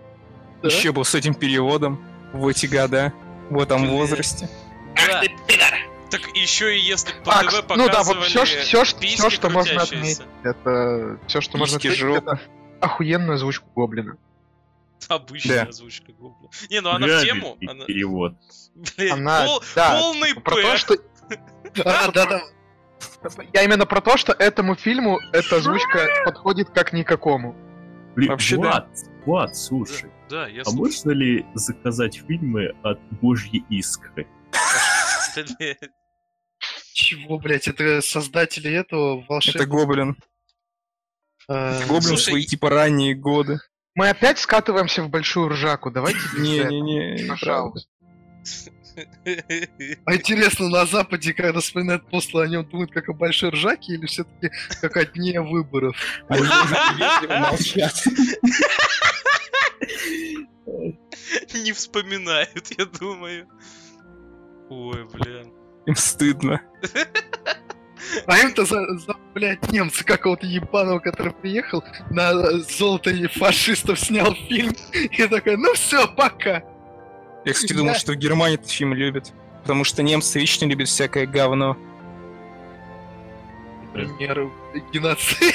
Да? 0.62 0.68
Еще 0.70 0.92
был 0.92 1.06
с 1.06 1.16
этим 1.16 1.34
переводом 1.34 2.04
в 2.34 2.48
эти 2.48 2.66
года, 2.66 3.14
в 3.50 3.60
этом 3.62 3.88
возрасте. 3.90 4.50
да. 4.96 5.22
Так 6.10 6.22
еще 6.36 6.78
и 6.78 6.80
если 6.80 7.12
по 7.24 7.40
А, 7.40 7.44
ТВ 7.44 7.64
ну 7.76 7.90
да, 7.90 8.04
вот 8.04 8.24
все, 8.26 8.46
все, 8.46 8.84
все, 8.86 9.30
что 9.32 9.50
можно 9.50 9.82
отметить, 9.82 10.22
это 10.44 11.18
все, 11.26 11.42
что 11.42 11.58
можно 11.58 11.78
отметить, 11.78 11.98
жопа. 11.98 12.34
это 12.34 12.42
охуенную 12.82 13.34
озвучку 13.34 13.68
Гоблина. 13.76 14.16
Обычная 15.08 15.64
Да. 15.64 15.70
озвучка 15.70 16.12
Гугла. 16.14 16.50
Не, 16.70 16.82
ну 16.82 16.90
она 16.92 17.08
в 17.08 17.10
Правильный 17.10 17.26
тему. 17.26 17.58
Она, 17.68 17.86
Перевод. 17.86 18.36
Блин, 18.76 19.14
Она, 19.14 19.46
пол- 19.46 19.64
да, 19.76 20.00
полный 20.00 20.36
Про 20.36 20.56
то, 20.56 20.78
что 20.78 20.96
А, 21.86 22.12
да-да. 22.12 22.42
я 23.54 23.64
именно 23.64 23.86
про 23.86 24.02
то, 24.02 24.18
что 24.18 24.34
этому 24.34 24.76
фильму 24.76 25.20
эта 25.32 25.58
озвучка 25.58 26.08
подходит 26.26 26.70
как 26.70 26.94
никакому. 26.94 27.56
Блин, 28.16 28.30
Вообще, 28.30 28.56
да. 28.58 28.62
Влад, 28.62 28.88
Влад, 29.26 29.56
слушай, 29.58 30.12
Да, 30.30 30.48
я 30.48 30.62
а 30.62 30.66
слушаю. 30.66 30.80
можно 30.80 31.12
ли 31.12 31.46
заказать 31.56 32.16
фильмы 32.28 32.76
от 32.84 33.00
Божьей 33.22 33.66
Искры? 33.70 34.28
Чего, 36.94 37.40
блять, 37.40 37.68
это 37.68 38.02
создатели 38.02 38.72
этого 38.72 39.20
Это 39.20 39.26
волшебного... 39.30 39.66
Гоблин. 39.68 40.16
э, 41.50 41.80
Гоблин 41.88 42.00
в 42.02 42.04
Слушай, 42.04 42.24
свои 42.24 42.46
типа 42.46 42.70
ранние 42.70 43.16
годы. 43.16 43.60
Мы 43.96 44.10
опять 44.10 44.40
скатываемся 44.40 45.04
в 45.04 45.10
большую 45.10 45.50
ржаку, 45.50 45.92
давайте 45.92 46.20
Не-не-не, 46.38 47.28
пожалуйста. 47.28 47.90
А 50.06 50.16
интересно, 50.16 50.70
на 50.70 50.86
Западе, 50.86 51.34
когда 51.34 51.60
вспоминают 51.60 52.08
после, 52.10 52.42
о 52.42 52.48
нем 52.48 52.66
думают 52.66 52.92
как 52.92 53.10
о 53.10 53.14
большой 53.14 53.50
ржаке 53.50 53.94
или 53.94 54.06
все-таки 54.06 54.52
как 54.82 54.98
о 54.98 55.06
дне 55.06 55.42
выборов? 55.42 55.96
Молчат. 56.30 57.96
Не 61.54 61.72
вспоминают, 61.72 62.72
я 62.78 62.86
думаю. 62.86 63.48
Ой, 64.70 65.08
блин. 65.14 65.54
Им 65.86 65.96
стыдно. 65.96 66.62
А 68.26 68.38
им-то 68.38 68.66
за, 68.66 68.98
за, 68.98 69.16
блядь, 69.34 69.72
немца 69.72 70.04
какого-то 70.04 70.46
ебаного, 70.46 71.00
который 71.00 71.34
приехал, 71.34 71.84
на 72.10 72.60
золото 72.60 73.12
фашистов 73.30 74.00
снял 74.00 74.36
фильм, 74.48 74.74
и 74.94 75.28
такой, 75.28 75.58
ну 75.58 75.74
все, 75.74 76.08
пока. 76.08 76.64
Я, 77.46 77.54
кстати, 77.54 77.74
думал, 77.74 77.96
что 77.96 78.14
в 78.14 78.16
Германии 78.16 78.56
этот 78.56 78.70
фильм 78.70 78.94
любят. 78.94 79.32
Потому 79.64 79.84
что 79.84 80.04
немцы 80.04 80.40
вечно 80.40 80.66
любят 80.66 80.88
всякое 80.88 81.26
говно. 81.26 81.78
Например, 83.94 84.50
геноцид. 84.92 85.54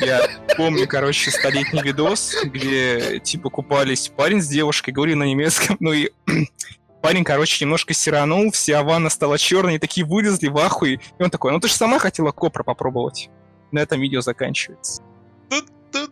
Я 0.00 0.28
помню, 0.56 0.86
короче, 0.88 1.30
столетний 1.30 1.82
видос, 1.82 2.34
где, 2.44 3.20
типа, 3.20 3.50
купались 3.50 4.08
парень 4.08 4.42
с 4.42 4.48
девушкой, 4.48 4.90
говорили 4.90 5.16
на 5.16 5.24
немецком, 5.24 5.76
ну 5.80 5.92
и 5.92 6.10
парень, 7.02 7.24
короче, 7.24 7.64
немножко 7.64 7.94
сиранул, 7.94 8.50
вся 8.50 8.82
ванна 8.82 9.10
стала 9.10 9.38
черной, 9.38 9.76
и 9.76 9.78
такие 9.78 10.04
вылезли 10.04 10.48
в 10.48 10.58
ахуе. 10.58 11.00
И 11.18 11.22
он 11.22 11.30
такой, 11.30 11.52
ну 11.52 11.60
ты 11.60 11.68
же 11.68 11.74
сама 11.74 11.98
хотела 11.98 12.32
копра 12.32 12.62
попробовать. 12.62 13.30
На 13.70 13.78
этом 13.78 14.00
видео 14.00 14.20
заканчивается. 14.20 15.02
Бр. 15.48 16.08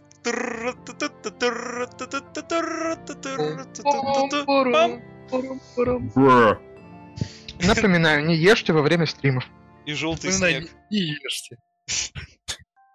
Напоминаю, 7.62 8.26
не 8.26 8.36
ешьте 8.36 8.72
во 8.72 8.82
время 8.82 9.06
стримов. 9.06 9.44
И 9.86 9.92
желтый 9.92 10.32
снег. 10.32 10.68
не 10.90 10.98
ешьте. 10.98 11.56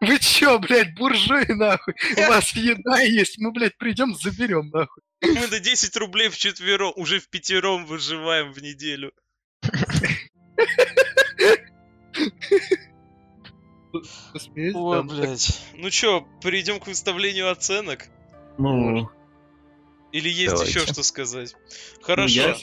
Вы 0.01 0.19
чё, 0.19 0.59
блядь, 0.59 0.93
буржуи, 0.95 1.51
нахуй? 1.53 1.95
У 2.17 2.21
вас 2.27 2.51
еда 2.51 2.99
есть, 2.99 3.39
мы, 3.39 3.51
блядь, 3.51 3.77
придем, 3.77 4.13
заберем, 4.15 4.69
нахуй. 4.69 5.03
Мы 5.21 5.47
на 5.47 5.59
10 5.59 5.95
рублей 5.97 6.29
в 6.29 6.37
четвером, 6.37 6.93
уже 6.95 7.19
в 7.19 7.29
пятером 7.29 7.85
выживаем 7.85 8.51
в 8.51 8.61
неделю. 8.61 9.11
Посмеетесь, 14.33 14.75
Ой, 14.75 14.97
да? 14.97 15.03
блядь. 15.03 15.61
Ну 15.75 15.89
чё, 15.89 16.25
перейдем 16.41 16.79
к 16.79 16.87
выставлению 16.87 17.51
оценок? 17.51 18.07
Ну, 18.57 19.09
Или 20.11 20.29
есть 20.29 20.53
Давайте. 20.53 20.79
еще 20.79 20.91
что 20.91 21.03
сказать? 21.03 21.55
Хорошо. 22.01 22.33
я 22.41 22.55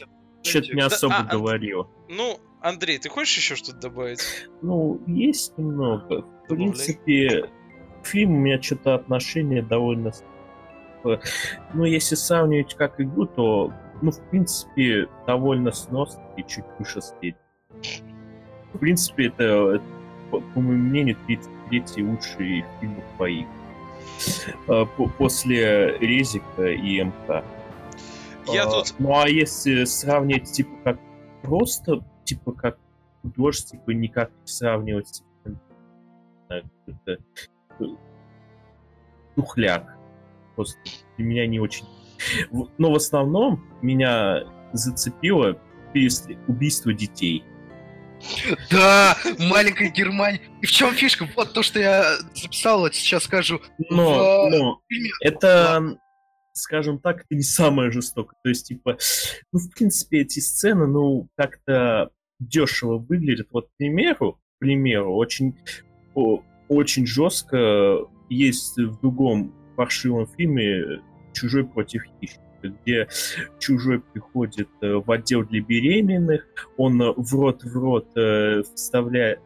что-то 0.43 0.75
не 0.75 0.81
особо 0.83 1.15
а, 1.17 1.21
а- 1.21 1.25
говорил. 1.25 1.89
Ну, 2.09 2.41
Андрей, 2.61 2.99
ты 2.99 3.09
хочешь 3.09 3.37
еще 3.37 3.57
что-то 3.57 3.79
добавить? 3.79 4.21
Ну, 4.63 5.01
есть 5.07 5.57
немного. 5.59 6.03
В 6.05 6.09
Добавляй. 6.09 6.47
принципе, 6.49 7.51
фильм 8.05 8.37
у 8.37 8.39
меня 8.39 8.61
что-то 8.63 8.95
отношение 8.95 9.63
довольно... 9.63 10.13
э, 11.05 11.19
Ну, 11.75 11.85
если 11.85 12.15
сравнивать 12.15 12.75
как 12.75 13.01
игру, 13.01 13.27
то, 13.27 13.73
ну, 14.01 14.11
в 14.13 14.21
принципе, 14.31 15.09
довольно 15.27 15.73
сносно 15.73 16.23
и 16.37 16.43
чуть 16.43 16.65
выше 16.79 17.01
среднего. 17.03 17.39
В 18.73 18.79
принципе, 18.79 19.27
это, 19.27 19.43
э, 19.45 19.81
по, 20.33 20.41
по 20.41 20.61
моему 20.61 20.89
мнению, 20.89 21.17
33 21.27 22.03
лучший 22.03 22.65
фильм 22.81 22.97
по. 23.19 23.29
Э, 23.31 24.87
по- 24.97 25.09
После 25.19 25.99
Резика 25.99 26.67
и 26.67 27.01
МК. 27.03 27.45
Я 28.47 28.65
А, 28.65 28.71
тут... 28.71 28.95
Ну 28.99 29.17
а 29.17 29.29
если 29.29 29.85
сравнивать, 29.85 30.51
типа, 30.51 30.71
как 30.83 30.99
просто, 31.43 32.05
типа, 32.25 32.53
как 32.53 32.79
художество, 33.21 33.79
типа, 33.79 33.91
никак 33.91 34.31
не 34.31 34.47
сравнивать, 34.47 35.23
типа, 35.45 35.59
э, 36.51 37.17
тухляк. 39.37 39.97
Просто 40.57 40.79
для 41.17 41.27
меня 41.27 41.47
не 41.47 41.61
очень... 41.61 41.87
Но 42.79 42.93
в 42.93 42.97
основном 42.97 43.63
меня 43.83 44.45
зацепило 44.73 45.59
убийство 46.49 46.93
детей. 46.93 47.45
Да, 48.71 49.17
маленькая 49.39 49.91
Германия. 49.91 50.41
И 50.61 50.67
в 50.67 50.71
чем 50.71 50.93
фишка? 50.95 51.29
Вот 51.37 51.53
то, 51.53 51.63
что 51.63 51.79
я 51.81 52.17
записал, 52.35 52.81
вот 52.81 52.95
сейчас 52.95 53.25
скажу. 53.25 53.61
Но, 53.91 54.47
В 54.47 54.51
но 54.51 54.81
фильме- 54.93 55.11
это, 55.21 55.97
скажем 56.53 56.99
так, 56.99 57.19
это 57.25 57.35
не 57.35 57.43
самое 57.43 57.91
жестокое. 57.91 58.39
То 58.43 58.49
есть, 58.49 58.69
типа, 58.69 58.99
ну, 59.53 59.59
в 59.59 59.71
принципе, 59.75 60.21
эти 60.21 60.41
сцены, 60.41 60.87
ну, 60.87 61.29
как-то 61.37 62.11
дешево 62.41 62.99
выглядят. 62.99 63.49
Вот, 63.51 63.67
к 63.67 63.77
примеру, 63.77 64.35
к 64.35 64.59
примеру, 64.61 65.15
очень, 65.17 65.55
очень 66.69 67.07
жестко 67.07 67.99
есть 68.29 68.77
в 68.79 69.01
другом 69.01 69.55
паршивом 69.77 70.27
фильме 70.37 71.01
«Чужой 71.33 71.65
против 71.67 72.03
хищника», 72.21 72.43
где 72.69 73.09
чужой 73.59 74.01
приходит 74.01 74.69
э, 74.81 74.95
в 74.95 75.11
отдел 75.11 75.45
для 75.45 75.61
беременных, 75.63 76.47
он 76.77 77.01
э, 77.03 77.13
в 77.17 77.33
рот 77.35 77.63
в 77.65 77.77
рот 77.77 78.09
э, 78.17 78.63
вставляет 78.75 79.41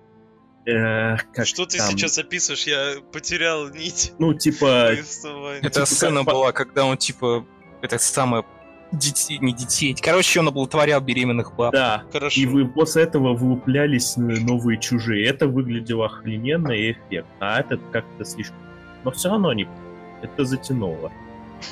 э, 0.66 1.16
как 1.32 1.46
Что 1.46 1.66
ты 1.66 1.78
там, 1.78 1.88
сейчас 1.90 2.18
описываешь? 2.18 2.66
Я 2.66 2.94
потерял 3.12 3.68
нить 3.70 4.12
ну 4.18 4.34
типа 4.34 4.86
повествования. 4.90 5.60
Эта 5.60 5.70
Типа, 5.70 5.86
сцена 5.86 6.24
как- 6.24 6.34
была, 6.34 6.52
когда 6.52 6.84
он, 6.84 6.96
типа, 6.96 7.46
это 7.82 7.98
самое... 7.98 8.44
Детей, 8.92 9.38
не 9.38 9.52
детей. 9.52 9.96
Короче, 10.00 10.38
он 10.38 10.46
оплодотворял 10.46 11.00
беременных 11.00 11.56
баб. 11.56 11.72
да 11.72 12.04
Хорошо. 12.12 12.40
И 12.40 12.46
вы 12.46 12.68
после 12.68 13.02
этого 13.02 13.34
вылуплялись 13.34 14.16
новые 14.16 14.78
чужие. 14.78 15.26
Это 15.26 15.48
выглядело 15.48 16.06
охрененно 16.06 16.70
и 16.70 16.92
эффектно. 16.92 17.56
А 17.56 17.60
этот 17.60 17.80
как-то 17.90 18.24
слишком... 18.24 18.56
Но 19.02 19.10
все 19.10 19.28
равно 19.28 19.52
не... 19.52 19.68
Это 20.22 20.44
затянуло. 20.44 21.10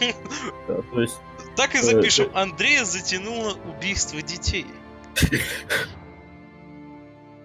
То 0.67 1.01
есть, 1.01 1.21
Так 1.57 1.75
и 1.75 1.79
э, 1.79 1.83
запишем. 1.83 2.31
Андрея 2.35 2.85
затянуло 2.85 3.53
убийство 3.55 4.21
детей. 4.23 4.67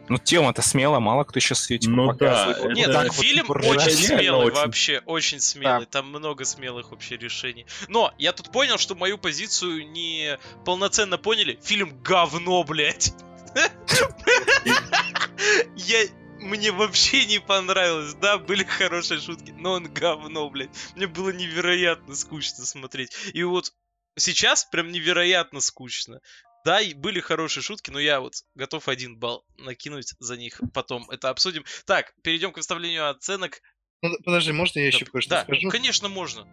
Ну, 0.07 0.17
тема-то 0.17 0.63
смело, 0.63 0.99
мало 0.99 1.23
кто 1.23 1.39
сейчас 1.39 1.69
ее, 1.69 1.77
типа, 1.77 1.93
Ну 1.93 2.07
да, 2.07 2.13
показывает. 2.13 2.57
это- 2.57 2.67
Вот 2.67 2.73
Нет, 2.73 2.91
так 2.91 3.03
ну, 3.07 3.13
вот, 3.13 3.21
фильм 3.23 3.45
типа, 3.45 3.57
очень 3.59 3.91
смелый, 3.91 4.45
очень. 4.47 4.55
вообще, 4.57 5.01
очень 5.05 5.39
смелый. 5.39 5.85
Там 5.85 6.09
много 6.09 6.45
смелых 6.45 6.89
вообще 6.89 7.17
решений. 7.17 7.67
Но 7.87 8.11
я 8.17 8.31
тут 8.33 8.51
понял, 8.51 8.79
что 8.79 8.95
мою 8.95 9.19
позицию 9.19 9.87
не 9.91 10.39
полноценно 10.65 11.19
поняли. 11.19 11.59
Фильм 11.61 12.01
говно, 12.01 12.63
блядь. 12.63 13.13
Я 15.75 16.05
мне 16.39 16.71
вообще 16.71 17.25
не 17.25 17.39
понравилось. 17.39 18.15
Да, 18.15 18.37
были 18.39 18.63
хорошие 18.63 19.19
шутки, 19.19 19.53
но 19.57 19.73
он 19.73 19.93
говно, 19.93 20.49
блядь. 20.49 20.69
Мне 20.95 21.05
было 21.05 21.29
невероятно 21.29 22.15
скучно 22.15 22.65
смотреть. 22.65 23.11
И 23.33 23.43
вот 23.43 23.73
сейчас 24.19 24.65
прям 24.65 24.91
невероятно 24.91 25.59
скучно. 25.61 26.19
Да, 26.65 26.81
и 26.81 26.93
были 26.93 27.19
хорошие 27.21 27.63
шутки, 27.63 27.89
но 27.89 27.99
я 27.99 28.19
вот 28.19 28.33
готов 28.53 28.87
один 28.89 29.17
балл 29.17 29.45
накинуть 29.57 30.13
за 30.19 30.35
них 30.35 30.59
потом. 30.73 31.09
Это 31.09 31.29
обсудим. 31.29 31.63
Так, 31.85 32.13
перейдем 32.21 32.51
к 32.51 32.57
выставлению 32.57 33.09
оценок. 33.09 33.61
Подожди, 34.25 34.51
можно 34.51 34.79
я 34.79 34.87
еще 34.87 35.05
кое-что 35.05 35.29
Да, 35.29 35.43
скажу? 35.43 35.69
конечно, 35.69 36.09
можно. 36.09 36.45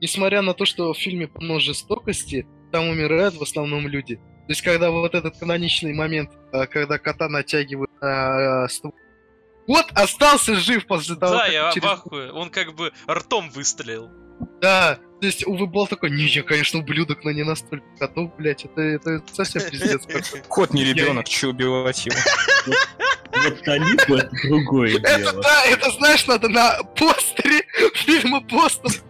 Несмотря 0.00 0.42
на 0.42 0.54
то, 0.54 0.64
что 0.64 0.92
в 0.92 0.98
фильме 0.98 1.26
полно 1.28 1.58
жестокости, 1.60 2.46
там 2.72 2.88
умирают 2.88 3.34
в 3.34 3.42
основном 3.42 3.88
люди. 3.88 4.16
То 4.16 4.50
есть, 4.50 4.62
когда 4.62 4.90
вот 4.90 5.14
этот 5.14 5.38
каноничный 5.38 5.94
момент, 5.94 6.30
а, 6.52 6.66
когда 6.66 6.98
кота 6.98 7.28
натягивают 7.28 7.90
на 8.00 8.64
а, 8.64 8.68
ствол. 8.68 8.94
Вот 9.66 9.86
остался 9.94 10.54
жив 10.56 10.86
после 10.86 11.16
того, 11.16 11.34
да, 11.34 11.44
как 11.44 11.52
я 11.52 11.72
через- 11.72 11.88
в 11.88 11.90
ахуе. 11.90 12.30
Он 12.32 12.50
как 12.50 12.74
бы 12.74 12.92
ртом 13.08 13.50
выстрелил. 13.50 14.10
Да, 14.60 14.98
то 15.20 15.26
есть 15.26 15.46
Увы 15.46 15.66
Болл 15.66 15.86
такой, 15.86 16.10
не, 16.10 16.24
я, 16.24 16.42
конечно, 16.42 16.80
ублюдок, 16.80 17.24
но 17.24 17.30
не 17.30 17.44
настолько 17.44 17.86
котов, 17.98 18.34
блядь, 18.36 18.64
это, 18.64 18.80
это 18.80 19.22
совсем 19.32 19.62
пиздец. 19.70 20.02
какой». 20.06 20.40
Кот 20.48 20.72
не 20.74 20.84
ребенок, 20.84 21.28
че 21.28 21.48
убивать 21.48 22.06
его? 22.06 22.16
Вот 23.32 23.62
Талибу 23.64 24.14
это 24.14 24.30
другое 24.48 24.96
Это 24.98 25.18
дело. 25.18 25.42
да, 25.42 25.64
это 25.66 25.90
знаешь, 25.92 26.26
надо 26.26 26.48
на 26.48 26.82
постере 26.96 27.62
фильма 27.94 28.40
постер. 28.42 29.02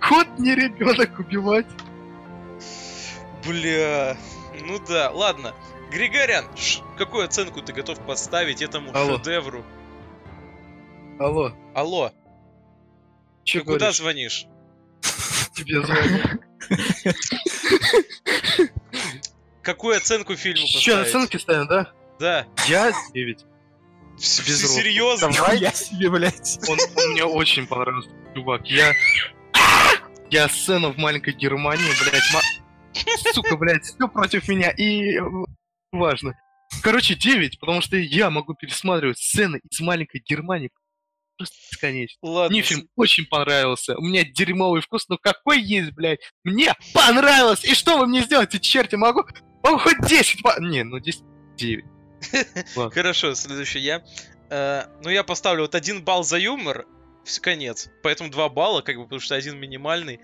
Кот 0.00 0.26
не 0.38 0.54
ребенок 0.54 1.18
убивать. 1.18 1.66
Бля, 3.46 4.16
ну 4.66 4.78
да, 4.88 5.10
ладно. 5.10 5.54
Григорян, 5.90 6.46
какую 6.96 7.24
оценку 7.24 7.60
ты 7.62 7.72
готов 7.72 7.98
поставить 8.06 8.62
этому 8.62 8.90
Алло. 8.96 9.18
шедевру? 9.18 9.64
Алло, 11.18 11.52
Алло, 11.74 12.10
че 13.44 13.58
ты 13.60 13.64
куда 13.64 13.78
говоришь? 13.78 13.96
звонишь? 13.98 14.46
Тебе 15.54 15.82
звоню. 15.84 16.22
Какую 19.62 19.96
оценку 19.96 20.34
фильму 20.36 20.66
Че, 20.66 20.74
поставить? 20.92 21.08
оценки 21.08 21.36
ставим, 21.36 21.66
да? 21.68 21.92
Да. 22.18 22.46
Я 22.68 22.92
9. 23.14 23.44
Вс- 24.16 24.46
Без 24.46 24.62
роста. 24.62 24.80
Серьезно? 24.80 25.30
Я 25.54 25.72
себе, 25.72 26.10
блядь. 26.10 26.58
Он, 26.68 26.78
он 26.96 27.10
мне 27.12 27.24
очень 27.24 27.66
понравился, 27.66 28.10
чувак. 28.34 28.66
Я... 28.66 28.92
Я 30.30 30.48
сцена 30.48 30.88
в 30.88 30.96
маленькой 30.98 31.34
Германии, 31.34 31.84
блядь, 32.02 32.32
ма- 32.32 33.32
Сука, 33.32 33.56
блядь, 33.56 33.84
все 33.84 34.08
против 34.08 34.48
меня, 34.48 34.70
и... 34.70 35.18
Важно. 35.92 36.34
Короче, 36.82 37.14
9, 37.14 37.60
потому 37.60 37.82
что 37.82 37.96
я 37.96 38.30
могу 38.30 38.54
пересматривать 38.54 39.18
сцены 39.18 39.60
из 39.70 39.80
маленькой 39.80 40.22
Германии 40.26 40.70
просто 41.36 41.56
бесконечно. 41.70 42.18
Ладно. 42.22 42.50
Мне 42.50 42.62
фильм 42.62 42.88
очень 42.96 43.26
понравился. 43.26 43.96
У 43.96 44.02
меня 44.02 44.24
дерьмовый 44.24 44.80
вкус, 44.80 45.08
но 45.08 45.18
какой 45.18 45.60
есть, 45.60 45.92
блядь. 45.92 46.20
Мне 46.44 46.74
понравилось! 46.92 47.64
И 47.64 47.74
что 47.74 47.98
вы 47.98 48.06
мне 48.06 48.22
сделаете, 48.22 48.58
черти? 48.60 48.94
Могу, 48.94 49.24
могу 49.62 49.78
хоть 49.78 50.00
10 50.06 50.42
по... 50.42 50.60
Не, 50.60 50.84
ну 50.84 50.98
10, 50.98 51.22
9. 51.56 51.84
Хорошо, 52.92 53.34
следующий 53.34 53.80
я. 53.80 54.02
Э, 54.50 54.84
ну, 55.02 55.10
я 55.10 55.24
поставлю 55.24 55.62
вот 55.62 55.74
один 55.74 56.04
балл 56.04 56.24
за 56.24 56.38
юмор, 56.38 56.86
все, 57.24 57.40
конец. 57.40 57.88
Поэтому 58.02 58.30
два 58.30 58.48
балла, 58.48 58.82
как 58.82 58.96
бы, 58.96 59.04
потому 59.04 59.20
что 59.20 59.34
один 59.34 59.58
минимальный. 59.58 60.20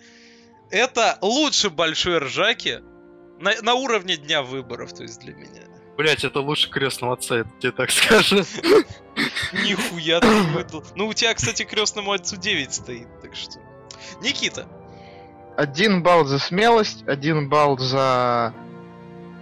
Это 0.70 1.18
лучше 1.22 1.70
большой 1.70 2.18
ржаки 2.18 2.80
на, 3.40 3.60
на 3.62 3.74
уровне 3.74 4.16
дня 4.16 4.42
выборов, 4.42 4.92
то 4.92 5.02
есть 5.02 5.20
для 5.20 5.34
меня. 5.34 5.67
Блять, 5.98 6.22
это 6.24 6.40
лучше 6.40 6.70
крестного 6.70 7.14
отца, 7.14 7.38
я 7.38 7.44
тебе 7.58 7.72
так 7.72 7.90
скажу. 7.90 8.36
Нихуя 9.52 10.20
ты 10.20 10.28
выдал. 10.54 10.84
Ну, 10.94 11.08
у 11.08 11.12
тебя, 11.12 11.34
кстати, 11.34 11.64
крестному 11.64 12.12
отцу 12.12 12.36
9 12.36 12.72
стоит, 12.72 13.08
так 13.20 13.34
что... 13.34 13.58
Никита, 14.22 14.66
Один 15.56 16.02
балл 16.04 16.24
за 16.24 16.38
смелость, 16.38 17.02
один 17.08 17.48
балл 17.48 17.76
за... 17.78 18.54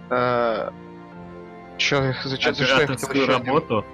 Э, 0.09 0.71
чё, 1.77 2.13
за, 2.23 2.37
чё- 2.39 2.53
за 2.53 2.65
что 2.65 2.73
я 2.81 2.87
хотел 2.87 2.95
Операторскую 2.95 3.21
еще 3.23 3.35
один? 3.35 3.45
работу. 3.47 3.85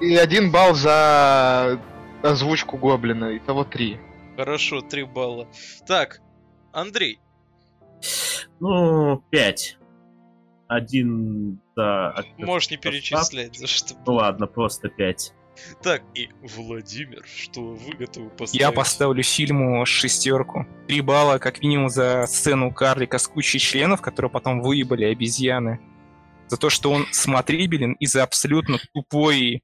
И, 0.00 0.06
и 0.12 0.16
один 0.16 0.50
балл 0.52 0.74
за 0.74 1.80
озвучку 2.22 2.76
Гоблина. 2.78 3.36
Итого 3.36 3.64
три. 3.64 3.98
хорошо, 4.36 4.80
3 4.80 5.02
балла. 5.04 5.48
Так, 5.88 6.20
Андрей, 6.72 7.18
Ну, 8.60 9.22
пять. 9.30 9.75
Один, 10.68 11.60
да. 11.76 12.10
актер 12.10 12.46
можешь 12.46 12.70
не 12.70 12.76
перечислять, 12.76 13.56
за 13.56 13.66
что. 13.66 13.94
Ну 14.06 14.14
ладно, 14.14 14.46
просто 14.46 14.88
пять. 14.88 15.32
Так, 15.82 16.02
и 16.14 16.28
Владимир, 16.42 17.24
что 17.24 17.62
вы 17.62 17.92
готовы 17.94 18.30
поставить? 18.30 18.60
Я 18.60 18.72
поставлю 18.72 19.22
фильму 19.22 19.86
шестерку. 19.86 20.66
Три 20.86 21.00
балла, 21.00 21.38
как 21.38 21.62
минимум, 21.62 21.88
за 21.88 22.26
сцену 22.26 22.72
карлика 22.72 23.18
с 23.18 23.26
кучей 23.26 23.58
членов, 23.58 24.02
которые 24.02 24.30
потом 24.30 24.60
выебали 24.60 25.04
обезьяны. 25.04 25.80
За 26.48 26.56
то, 26.56 26.68
что 26.68 26.92
он 26.92 27.06
смотрибелен, 27.10 27.94
и 27.94 28.06
за 28.06 28.22
абсолютно 28.22 28.78
тупой 28.92 29.62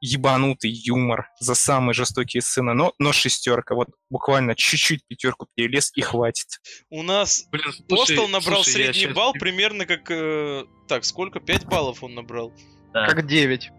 ебанутый 0.00 0.70
юмор, 0.70 1.28
за 1.40 1.54
самые 1.54 1.94
жестокие 1.94 2.42
сцены. 2.42 2.74
Но, 2.74 2.92
но 2.98 3.12
шестерка. 3.12 3.74
Вот 3.74 3.88
буквально 4.10 4.54
чуть-чуть 4.54 5.06
пятерку 5.06 5.46
перелез 5.54 5.92
и 5.94 6.00
хватит. 6.02 6.46
У 6.90 7.02
нас 7.02 7.46
Блин, 7.50 7.72
слушай, 7.72 7.86
Постол 7.88 8.28
набрал 8.28 8.62
слушай, 8.64 8.72
средний 8.84 9.02
щас- 9.02 9.14
балл 9.14 9.32
примерно 9.32 9.86
как... 9.86 10.10
э, 10.10 10.64
Так, 10.88 11.04
сколько? 11.04 11.40
5 11.40 11.66
баллов 11.66 12.02
он 12.02 12.14
набрал. 12.14 12.52
Да. 12.92 13.06
Как 13.06 13.26
девять. 13.26 13.70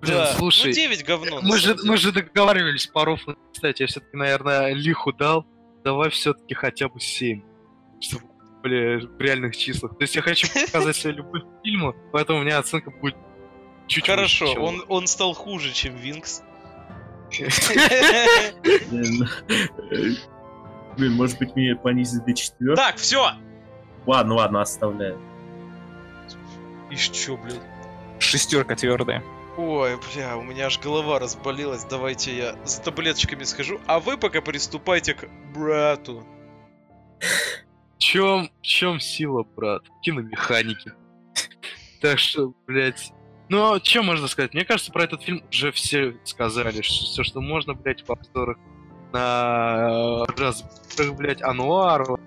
Блин, 0.00 0.14
да, 0.16 0.34
слушай, 0.36 0.66
ну 0.68 0.72
9 0.72 1.04
говно. 1.04 1.40
Мы 1.42 1.58
же, 1.58 1.74
деле. 1.74 1.90
мы 1.90 1.96
же 1.96 2.12
договаривались 2.12 2.86
по 2.88 3.04
рофлу. 3.04 3.36
Кстати, 3.52 3.82
я 3.82 3.86
все-таки, 3.88 4.16
наверное, 4.16 4.72
лиху 4.72 5.12
дал. 5.12 5.46
Давай 5.84 6.10
все-таки 6.10 6.54
хотя 6.54 6.88
бы 6.88 7.00
7. 7.00 7.40
Чтобы, 8.00 8.24
бля, 8.62 8.98
в 8.98 9.20
реальных 9.20 9.56
числах. 9.56 9.92
То 9.92 10.02
есть 10.02 10.14
я 10.16 10.22
хочу 10.22 10.48
показать 10.66 10.96
свою 10.96 11.16
любовь 11.18 11.42
к 11.42 11.64
фильму, 11.64 11.94
поэтому 12.12 12.40
у 12.40 12.42
меня 12.42 12.58
оценка 12.58 12.90
будет 12.90 13.16
чуть 13.86 14.06
Хорошо, 14.06 14.52
чем- 14.52 14.62
он, 14.62 14.84
он 14.88 15.06
стал 15.06 15.34
хуже, 15.34 15.72
чем 15.72 15.94
Винкс. 15.96 16.42
Блин, 20.96 21.14
может 21.14 21.38
быть, 21.38 21.56
мне 21.56 21.74
понизить 21.74 22.24
до 22.24 22.34
четверки? 22.34 22.76
Так, 22.76 22.96
все! 22.96 23.32
Ладно, 24.06 24.34
ладно, 24.34 24.60
оставляю. 24.60 25.18
Ишь 26.90 27.08
чё, 27.10 27.36
блядь. 27.36 27.60
Шестерка 28.18 28.76
твердая. 28.76 29.22
Ой, 29.56 29.98
бля, 30.14 30.36
у 30.36 30.42
меня 30.42 30.66
аж 30.66 30.78
голова 30.78 31.18
разболелась. 31.18 31.84
Давайте 31.84 32.36
я 32.36 32.56
за 32.64 32.82
таблеточками 32.82 33.44
схожу. 33.44 33.80
А 33.86 34.00
вы 34.00 34.16
пока 34.16 34.40
приступайте 34.40 35.14
к 35.14 35.28
брату. 35.54 36.24
В 37.96 37.98
чем, 37.98 38.50
в 38.60 38.62
чем 38.62 39.00
сила, 39.00 39.44
брат? 39.44 39.82
Киномеханики. 40.02 40.92
Так 42.00 42.18
что, 42.18 42.52
блядь... 42.66 43.12
Ну, 43.48 43.78
что 43.82 44.02
можно 44.02 44.28
сказать? 44.28 44.54
Мне 44.54 44.64
кажется, 44.64 44.92
про 44.92 45.04
этот 45.04 45.22
фильм 45.22 45.44
уже 45.50 45.72
все 45.72 46.16
сказали. 46.24 46.80
Все, 46.80 47.22
что 47.22 47.40
можно, 47.40 47.74
блядь, 47.74 48.06
в 48.06 48.10
обзорах 48.10 48.56
на 49.12 50.24
разборах, 50.36 51.16
блядь, 51.16 51.42
Ануару. 51.42 52.18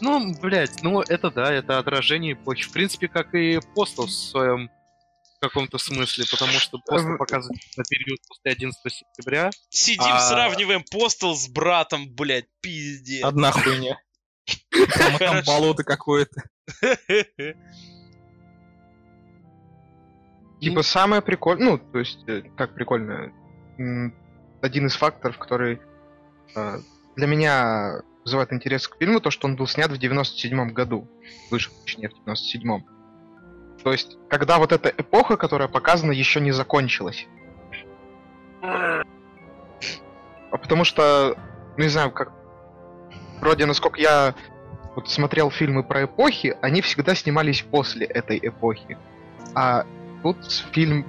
Ну, 0.00 0.34
блядь, 0.40 0.82
ну 0.82 1.00
это 1.00 1.30
да, 1.30 1.52
это 1.52 1.78
отражение 1.78 2.32
эпохи. 2.34 2.64
В 2.64 2.72
принципе, 2.72 3.08
как 3.08 3.34
и 3.34 3.60
Постол 3.74 4.06
в 4.06 4.10
своем 4.12 4.70
каком-то 5.40 5.78
смысле, 5.78 6.24
потому 6.30 6.52
что 6.52 6.78
Постол 6.78 7.14
Э, 7.14 7.18
показывает 7.18 7.60
на 7.76 7.82
период 7.84 8.18
после 8.28 8.52
11 8.52 8.92
сентября. 8.92 9.50
Сидим, 9.70 10.04
А- 10.04 10.20
сравниваем 10.20 10.84
постол 10.88 11.34
с 11.34 11.48
братом, 11.48 12.08
блядь, 12.14 12.46
пиздец. 12.60 13.24
Одна 13.24 13.50
хуйня. 13.50 13.98
Там, 15.18 15.42
болото 15.44 15.82
какое-то. 15.82 16.42
Типа 20.62 20.82
самое 20.82 21.22
прикольное, 21.22 21.72
ну, 21.72 21.78
то 21.78 21.98
есть, 21.98 22.22
э, 22.28 22.42
как 22.56 22.74
прикольно, 22.74 23.32
один 24.60 24.86
из 24.86 24.94
факторов, 24.94 25.36
который 25.36 25.80
э, 26.54 26.78
для 27.16 27.26
меня 27.26 28.02
вызывает 28.24 28.52
интерес 28.52 28.86
к 28.86 28.96
фильму, 28.96 29.18
то, 29.20 29.32
что 29.32 29.48
он 29.48 29.56
был 29.56 29.66
снят 29.66 29.90
в 29.90 29.98
97 29.98 30.70
году. 30.70 31.08
Вышел, 31.50 31.72
точнее, 31.82 32.10
в 32.10 32.28
97-м. 32.28 32.86
То 33.82 33.90
есть, 33.90 34.16
когда 34.28 34.58
вот 34.58 34.70
эта 34.70 34.88
эпоха, 34.96 35.36
которая 35.36 35.66
показана, 35.66 36.12
еще 36.12 36.40
не 36.40 36.52
закончилась. 36.52 37.26
А 38.62 39.02
потому 40.52 40.84
что, 40.84 41.36
ну, 41.76 41.82
не 41.82 41.90
знаю, 41.90 42.12
как... 42.12 42.30
Вроде, 43.40 43.66
насколько 43.66 44.00
я 44.00 44.36
вот 44.94 45.10
смотрел 45.10 45.50
фильмы 45.50 45.82
про 45.82 46.04
эпохи, 46.04 46.56
они 46.62 46.82
всегда 46.82 47.16
снимались 47.16 47.62
после 47.62 48.06
этой 48.06 48.38
эпохи. 48.38 48.96
А 49.56 49.84
тут 50.22 50.64
фильм 50.72 51.06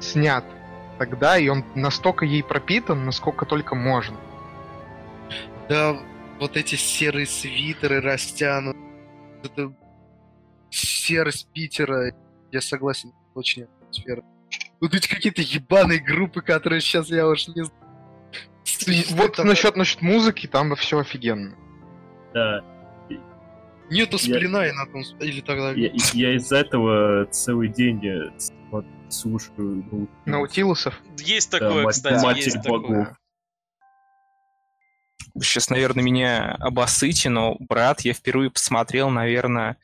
снят 0.00 0.44
тогда, 0.98 1.38
и 1.38 1.48
он 1.48 1.64
настолько 1.74 2.24
ей 2.24 2.42
пропитан, 2.42 3.04
насколько 3.04 3.44
только 3.46 3.74
можно. 3.74 4.16
Да, 5.68 5.96
вот 6.38 6.56
эти 6.56 6.76
серые 6.76 7.26
свитеры 7.26 8.00
растянут. 8.00 8.76
Это 9.42 9.72
серость 10.70 11.48
Питера, 11.52 12.12
я 12.52 12.60
согласен. 12.60 13.12
очень 13.34 13.64
атмосферно. 13.64 14.24
Вот 14.80 14.94
эти 14.94 15.08
какие-то 15.08 15.42
ебаные 15.42 15.98
группы, 16.00 16.42
которые 16.42 16.80
сейчас 16.80 17.08
я 17.08 17.26
уж 17.26 17.48
не 17.48 17.64
знаю. 17.64 19.04
Вот 19.10 19.38
насчет, 19.38 19.76
насчет 19.76 20.02
музыки, 20.02 20.46
там 20.46 20.74
все 20.76 20.98
офигенно. 20.98 21.54
Да. 22.34 22.64
Нету 23.90 24.16
Я- 24.16 24.34
сплина 24.36 24.66
и 24.66 24.72
на 24.72 24.86
том... 24.86 25.02
Или 25.20 25.40
тогда... 25.40 25.72
Я, 25.72 25.90
я 26.12 26.36
из-за 26.36 26.56
этого 26.58 27.26
целый 27.26 27.68
день 27.68 28.04
э, 28.06 28.30
вот 28.70 28.84
слушаю. 29.08 29.86
ну, 29.90 30.08
Наутилусов. 30.24 31.00
Есть 31.18 31.50
Да, 31.52 31.58
такое, 31.60 31.84
мать- 31.84 31.94
кстати, 31.94 32.22
Матерь 32.24 32.44
есть 32.44 32.56
такое. 32.62 32.78
богов. 32.80 33.08
Сейчас, 35.42 35.68
наверное, 35.70 36.02
меня 36.02 36.52
обоссыте, 36.60 37.28
но, 37.28 37.56
брат, 37.60 38.00
я 38.00 38.14
впервые 38.14 38.50
посмотрел, 38.50 39.10
наверное, 39.10 39.76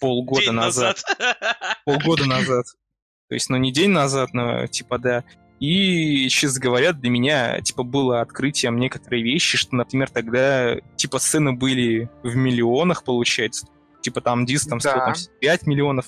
полгода 0.00 0.42
День 0.46 0.52
назад. 0.52 1.00
назад. 1.18 1.78
Полгода 1.84 2.26
назад. 2.26 2.66
То 3.28 3.34
есть, 3.34 3.48
ну, 3.48 3.56
не 3.58 3.72
день 3.72 3.90
назад, 3.90 4.32
но, 4.32 4.66
типа, 4.66 4.98
да. 4.98 5.24
И, 5.60 6.28
честно 6.28 6.60
говоря, 6.60 6.92
для 6.92 7.10
меня, 7.10 7.60
типа, 7.60 7.82
было 7.82 8.20
открытием 8.20 8.78
некоторые 8.78 9.22
вещи, 9.24 9.56
что, 9.56 9.74
например, 9.74 10.08
тогда, 10.08 10.76
типа, 10.96 11.18
сцены 11.18 11.52
были 11.52 12.08
в 12.22 12.36
миллионах, 12.36 13.02
получается. 13.04 13.66
Типа, 14.00 14.20
там 14.20 14.46
диск, 14.46 14.68
там, 14.68 14.78
Да. 14.78 14.94
там, 14.94 15.14
5 15.40 15.66
миллионов. 15.66 16.06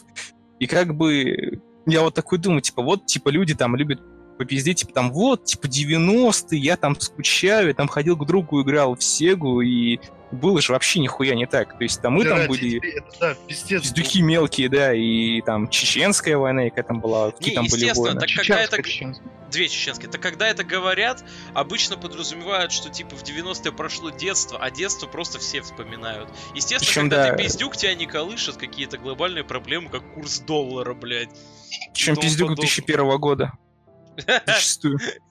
И 0.60 0.66
как 0.66 0.94
бы 0.94 1.60
я 1.86 2.02
вот 2.02 2.14
такой 2.14 2.38
думаю, 2.38 2.60
типа, 2.60 2.82
вот, 2.82 3.06
типа, 3.06 3.30
люди 3.30 3.54
там 3.54 3.74
любят 3.74 4.00
попиздеть, 4.38 4.78
типа, 4.80 4.92
там, 4.92 5.12
вот, 5.12 5.44
типа, 5.44 5.66
90-е, 5.66 6.58
я 6.60 6.76
там 6.76 6.98
скучаю, 6.98 7.68
я 7.68 7.74
там 7.74 7.88
ходил 7.88 8.16
к 8.16 8.26
другу, 8.26 8.62
играл 8.62 8.94
в 8.94 9.02
Сегу, 9.02 9.60
и 9.60 9.98
было 10.30 10.60
же 10.60 10.72
вообще 10.72 11.00
нихуя 11.00 11.34
не 11.34 11.46
так. 11.46 11.76
То 11.76 11.84
есть, 11.84 12.00
там 12.00 12.14
мы 12.14 12.24
Да, 12.24 12.36
там 12.36 12.46
были 12.48 12.78
это, 12.96 13.18
да, 13.18 13.34
пиздец. 13.46 13.82
пиздюки 13.82 14.22
мелкие, 14.22 14.68
да, 14.68 14.94
и 14.94 15.40
там 15.42 15.68
чеченская 15.68 16.36
война, 16.36 16.64
какая 16.70 16.84
там 16.84 17.00
была, 17.00 17.32
какие 17.32 17.50
Не, 17.50 17.54
там 17.56 17.64
были 17.66 17.80
естественно, 17.80 18.06
войны. 18.14 18.20
так 18.20 18.28
когда 18.28 18.66
Чеченская, 18.66 19.10
это... 19.10 19.20
Две 19.50 19.68
чеченские. 19.68 20.08
Так 20.10 20.20
когда 20.20 20.46
это 20.48 20.62
говорят, 20.62 21.24
обычно 21.54 21.96
подразумевают, 21.96 22.70
что 22.70 22.88
типа 22.88 23.16
в 23.16 23.24
90-е 23.24 23.72
прошло 23.72 24.10
детство, 24.10 24.58
а 24.60 24.70
детство 24.70 25.08
просто 25.08 25.40
все 25.40 25.60
вспоминают. 25.60 26.28
Естественно, 26.54 26.78
Причем, 26.86 27.02
когда 27.10 27.26
да. 27.26 27.36
ты 27.36 27.42
пиздюк, 27.42 27.76
тебя 27.76 27.94
не 27.94 28.06
колышет 28.06 28.56
какие-то 28.56 28.96
глобальные 28.98 29.42
проблемы, 29.42 29.88
как 29.88 30.14
курс 30.14 30.38
доллара, 30.38 30.94
блядь. 30.94 31.30
Причем 31.92 32.14
тому 32.14 32.22
пиздюк 32.28 32.48
подобное. 32.50 32.68
2001 32.68 33.18
года. 33.18 33.52
Зачастую. 34.46 34.98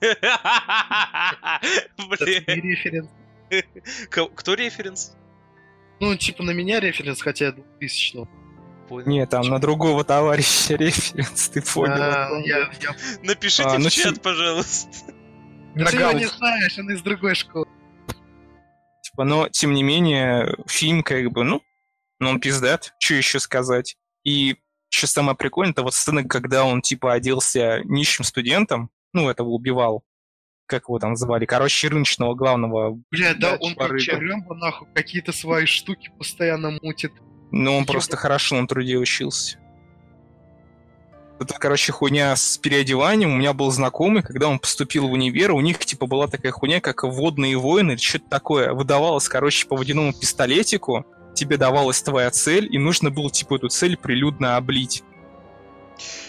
Блин. 2.18 3.08
Кто 4.10 4.54
референс? 4.54 5.16
Ну, 6.00 6.16
типа 6.16 6.42
на 6.42 6.52
меня 6.52 6.80
референс, 6.80 7.20
хотя 7.20 7.46
я 7.46 7.52
2000 7.52 8.28
Понял. 8.88 9.06
Не, 9.06 9.24
там 9.24 9.46
на 9.46 9.60
другого 9.60 10.02
товарища 10.02 10.74
референс, 10.76 11.48
ты 11.50 11.62
понял. 11.62 11.94
А, 11.94 12.28
я, 12.44 12.58
я... 12.58 12.96
Напишите 13.22 13.62
А, 13.62 13.76
в 13.76 13.78
ну 13.78 13.88
чат, 13.88 14.16
си- 14.16 14.20
пожалуйста. 14.20 14.88
Ты 15.76 15.96
его 15.96 16.12
не 16.12 16.26
знаешь, 16.26 16.76
он 16.76 16.90
из 16.90 17.00
другой 17.00 17.36
школы. 17.36 17.66
Типа, 19.02 19.22
но, 19.24 19.48
тем 19.48 19.74
не 19.74 19.84
менее, 19.84 20.56
фильм 20.66 21.04
как 21.04 21.30
бы, 21.30 21.44
ну, 21.44 21.62
ну 22.18 22.30
он 22.30 22.40
пиздат, 22.40 22.92
что 22.98 23.14
еще 23.14 23.38
сказать. 23.38 23.96
И 24.24 24.56
что 24.88 25.06
самое 25.06 25.36
прикольное, 25.36 25.72
это 25.72 25.84
вот 25.84 25.94
сцена, 25.94 26.24
когда 26.24 26.64
он, 26.64 26.82
типа, 26.82 27.12
оделся 27.12 27.82
нищим 27.84 28.24
студентом, 28.24 28.90
ну, 29.12 29.30
этого 29.30 29.50
убивал, 29.50 30.02
как 30.70 30.84
его 30.84 30.98
там 30.98 31.16
звали, 31.16 31.44
короче, 31.44 31.88
рыночного 31.88 32.34
главного. 32.34 32.98
Бля, 33.10 33.34
да, 33.34 33.56
он 33.60 33.74
как 33.74 33.90
Рэмбо, 33.90 34.54
нахуй, 34.54 34.86
какие-то 34.94 35.32
свои 35.32 35.66
штуки 35.66 36.10
постоянно 36.16 36.78
мутит. 36.80 37.12
Ну, 37.50 37.76
он 37.76 37.84
просто 37.84 38.16
хорошо 38.16 38.60
на 38.60 38.68
труде 38.68 38.96
учился. 38.96 39.58
Это, 41.40 41.54
короче, 41.54 41.90
хуйня 41.90 42.36
с 42.36 42.58
переодеванием. 42.58 43.32
У 43.32 43.36
меня 43.36 43.54
был 43.54 43.70
знакомый, 43.70 44.22
когда 44.22 44.46
он 44.46 44.58
поступил 44.58 45.08
в 45.08 45.12
универ, 45.12 45.52
у 45.52 45.60
них, 45.60 45.78
типа, 45.78 46.06
была 46.06 46.28
такая 46.28 46.52
хуйня, 46.52 46.80
как 46.80 47.02
водные 47.02 47.56
войны, 47.56 47.92
или 47.92 47.98
что-то 47.98 48.28
такое. 48.28 48.72
Выдавалось, 48.74 49.26
короче, 49.28 49.66
по 49.66 49.76
водяному 49.76 50.12
пистолетику, 50.12 51.06
тебе 51.34 51.56
давалась 51.56 52.02
твоя 52.02 52.30
цель, 52.30 52.68
и 52.70 52.78
нужно 52.78 53.10
было, 53.10 53.30
типа, 53.30 53.56
эту 53.56 53.68
цель 53.68 53.96
прилюдно 53.96 54.56
облить. 54.56 55.02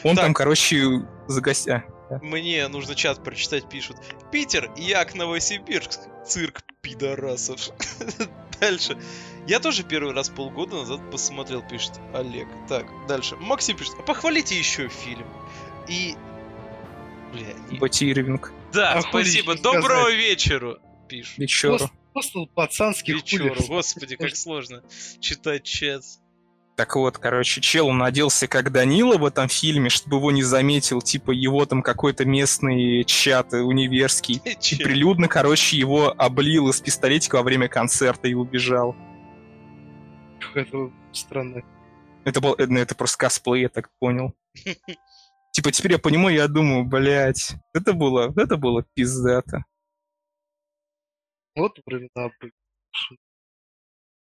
Он 0.04 0.16
Так. 0.16 0.26
там, 0.26 0.34
короче, 0.34 1.06
за 1.28 1.42
гостя. 1.42 1.84
Мне 2.22 2.68
нужно 2.68 2.96
чат 2.96 3.24
прочитать, 3.24 3.70
пишут. 3.70 3.98
Питер, 4.32 4.72
Як, 4.78 5.16
Новосибирск, 5.16 6.00
цирк 6.26 6.62
пидорасов. 6.82 7.70
Дальше. 8.60 8.98
Я 9.48 9.60
тоже 9.60 9.84
первый 9.84 10.14
раз 10.14 10.30
полгода 10.30 10.78
назад 10.78 11.10
посмотрел, 11.12 11.62
пишет 11.68 11.94
Олег. 12.14 12.48
Так, 12.70 12.86
дальше. 13.08 13.36
Максим 13.38 13.76
пишет, 13.78 13.96
«А 14.00 14.04
похвалите 14.04 14.58
еще 14.58 14.88
фильм. 14.88 15.26
И... 15.88 16.16
Бля, 17.34 17.54
не- 17.72 17.80
Бати 17.80 18.04
Ирвинг. 18.12 18.52
Да, 18.74 18.94
А 18.94 19.02
спасибо. 19.02 19.56
Доброго 19.56 20.02
сказать? 20.04 20.16
вечера, 20.18 20.78
пишут. 21.08 21.38
Вечеру. 21.38 21.78
Пост- 21.78 21.92
Постал 22.14 22.46
пацанский 22.48 23.14
Вечеру. 23.14 23.56
Господи, 23.68 24.18
как 24.18 24.36
сложно 24.36 24.84
читать 25.22 25.64
чат. 25.64 26.04
Так 26.76 26.96
вот, 26.96 27.18
короче, 27.18 27.62
чел, 27.62 27.88
он 27.88 28.02
оделся 28.02 28.48
как 28.48 28.72
Данила 28.72 29.18
в 29.18 29.26
этом 29.26 29.48
фильме, 29.50 29.90
чтобы 29.90 30.18
его 30.18 30.32
не 30.32 30.42
заметил, 30.42 31.02
типа, 31.02 31.32
его 31.32 31.66
там 31.66 31.84
какой-то 31.84 32.26
местный 32.26 33.04
чат 33.04 33.54
универский. 33.54 34.42
И 34.46 34.76
прилюдно, 34.76 35.28
короче, 35.28 35.78
его 35.78 36.14
облил 36.18 36.70
из 36.70 36.80
пистолетика 36.82 37.36
во 37.36 37.44
время 37.44 37.68
концерта 37.68 38.28
и 38.28 38.34
убежал. 38.34 38.96
Это 40.56 40.92
странно. 41.12 41.62
Это 42.24 42.40
был, 42.40 42.56
э, 42.58 42.66
ну, 42.68 42.80
это 42.80 42.96
просто 42.96 43.18
косплей, 43.18 43.64
я 43.64 43.70
так 43.70 43.90
понял. 44.00 44.34
Типа, 45.52 45.72
теперь 45.72 45.94
я 45.94 46.00
понимаю, 46.00 46.36
я 46.36 46.48
думаю, 46.48 46.86
блядь, 46.86 47.56
это 47.74 47.94
было, 47.94 48.34
это 48.38 48.56
было 48.56 48.86
пиздато. 48.94 49.66
Вот 51.56 51.78
времена 51.86 52.32
были. 52.40 52.54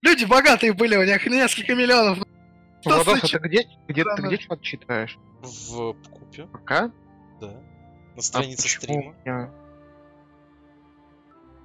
Люди 0.01 0.25
богатые 0.25 0.73
были, 0.73 0.95
у 0.95 1.03
них 1.03 1.25
несколько 1.27 1.75
миллионов. 1.75 2.19
Что 2.81 2.95
Владос, 2.95 3.19
случилось? 3.19 3.33
а 3.35 3.39
ты 3.39 3.47
где, 3.47 3.67
где, 3.87 4.03
ты 4.03 4.21
где 4.23 4.37
чат 4.39 4.61
читаешь? 4.61 5.17
В 5.41 5.93
купе, 5.93 6.47
Пока? 6.47 6.91
да. 7.39 7.61
На 8.15 8.21
странице 8.21 8.67
стрима. 8.67 9.15
Я... 9.25 9.51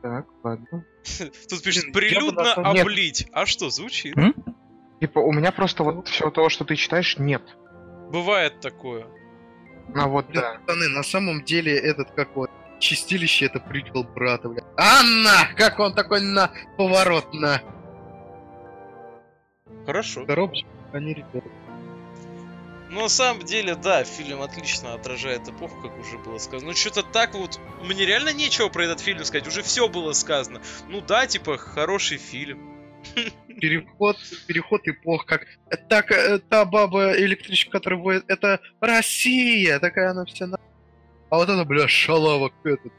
Так, 0.02 0.26
ладно. 0.44 0.84
Тут 1.48 1.62
пишет, 1.62 1.92
прилюдно 1.92 2.52
облить. 2.52 3.26
А 3.32 3.46
что, 3.46 3.70
звучит? 3.70 4.14
Типа, 5.00 5.18
у 5.18 5.32
меня 5.32 5.52
просто 5.52 5.82
вот 5.82 6.08
всего 6.08 6.30
того, 6.30 6.48
что 6.48 6.64
ты 6.64 6.76
читаешь, 6.76 7.18
нет. 7.18 7.42
Бывает 8.10 8.60
такое. 8.60 9.06
А 9.94 10.08
вот, 10.08 10.26
да. 10.32 10.58
пацаны, 10.60 10.88
на 10.88 11.02
самом 11.02 11.44
деле 11.44 11.76
этот 11.76 12.10
как 12.12 12.34
вот 12.36 12.50
чистилище 12.78 13.46
это 13.46 13.60
прикол 13.60 14.04
брата, 14.04 14.48
бля. 14.48 14.62
Анна! 14.76 15.48
Как 15.56 15.78
он 15.78 15.94
такой 15.94 16.20
на 16.20 16.50
поворот 16.76 17.32
на 17.34 17.60
Хорошо. 19.86 20.26
коробочку? 20.26 20.68
Они 20.92 21.14
ребята. 21.14 21.48
Ну, 22.90 23.02
на 23.02 23.08
самом 23.08 23.44
деле, 23.44 23.74
да, 23.74 24.04
фильм 24.04 24.42
отлично 24.42 24.94
отражает 24.94 25.48
эпоху, 25.48 25.82
как 25.82 25.98
уже 25.98 26.18
было 26.18 26.38
сказано. 26.38 26.70
Ну, 26.70 26.76
что-то 26.76 27.02
так 27.02 27.34
вот, 27.34 27.60
мне 27.82 28.06
реально 28.06 28.32
нечего 28.32 28.68
про 28.68 28.84
этот 28.84 29.00
фильм 29.00 29.24
сказать, 29.24 29.46
уже 29.46 29.62
все 29.62 29.88
было 29.88 30.12
сказано. 30.12 30.60
Ну 30.88 31.00
да, 31.00 31.26
типа, 31.26 31.56
хороший 31.58 32.18
фильм. 32.18 32.58
Переход, 33.60 34.16
переход 34.46 34.86
эпох, 34.86 35.24
как 35.24 35.46
так, 35.88 36.10
э, 36.10 36.38
та 36.38 36.64
баба 36.64 37.16
электричка, 37.16 37.70
которая 37.70 37.98
воет, 37.98 38.24
это 38.28 38.60
Россия, 38.80 39.78
такая 39.78 40.10
она 40.10 40.24
вся 40.26 40.46
на... 40.46 40.58
А 41.30 41.36
вот 41.36 41.48
это, 41.48 41.64
бля, 41.64 41.88
шалава 41.88 42.52
этот. 42.64 42.92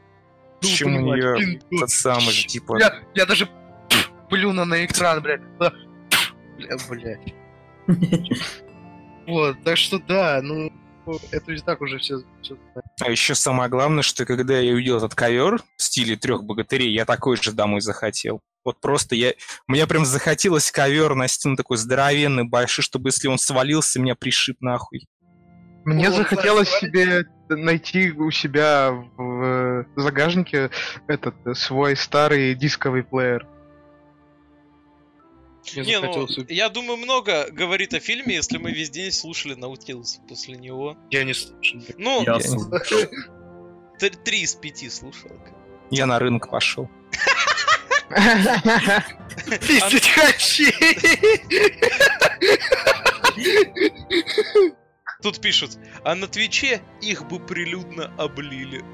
Почему 0.60 0.90
у 0.90 1.12
понимаешь, 1.12 1.40
нее 1.40 1.58
пиндос. 1.60 1.80
тот 1.80 1.90
самый 1.90 2.32
же, 2.32 2.46
типа... 2.46 2.78
Я, 2.80 3.02
я 3.14 3.26
даже 3.26 3.48
плюну 4.28 4.64
на 4.64 4.84
экран, 4.84 5.22
блядь. 5.22 5.42
Да, 6.58 6.76
Бля, 6.76 6.78
блядь. 6.88 7.34
Вот, 9.26 9.62
так 9.62 9.76
что 9.76 9.98
да, 9.98 10.40
ну, 10.42 10.72
это 11.30 11.52
и 11.52 11.58
так 11.58 11.82
уже 11.82 11.98
все, 11.98 12.22
А 13.00 13.10
еще 13.10 13.34
самое 13.34 13.68
главное, 13.68 14.02
что 14.02 14.24
когда 14.24 14.58
я 14.58 14.72
увидел 14.72 14.96
этот 14.96 15.14
ковер 15.14 15.60
в 15.76 15.82
стиле 15.82 16.16
трех 16.16 16.44
богатырей, 16.44 16.92
я 16.92 17.04
такой 17.04 17.36
же 17.36 17.52
домой 17.52 17.82
захотел. 17.82 18.40
Вот 18.64 18.80
просто 18.80 19.14
я... 19.14 19.34
Мне 19.66 19.86
прям 19.86 20.04
захотелось 20.04 20.70
ковер 20.70 21.14
на 21.14 21.28
стену 21.28 21.56
такой 21.56 21.76
здоровенный, 21.76 22.44
большой, 22.44 22.82
чтобы 22.82 23.08
если 23.08 23.28
он 23.28 23.38
свалился, 23.38 24.00
меня 24.00 24.14
пришиб 24.14 24.60
нахуй. 24.60 25.06
Мне 25.84 26.10
Вот, 26.10 26.16
захотелось 26.16 26.68
знаешь, 26.68 26.84
себе 26.84 27.24
найти 27.48 28.10
у 28.12 28.30
себя 28.30 28.90
в 28.92 29.42
э, 29.42 29.84
загажнике 29.96 30.70
этот 31.06 31.34
свой 31.56 31.96
старый 31.96 32.54
дисковый 32.54 33.04
плеер. 33.04 33.46
Мне 35.74 35.84
Не, 35.84 36.00
ну, 36.00 36.12
захотелось 36.12 36.50
я 36.50 36.68
думаю, 36.68 36.96
много 36.96 37.48
говорит 37.50 37.94
о 37.94 38.00
фильме, 38.00 38.34
если 38.36 38.58
мы 38.58 38.72
весь 38.72 38.90
день 38.90 39.12
слушали 39.12 39.54
Наутилус 39.54 40.20
после 40.28 40.56
него. 40.56 40.96
Я 41.10 41.24
не 41.24 41.34
слушаю. 41.34 41.82
блядь. 41.82 41.98
Ну, 41.98 42.22
Я 42.22 42.38
три 44.24 44.42
из 44.42 44.54
пяти 44.54 44.88
слушал. 44.90 45.30
Я 45.90 46.06
на 46.06 46.18
рынок 46.18 46.50
пошел. 46.50 46.88
Пиздить 49.60 50.08
хочу! 50.08 50.70
Тут 55.22 55.40
пишут, 55.40 55.78
а 56.04 56.14
на 56.14 56.28
Твиче 56.28 56.80
их 57.02 57.26
бы 57.26 57.40
прилюдно 57.40 58.12
облили. 58.16 58.84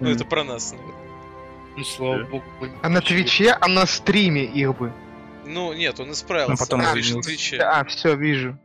Ну, 0.00 0.08
это 0.10 0.24
про 0.24 0.44
нас, 0.44 0.72
наверное. 0.72 0.94
Ну, 1.76 1.84
слава 1.84 2.24
богу. 2.24 2.44
А 2.82 2.88
на 2.88 3.00
Твиче, 3.00 3.52
а 3.52 3.68
на 3.68 3.86
стриме 3.86 4.44
их 4.44 4.76
бы. 4.76 4.92
Ну, 5.44 5.72
нет, 5.72 5.98
он 6.00 6.12
исправился. 6.12 6.64
потом 6.64 6.80
он 6.80 6.94
пишет 6.94 7.06
извинился. 7.18 7.28
Твиче. 7.30 7.58
А, 7.58 7.84
все, 7.84 8.14
вижу. 8.16 8.58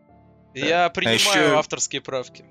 Я 0.53 0.89
принимаю 0.89 1.17
ещё- 1.19 1.57
авторские 1.57 2.01
правки. 2.01 2.45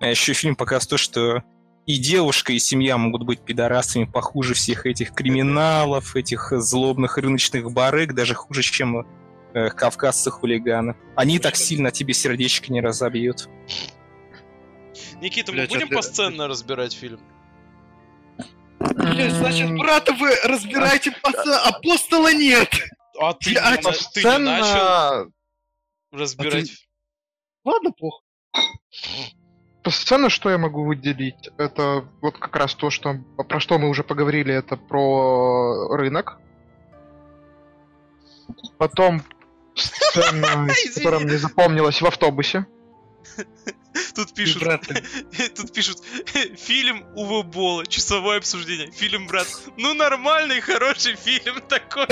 А 0.00 0.06
еще 0.06 0.32
фильм 0.32 0.54
показывает 0.56 0.90
то, 0.90 0.96
что 0.96 1.42
и 1.86 1.98
девушка, 1.98 2.52
и 2.52 2.58
семья 2.58 2.98
могут 2.98 3.22
быть 3.24 3.40
пидорасами 3.40 4.04
похуже 4.04 4.54
всех 4.54 4.84
этих 4.86 5.12
криминалов, 5.12 6.14
этих 6.16 6.52
злобных 6.52 7.16
рыночных 7.18 7.72
барыг, 7.72 8.14
даже 8.14 8.34
хуже, 8.34 8.62
чем 8.62 9.06
э, 9.54 9.70
кавказцы 9.70 10.30
хулиганы. 10.30 10.94
Они 11.16 11.38
так 11.38 11.56
сильно 11.56 11.90
тебе 11.90 12.12
сердечко 12.14 12.70
не 12.72 12.80
разобьют. 12.82 13.48
Никита, 15.20 15.50
мы 15.52 15.58
Блядь, 15.58 15.70
будем 15.70 15.86
это- 15.86 15.96
посценно 15.96 16.46
разбирать 16.48 16.92
фильм? 16.92 17.20
Блядь, 18.78 19.32
значит, 19.32 19.70
брата 19.76 20.12
вы 20.12 20.30
разбираете, 20.44 21.12
пацан, 21.22 21.54
апостола 21.64 22.32
нет! 22.32 22.68
А 23.20 23.34
ты, 23.34 23.50
Я- 23.50 23.76
не, 23.76 23.82
ты 23.82 24.22
не 24.22 24.38
начал 24.38 24.64
Сцена... 24.64 25.32
разбирать? 26.12 26.88
Ладно, 27.64 27.90
похуй. 27.90 28.22
По 29.82 29.90
сцену 29.90 30.30
что 30.30 30.50
я 30.50 30.58
могу 30.58 30.84
выделить? 30.84 31.50
Это 31.56 32.08
вот 32.20 32.38
как 32.38 32.54
раз 32.56 32.74
то, 32.74 32.90
что 32.90 33.16
про 33.48 33.60
что 33.60 33.78
мы 33.78 33.88
уже 33.88 34.04
поговорили, 34.04 34.54
это 34.54 34.76
про 34.76 35.96
рынок. 35.96 36.38
Потом 38.78 39.22
сцена, 39.74 40.68
которая 40.94 41.20
мне 41.20 41.38
запомнилась 41.38 42.00
в 42.00 42.06
автобусе. 42.06 42.66
Тут 44.18 44.34
пишут, 44.34 44.64
тут 45.54 45.72
пишут, 45.72 45.98
фильм 46.56 47.06
Уве 47.14 47.44
Бола, 47.44 47.86
часовое 47.86 48.38
обсуждение. 48.38 48.90
Фильм, 48.90 49.28
брат, 49.28 49.46
ну 49.76 49.94
нормальный, 49.94 50.60
хороший 50.60 51.14
фильм 51.14 51.60
такой. 51.68 52.08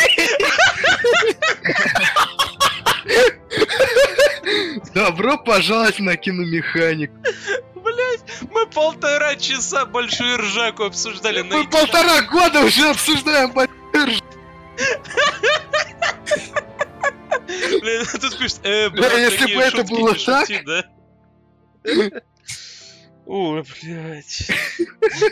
Добро 4.94 5.36
пожаловать 5.38 5.98
на 5.98 6.16
киномеханик. 6.16 7.10
Блять, 7.74 8.20
мы 8.52 8.66
полтора 8.68 9.34
часа 9.34 9.84
большую 9.84 10.38
ржаку 10.38 10.84
обсуждали. 10.84 11.42
на 11.42 11.56
Мы 11.56 11.62
эти- 11.62 11.70
полтора 11.70 12.22
года 12.22 12.60
уже 12.60 12.88
обсуждаем 12.88 13.50
б***ь. 13.50 14.20
Блин, 17.80 18.06
тут 18.20 18.38
пишут, 18.38 18.60
э, 18.62 18.90
брат, 18.90 19.12
если 19.12 19.56
бы 19.56 19.60
это 19.60 19.82
было 19.82 20.14
шути, 20.16 20.62
да? 20.64 20.84
Ой, 23.26 23.62
блядь. 23.82 24.50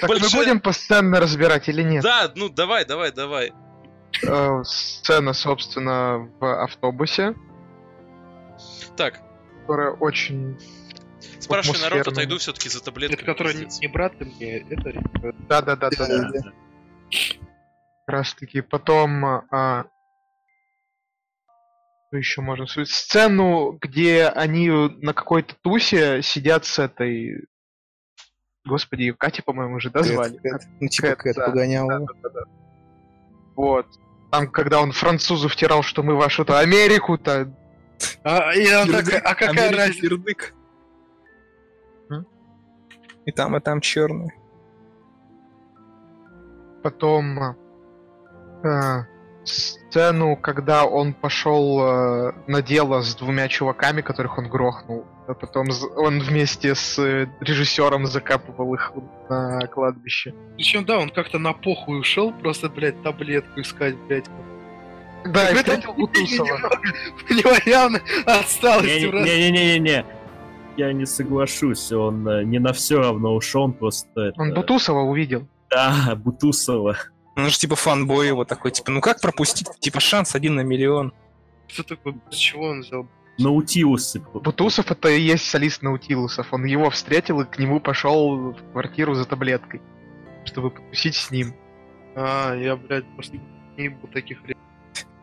Так 0.00 0.11
мы 0.11 0.28
будем 0.34 0.61
постоянно 0.61 1.20
разбирать 1.20 1.68
или 1.68 1.82
нет? 1.82 2.02
Да, 2.02 2.30
ну 2.34 2.48
давай, 2.48 2.84
давай, 2.84 3.12
давай. 3.12 3.52
Э, 4.22 4.62
Сцена, 4.64 5.32
собственно, 5.32 6.28
в 6.40 6.62
автобусе, 6.62 7.34
Так, 8.96 9.20
которая 9.61 9.92
очень... 9.92 10.59
спрашивай 11.38 11.80
народ, 11.80 12.09
отойду 12.09 12.38
все-таки 12.38 12.68
за 12.68 12.82
таблеткой. 12.82 13.16
Это 13.16 13.26
который 13.26 13.55
не, 13.55 13.66
не 13.80 13.86
брат 13.86 14.18
ты 14.18 14.24
мне, 14.24 14.59
это 14.59 14.92
Да-да-да. 15.48 15.90
да. 15.90 16.40
Как 17.11 18.09
раз 18.09 18.34
таки. 18.34 18.61
Потом... 18.61 19.24
а, 19.24 19.86
Что 22.14 22.18
еще 22.18 22.40
можно 22.42 22.66
сказать? 22.68 22.90
Сцену, 22.90 23.76
где 23.80 24.28
они 24.28 24.68
на 24.70 25.12
какой-то 25.12 25.56
тусе 25.62 26.22
сидят 26.22 26.64
с 26.64 26.78
этой... 26.78 27.48
Господи, 28.64 29.10
Катя, 29.10 29.42
по-моему, 29.42 29.74
уже 29.78 29.90
дозвали. 29.90 30.38
Ну, 30.80 30.86
типа 30.86 31.08
Кэт, 31.08 31.18
Кэт 31.18 31.34
да. 31.34 31.46
погонял. 31.46 31.88
Вот. 33.56 33.88
Там, 34.30 34.48
когда 34.48 34.80
он 34.80 34.92
французу 34.92 35.48
втирал, 35.48 35.82
что 35.82 36.04
мы 36.04 36.14
вашу-то 36.14 36.60
Америку-то... 36.60 37.52
А, 38.22 38.52
и 38.52 38.64
Кирдык, 38.64 39.04
такая, 39.06 39.20
а 39.20 39.34
какая 39.34 39.50
Америка, 39.50 39.76
разница? 39.76 40.00
кирдык. 40.00 40.54
И 43.26 43.32
там, 43.32 43.56
и 43.56 43.60
там 43.60 43.80
черный. 43.80 44.30
Потом... 46.84 47.56
а, 48.62 49.08
сцену, 49.45 50.36
когда 50.36 50.84
он 50.84 51.12
пошел 51.12 51.80
э, 51.80 52.32
на 52.47 52.62
дело 52.62 53.03
с 53.03 53.14
двумя 53.14 53.49
чуваками, 53.49 54.01
которых 54.01 54.38
он 54.38 54.49
грохнул. 54.49 55.05
А 55.26 55.34
потом 55.34 55.68
он 55.97 56.20
вместе 56.20 56.74
с 56.74 56.99
э, 56.99 57.28
режиссером 57.40 58.07
закапывал 58.07 58.74
их 58.74 58.92
на 59.28 59.66
кладбище. 59.66 60.34
Причем, 60.57 60.84
да, 60.84 60.99
он 60.99 61.11
как-то 61.11 61.38
на 61.38 61.53
похуй 61.53 62.01
ушел, 62.01 62.32
просто, 62.32 62.68
блядь, 62.68 63.03
таблетку 63.03 63.61
искать, 63.61 63.97
блядь. 64.09 64.26
Да, 65.26 65.51
и 65.51 65.55
встретил 65.55 65.95
Бутусова. 65.95 66.59
У 67.30 67.32
него 67.32 67.53
явно 67.64 68.01
отсталость. 68.26 68.88
Не-не-не-не. 68.88 70.05
Я 70.76 70.92
не 70.92 71.07
соглашусь, 71.07 71.92
он 71.92 72.26
э, 72.28 72.45
не 72.45 72.59
на 72.59 72.72
все 72.72 72.99
равно 72.99 73.34
ушел, 73.34 73.62
он 73.62 73.72
просто... 73.74 74.20
это, 74.20 74.42
Он 74.42 74.53
Бутусова 74.53 75.01
увидел. 75.01 75.47
Да, 75.70 76.14
Бутусова. 76.16 76.97
Ну 77.37 77.49
же 77.49 77.59
типа 77.59 77.76
фанбой 77.76 78.28
его 78.28 78.45
такой, 78.45 78.70
типа, 78.70 78.91
ну 78.91 79.01
как 79.01 79.20
пропустить? 79.20 79.68
Типа 79.80 80.01
шанс 80.01 80.35
один 80.35 80.55
на 80.55 80.61
миллион. 80.61 81.12
Что 81.66 81.82
такое? 81.82 82.14
С 82.30 82.37
чего 82.37 82.66
он 82.66 82.80
взял? 82.80 83.09
Наутилусы. 83.39 84.20
Бутусов 84.20 84.91
это 84.93 85.09
и 85.09 85.20
есть 85.20 85.47
солист 85.47 85.82
Наутилусов. 85.82 86.53
Он 86.53 86.64
его 86.64 86.91
встретил 86.91 87.41
и 87.41 87.45
к 87.45 87.59
нему 87.59 87.80
пошел 87.80 88.53
в 88.53 88.72
квартиру 88.72 89.14
за 89.14 89.24
таблеткой, 89.24 89.82
чтобы 90.45 90.70
потусить 90.70 91.16
с 91.16 91.30
ним. 91.32 91.55
А, 92.14 92.55
я, 92.55 92.76
блядь, 92.76 93.12
просто 93.14 93.39
не 93.76 93.89
был 93.89 94.09
таких. 94.09 94.39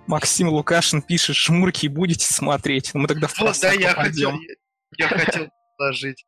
Максим 0.07 0.49
Лукашин 0.49 1.01
пишет, 1.01 1.37
шмурки 1.37 1.87
будете 1.87 2.25
смотреть? 2.25 2.91
Ну 2.93 3.01
мы 3.01 3.07
тогда 3.07 3.27
в 3.27 3.39
Вот, 3.39 3.45
да, 3.61 3.69
просак 3.69 3.79
я 3.79 3.93
хотел, 3.93 4.31
я, 4.97 5.05
я 5.05 5.07
хотел 5.07 5.49
положить 5.77 6.25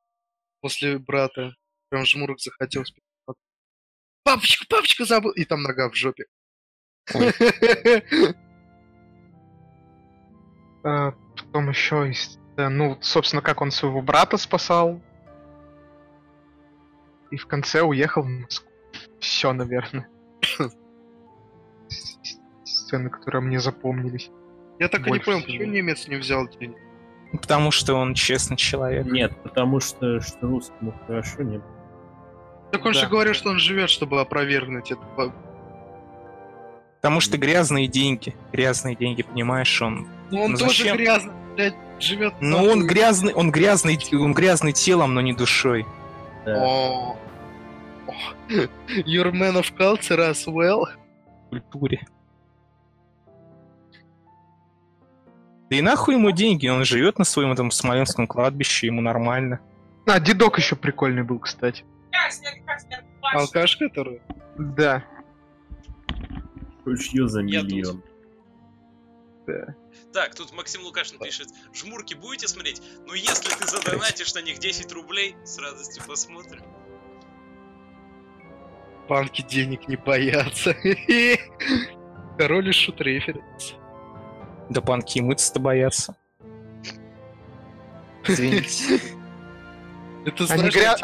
после 0.62 1.00
брата. 1.00 1.54
Прям 1.90 2.06
жмурок 2.06 2.40
захотел. 2.40 2.84
Папочка, 4.24 4.66
папочка 4.70 5.06
забыл. 5.06 5.32
И 5.32 5.46
там 5.46 5.64
нога 5.64 5.90
в 5.90 5.96
жопе. 5.96 6.26
А, 10.86 11.14
Потом 11.36 11.70
еще 11.70 12.08
есть, 12.08 12.40
ну, 12.58 12.98
собственно, 13.02 13.42
как 13.42 13.62
он 13.62 13.72
своего 13.72 14.02
брата 14.02 14.38
спасал. 14.38 15.02
И 17.32 17.38
в 17.38 17.48
конце 17.48 17.82
уехал 17.82 18.24
в 18.24 18.28
Москву. 18.28 18.70
Все, 19.20 19.54
наверное. 19.54 20.08
Сцены, 22.66 23.10
которые 23.10 23.42
мне 23.42 23.60
запомнились. 23.60 24.30
Я 24.80 24.90
так 24.90 25.08
и 25.08 25.12
не 25.12 25.20
понял, 25.20 25.42
почему 25.42 25.72
немец 25.72 26.08
не 26.08 26.16
взял 26.16 26.48
денег. 26.48 26.78
Потому 27.32 27.72
что 27.72 27.96
он 27.96 28.14
честный 28.14 28.58
человек. 28.58 29.06
Нет, 29.06 29.32
потому 29.42 29.80
что, 29.80 30.20
что 30.22 30.48
русскому 30.48 30.92
хорошо 31.08 31.42
не 31.42 31.58
было. 31.58 31.83
Так 32.74 32.84
он 32.86 32.94
Да. 32.94 33.00
же 33.02 33.08
говорил, 33.08 33.34
что 33.36 33.50
он 33.52 33.60
живет, 33.60 33.90
чтобы 33.92 34.20
опровергнуть 34.20 34.92
это. 34.92 35.02
По- 35.16 35.32
Потому 36.96 37.20
что 37.20 37.38
грязные 37.38 37.88
деньги. 37.88 38.36
Грязные 38.52 38.96
деньги, 38.96 39.22
понимаешь, 39.22 39.82
он. 39.82 40.08
Ну 40.32 40.42
он 40.44 40.52
Ну 40.54 40.58
тоже 40.58 40.80
зачем? 40.80 40.98
грязно, 40.98 41.34
блядь, 41.56 41.76
живет. 42.00 42.34
Ну 42.42 42.64
он 42.66 42.88
грязный, 42.88 43.34
он 43.34 43.52
грязный, 43.52 44.00
он 44.14 44.34
грязный 44.34 44.72
телом, 44.74 45.14
но 45.14 45.22
не 45.22 45.34
душой. 45.34 45.86
Да. 46.46 46.56
О. 46.66 47.18
Your 49.06 49.32
man 49.32 49.56
of 49.56 49.72
culture 49.78 50.20
as 50.32 50.46
well. 50.48 50.86
В 51.46 51.50
культуре. 51.50 52.02
Да 55.70 55.78
и 55.78 55.82
нахуй 55.82 56.16
ему 56.16 56.32
деньги, 56.32 56.68
он 56.68 56.86
живет 56.86 57.20
на 57.20 57.24
своем 57.26 57.52
этом 57.52 57.70
смоленском 57.72 58.28
кладбище, 58.28 58.88
ему 58.88 59.02
нормально. 59.02 59.60
А, 60.08 60.20
дедок 60.20 60.58
еще 60.58 60.76
прикольный 60.76 61.24
был, 61.24 61.40
кстати. 61.40 61.86
Алкаш, 63.36 63.78
который? 63.78 64.22
Да. 64.58 65.04
Ручью 66.86 67.28
за 67.28 67.42
Я 67.42 67.62
тут. 67.62 67.72
миллион. 67.72 68.04
Так, 70.14 70.36
тут 70.36 70.54
Максим 70.54 70.84
Лукашин 70.84 71.20
пишет, 71.20 71.50
жмурки 71.74 72.14
будете 72.14 72.48
смотреть? 72.48 72.82
Ну 73.06 73.14
если 73.14 73.50
ты 73.56 73.68
задонатишь 73.68 74.34
на 74.36 74.42
них 74.42 74.60
10 74.60 74.92
рублей, 74.94 75.36
с 75.44 75.58
радостью 75.58 76.04
посмотрим. 76.08 76.62
Банки 79.10 79.42
денег 79.42 79.88
не 79.88 79.98
боятся. 79.98 80.74
Король 82.38 82.70
и 82.70 82.72
шут 82.72 83.02
референс. 83.02 83.74
Да 84.70 84.82
панки 84.82 85.20
мыться-то 85.20 85.60
боятся. 85.60 86.16
Извините. 88.28 89.02
Это 90.26 90.46
Они, 90.54 90.70
гря- 90.70 90.96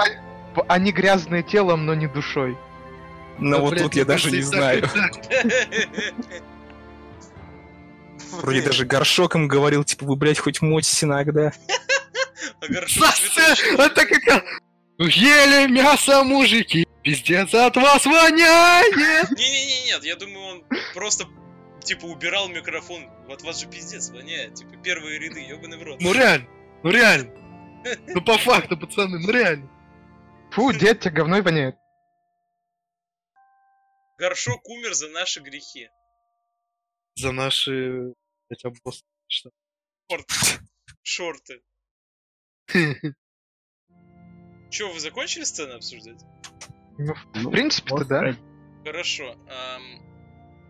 они 0.68 0.92
грязные 0.92 1.44
телом, 1.44 1.86
но 1.86 1.94
не 1.96 2.08
душой. 2.08 2.58
Но 3.38 3.58
Да, 3.58 3.62
вот 3.62 3.72
блядь, 3.72 3.84
тут 3.84 3.96
я 3.96 4.06
даже 4.06 4.32
не 4.32 4.42
знаю. 4.42 4.90
Вроде 8.42 8.62
даже 8.62 8.86
горшоком 8.86 9.48
говорил, 9.48 9.84
типа, 9.84 10.06
вы, 10.06 10.16
блядь, 10.16 10.40
хоть 10.40 10.62
мочись 10.62 11.04
иногда. 11.04 11.52
А. 12.62 13.84
Это 13.84 14.06
как... 14.06 14.44
Ели 15.00 15.72
мясо, 15.72 16.24
мужики, 16.24 16.86
пиздец 17.04 17.54
от 17.54 17.78
вас 17.78 18.06
воняет! 18.06 18.96
Не-не-не, 19.38 19.86
нет, 19.86 20.04
я 20.04 20.18
думаю, 20.18 20.46
он 20.46 20.64
просто 20.94 21.26
типа 21.90 22.06
убирал 22.06 22.50
микрофон. 22.50 23.10
Вот 23.28 23.42
вас 23.44 23.62
же 23.62 23.68
пиздец 23.68 24.10
воняет. 24.10 24.56
Типа 24.56 24.76
первые 24.84 25.20
ряды, 25.20 25.40
ебаный 25.40 25.78
в 25.78 25.84
рот. 25.84 26.02
Ну 26.02 26.14
реально, 26.14 26.48
ну 26.84 26.92
реально. 26.92 27.32
Ну 28.08 28.22
по 28.22 28.38
факту, 28.38 28.78
пацаны, 28.78 29.20
ну 29.20 29.32
реально. 29.32 29.70
Фу, 30.52 30.72
дед, 30.74 31.00
тебе 31.02 31.14
говной 31.16 31.42
воняет. 31.42 31.76
Горшок 34.18 34.68
умер 34.68 34.94
за 34.94 35.10
наши 35.10 35.40
грехи. 35.40 35.90
За 37.16 37.32
наши... 37.32 38.14
блядь, 38.50 38.66
обоз- 38.66 39.04
Что? 39.28 39.52
Шорты. 41.04 41.62
Че, 44.72 44.92
вы 44.94 45.00
закончили 45.00 45.44
сцену 45.44 45.76
обсуждать? 45.76 46.22
Ну, 46.98 47.14
Ну, 47.36 47.50
в 47.50 47.52
принципе-то 47.52 47.96
вот 47.96 48.08
да. 48.08 48.36
Хорошо. 48.84 49.36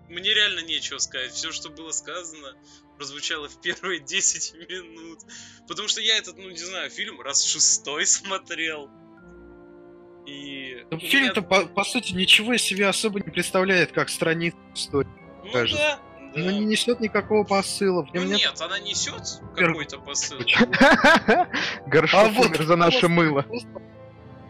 мне 0.09 0.33
реально 0.33 0.59
нечего 0.61 0.97
сказать. 0.99 1.31
Все, 1.31 1.51
что 1.51 1.69
было 1.69 1.91
сказано, 1.91 2.55
прозвучало 2.97 3.49
в 3.49 3.59
первые 3.61 3.99
10 4.05 4.53
минут. 4.69 5.19
Потому 5.67 5.87
что 5.87 6.01
я 6.01 6.17
этот, 6.17 6.37
ну 6.37 6.49
не 6.49 6.57
знаю, 6.57 6.89
фильм 6.89 7.19
раз 7.21 7.43
шестой 7.43 8.05
смотрел. 8.05 8.89
И... 10.25 10.85
Ну, 10.91 10.99
Фильм-то, 10.99 11.41
по, 11.41 11.65
по 11.65 11.83
сути, 11.83 12.13
ничего 12.13 12.53
из 12.53 12.61
себя 12.61 12.89
особо 12.89 13.19
не 13.19 13.29
представляет, 13.31 13.91
как 13.91 14.09
страница 14.09 14.57
истории. 14.75 15.09
Ну 15.43 15.51
кажется. 15.51 15.81
да, 15.83 15.99
да. 16.35 16.41
Она 16.41 16.53
не 16.53 16.65
несет 16.65 16.99
никакого 16.99 17.43
посыла. 17.43 18.05
В 18.05 18.13
Ну 18.13 18.21
нет... 18.23 18.37
нет, 18.39 18.61
она 18.61 18.79
несет 18.79 19.41
какой-то 19.55 19.97
посыл. 19.99 20.37
Горшок 21.87 22.19
А 22.19 22.29
вот 22.29 22.57
за 22.57 22.75
наше 22.75 22.99
просто- 22.99 23.09
мыло. 23.09 23.41
просто- 23.41 23.67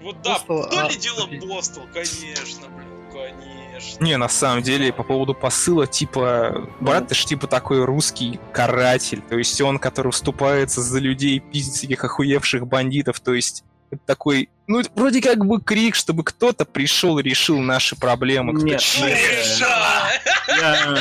Вот 0.01 0.21
да, 0.21 0.33
Бостол, 0.33 0.63
кто 0.67 0.79
а, 0.85 0.89
ли 0.89 0.97
дело 0.97 1.23
окей. 1.25 1.39
Бостол? 1.39 1.83
Конечно, 1.93 2.67
блин, 2.69 2.89
конечно. 3.11 4.03
Не, 4.03 4.17
на 4.17 4.27
самом 4.29 4.61
деле, 4.61 4.91
по 4.91 5.03
поводу 5.03 5.33
посыла, 5.33 5.87
типа, 5.87 6.69
брат, 6.81 7.07
ты 7.07 7.15
ж 7.15 7.25
типа 7.25 7.47
такой 7.47 7.83
русский 7.85 8.39
каратель, 8.53 9.21
то 9.21 9.37
есть 9.37 9.59
он, 9.61 9.79
который 9.79 10.11
вступается 10.11 10.81
за 10.81 10.99
людей, 10.99 11.39
пиздит 11.39 11.75
всяких 11.75 12.03
охуевших 12.03 12.67
бандитов, 12.67 13.19
то 13.21 13.33
есть 13.33 13.63
это 13.91 14.01
такой, 14.05 14.49
ну, 14.67 14.79
это 14.79 14.89
вроде 14.95 15.21
как 15.21 15.45
бы 15.45 15.61
крик, 15.61 15.95
чтобы 15.95 16.23
кто-то 16.23 16.65
пришел 16.65 17.17
и 17.19 17.23
решил 17.23 17.59
наши 17.59 17.95
проблемы. 17.95 18.53
кто-то 18.53 18.65
Нет, 18.65 18.79
честно. 18.79 19.07
Решала! 19.07 20.07
Я, 20.47 20.95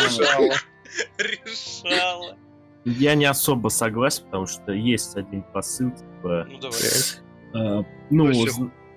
Решала! 1.18 2.36
я 2.84 3.14
не 3.14 3.24
особо 3.26 3.68
согласен, 3.68 4.24
потому 4.24 4.46
что 4.46 4.72
есть 4.72 5.16
один 5.16 5.42
посыл, 5.42 5.90
типа, 5.90 6.46
Ну 6.48 6.58
давай. 6.58 6.78
э, 7.54 7.84
ну, 8.10 8.32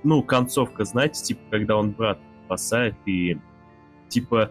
Ну, 0.04 0.24
концовка, 0.24 0.84
знаете, 0.86 1.24
типа, 1.24 1.42
когда 1.52 1.76
он 1.78 1.92
брат 1.92 2.20
спасает 2.46 2.96
и 3.06 3.38
типа 4.10 4.50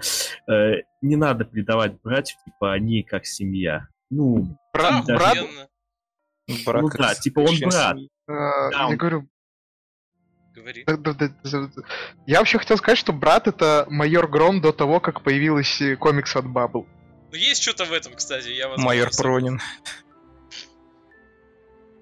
э, 0.48 0.72
не 1.02 1.16
надо 1.16 1.44
предавать 1.44 2.00
братьев, 2.00 2.36
типа 2.44 2.72
они 2.72 3.02
как 3.02 3.26
семья. 3.26 3.88
Ну, 4.10 4.56
Брат, 4.72 5.04
Да, 5.06 5.16
брат. 5.16 5.36
Брат 6.64 6.82
Ну 6.82 6.88
как 6.88 7.00
да, 7.00 7.14
типа 7.14 7.40
он 7.40 7.58
брат. 7.60 7.96
семьи. 7.96 8.10
Э, 8.30 8.70
я 8.90 8.96
говорю, 8.96 9.28
Говори. 10.54 10.84
я 12.26 12.38
вообще 12.38 12.58
хотел 12.58 12.76
сказать, 12.76 12.98
что 12.98 13.12
брат 13.12 13.46
это 13.46 13.86
майор 13.88 14.28
Гром 14.28 14.60
до 14.60 14.72
того, 14.72 15.00
как 15.00 15.22
появилась 15.22 15.80
э, 15.80 15.96
комикс 15.96 16.34
от 16.36 16.46
Баббл. 16.46 16.86
Ну 17.30 17.36
есть 17.36 17.62
что-то 17.62 17.84
в 17.84 17.92
этом, 17.92 18.14
кстати, 18.14 18.48
я 18.48 18.66
возможно, 18.68 18.86
Майор 18.86 19.08
Пронин. 19.16 19.60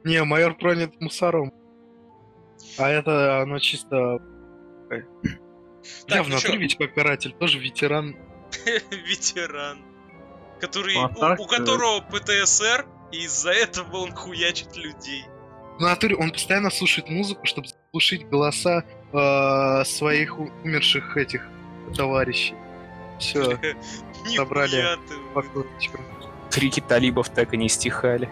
Не, 0.05 0.25
майор 0.25 0.55
пронят 0.57 0.99
мусором. 1.01 1.53
А 2.79 2.89
это 2.89 3.43
оно 3.43 3.59
чисто... 3.59 4.19
Так, 4.89 5.05
Я 6.09 6.23
в 6.23 6.29
ну 6.29 6.37
натуре 6.37 6.59
ведь 6.59 6.79
как 6.79 6.95
каратель, 6.95 7.33
тоже 7.35 7.59
ветеран. 7.59 8.17
Ветеран. 8.91 9.85
Который, 10.61 10.95
Ну, 10.95 11.03
а 11.03 11.09
у- 11.09 11.15
так, 11.21 11.41
у, 11.41 11.45
э, 11.45 11.49
которого 11.49 12.01
ПТСР, 12.01 12.87
и 13.13 13.25
из-за 13.25 13.51
этого 13.51 13.99
он 13.99 14.13
хуячит 14.15 14.77
людей. 14.77 15.25
В 15.79 15.81
натуре 15.81 16.17
он 16.17 16.33
постоянно 16.33 16.71
слушает 16.71 17.09
музыку, 17.09 17.47
чтобы 17.47 17.69
заглушить 17.69 18.29
голоса 18.29 18.85
э, 19.13 19.85
своих 19.85 20.37
умерших 20.39 21.17
этих 21.17 21.47
товарищей. 21.97 22.55
Все, 23.21 23.59
собрали 24.37 24.77
Нихуя 24.77 24.97
ты, 24.97 25.15
по 25.35 25.41
блин. 25.41 25.53
кнопочкам. 25.53 26.05
Крики 26.51 26.81
талибов 26.81 27.29
так 27.29 27.55
и 27.55 27.57
не 27.57 27.69
стихали. 27.69 28.29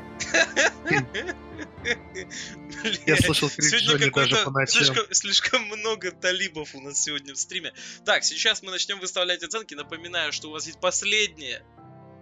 Я 3.07 3.16
слышал 3.16 3.49
крик 3.49 3.64
Сегодня 3.64 4.09
Джонни 4.09 4.11
даже 4.11 4.44
по 4.44 4.51
ночам. 4.51 4.84
слишком, 4.84 5.14
слишком 5.14 5.62
много 5.66 6.11
талибов 6.11 6.74
у 6.74 6.80
нас 6.80 7.01
сегодня 7.01 7.32
в 7.34 7.38
стриме. 7.38 7.72
Так, 8.05 8.24
сейчас 8.24 8.62
мы 8.62 8.72
начнем 8.72 8.99
выставлять 8.99 9.44
оценки. 9.44 9.74
Напоминаю, 9.74 10.32
что 10.32 10.49
у 10.49 10.53
вас 10.53 10.66
есть 10.66 10.80
последний 10.80 11.59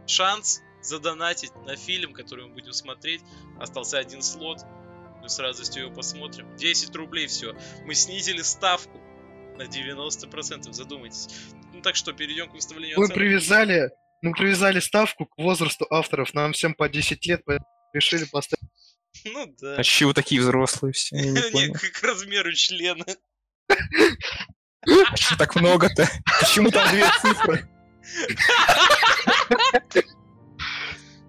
шанс 0.07 0.61
задонатить 0.83 1.55
на 1.65 1.77
фильм, 1.77 2.13
который 2.13 2.47
мы 2.47 2.53
будем 2.53 2.75
смотреть. 2.75 3.23
Остался 3.59 3.99
один 3.99 4.21
слот. 4.21 4.59
Мы 5.25 5.31
с 5.31 5.39
радостью 5.39 5.85
его 5.85 5.95
посмотрим. 5.95 6.55
10 6.59 6.95
рублей 6.97 7.27
все. 7.29 7.57
Мы 7.87 7.95
снизили 7.95 8.43
ставку 8.43 8.99
на 9.57 9.63
90%, 9.63 10.71
задумайтесь. 10.75 11.29
Ну 11.73 11.81
так 11.81 11.97
что, 11.97 12.13
перейдем 12.13 12.51
к 12.51 12.53
выставлению 12.53 12.99
Мы 12.99 13.05
оценок. 13.05 13.19
привязали, 13.19 13.91
мы 14.21 14.33
привязали 14.33 14.81
ставку 14.81 15.25
к 15.25 15.39
возрасту 15.39 15.87
авторов. 15.89 16.35
Нам 16.35 16.53
всем 16.53 16.75
по 16.75 16.91
10 16.91 17.25
лет, 17.25 17.41
поэтому 17.47 17.67
решили 17.95 18.25
поставить. 18.25 18.69
Ну 19.25 19.47
да. 19.59 19.77
А 19.77 19.83
чего 19.83 20.13
такие 20.13 20.43
взрослые 20.43 20.93
все? 20.93 21.17
Я 21.17 21.31
не 21.31 21.41
понял. 21.53 21.73
к 21.73 22.03
размеру 22.03 22.53
члена. 22.53 23.07
А 23.71 25.17
что 25.17 25.39
так 25.39 25.57
много-то? 25.57 26.07
Почему 26.39 26.71
там 26.71 26.87
две 26.91 27.07
цифры? 27.23 27.67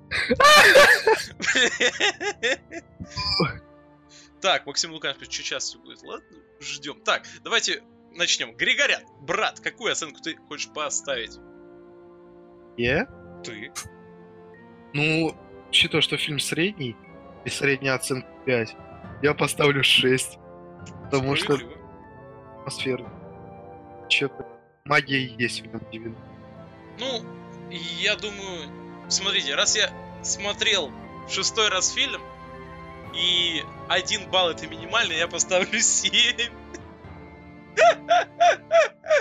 Так, 4.45 4.67
Максим 4.67 4.91
Лукашевич, 4.91 5.33
что 5.33 5.41
сейчас 5.41 5.63
все 5.63 5.79
будет? 5.79 6.03
Ладно, 6.03 6.37
ждем. 6.59 7.01
Так, 7.01 7.23
давайте 7.43 7.81
начнем. 8.11 8.55
Григорян, 8.55 9.01
брат, 9.21 9.59
какую 9.59 9.91
оценку 9.91 10.21
ты 10.21 10.35
хочешь 10.35 10.71
поставить? 10.71 11.39
Я? 12.77 13.07
Ты? 13.43 13.73
Ну, 14.93 15.35
учитывая, 15.69 16.03
что 16.03 16.17
фильм 16.17 16.39
средний, 16.39 16.95
и 17.43 17.49
средняя 17.49 17.95
оценка 17.95 18.27
5, 18.45 18.75
я 19.23 19.33
поставлю 19.33 19.83
6. 19.83 20.37
Потому 21.05 21.35
что 21.35 21.57
атмосфера. 22.59 23.11
Че-то 24.09 24.45
магия 24.83 25.25
есть 25.25 25.61
в 25.61 25.65
этом 25.65 25.89
90. 25.89 26.21
Ну, 26.99 27.25
я 27.71 28.15
думаю, 28.15 28.69
смотрите, 29.09 29.55
раз 29.55 29.75
я 29.75 29.89
смотрел 30.21 30.91
в 31.27 31.31
шестой 31.31 31.69
раз 31.69 31.91
фильм, 31.91 32.21
и 33.15 33.63
один 33.89 34.29
балл 34.29 34.49
это 34.49 34.67
минимальный, 34.67 35.17
я 35.17 35.27
поставлю 35.27 35.79
7. 35.79 36.51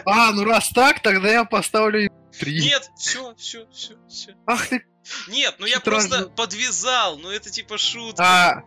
А, 0.06 0.32
ну 0.32 0.44
раз 0.44 0.68
так, 0.70 1.00
тогда 1.00 1.28
я 1.30 1.44
поставлю 1.44 2.10
3. 2.38 2.60
Нет, 2.60 2.90
все, 2.96 3.34
все, 3.36 3.66
все, 3.72 3.94
все. 4.08 4.34
Ах 4.46 4.66
ты. 4.68 4.84
Нет, 5.28 5.56
ну 5.58 5.66
я 5.66 5.80
просто 5.80 6.28
подвязал, 6.30 7.18
ну 7.18 7.30
это 7.30 7.50
типа 7.50 7.78
шутка. 7.78 8.22
А, 8.24 8.62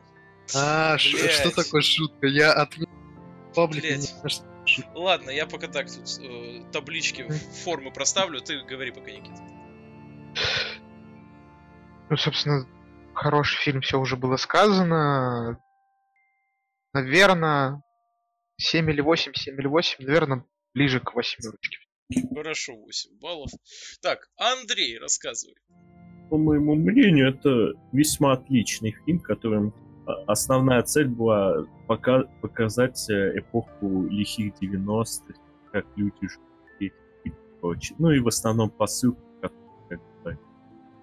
а 0.53 0.97
ш- 0.97 1.29
что 1.29 1.51
такое 1.51 1.81
шутка? 1.81 2.27
Я 2.27 2.53
от 2.53 2.75
паблик. 3.55 3.83
Ладно, 4.93 5.29
я 5.29 5.45
пока 5.45 5.67
так 5.67 5.87
тут 5.89 6.19
э, 6.21 6.61
таблички, 6.73 7.25
формы 7.63 7.91
проставлю, 7.91 8.41
ты 8.41 8.61
говори 8.63 8.91
пока, 8.91 9.11
Никита. 9.11 9.41
Ну, 12.09 12.17
собственно, 12.17 12.67
хороший 13.17 13.57
фильм, 13.57 13.81
все 13.81 13.99
уже 13.99 14.15
было 14.15 14.37
сказано. 14.37 15.59
Наверное, 16.93 17.83
7 18.57 18.89
или 18.89 19.01
8, 19.01 19.33
7 19.35 19.59
или 19.59 19.67
8, 19.67 20.05
наверное, 20.05 20.45
ближе 20.73 20.99
к 20.99 21.13
восьмерочке. 21.13 21.77
Хорошо, 22.33 22.73
8 22.75 23.19
баллов. 23.19 23.51
Так, 24.01 24.19
Андрей, 24.37 24.97
рассказывай. 24.99 25.55
по 26.29 26.37
моему 26.37 26.75
мнению, 26.75 27.29
это 27.29 27.73
весьма 27.91 28.33
отличный 28.33 28.95
фильм, 29.05 29.19
которым 29.19 29.73
а, 30.05 30.13
основная 30.31 30.81
цель 30.83 31.07
была 31.07 31.65
пока- 31.87 32.25
показать 32.41 33.09
э, 33.09 33.39
эпоху 33.39 34.07
лихих 34.07 34.53
90-х, 34.61 35.33
как 35.71 35.85
люди 35.95 36.27
жили 36.27 36.93
и 37.25 37.29
прочее. 37.59 37.95
Ну 37.99 38.11
и 38.11 38.19
в 38.19 38.27
основном 38.27 38.69
посыл, 38.69 39.17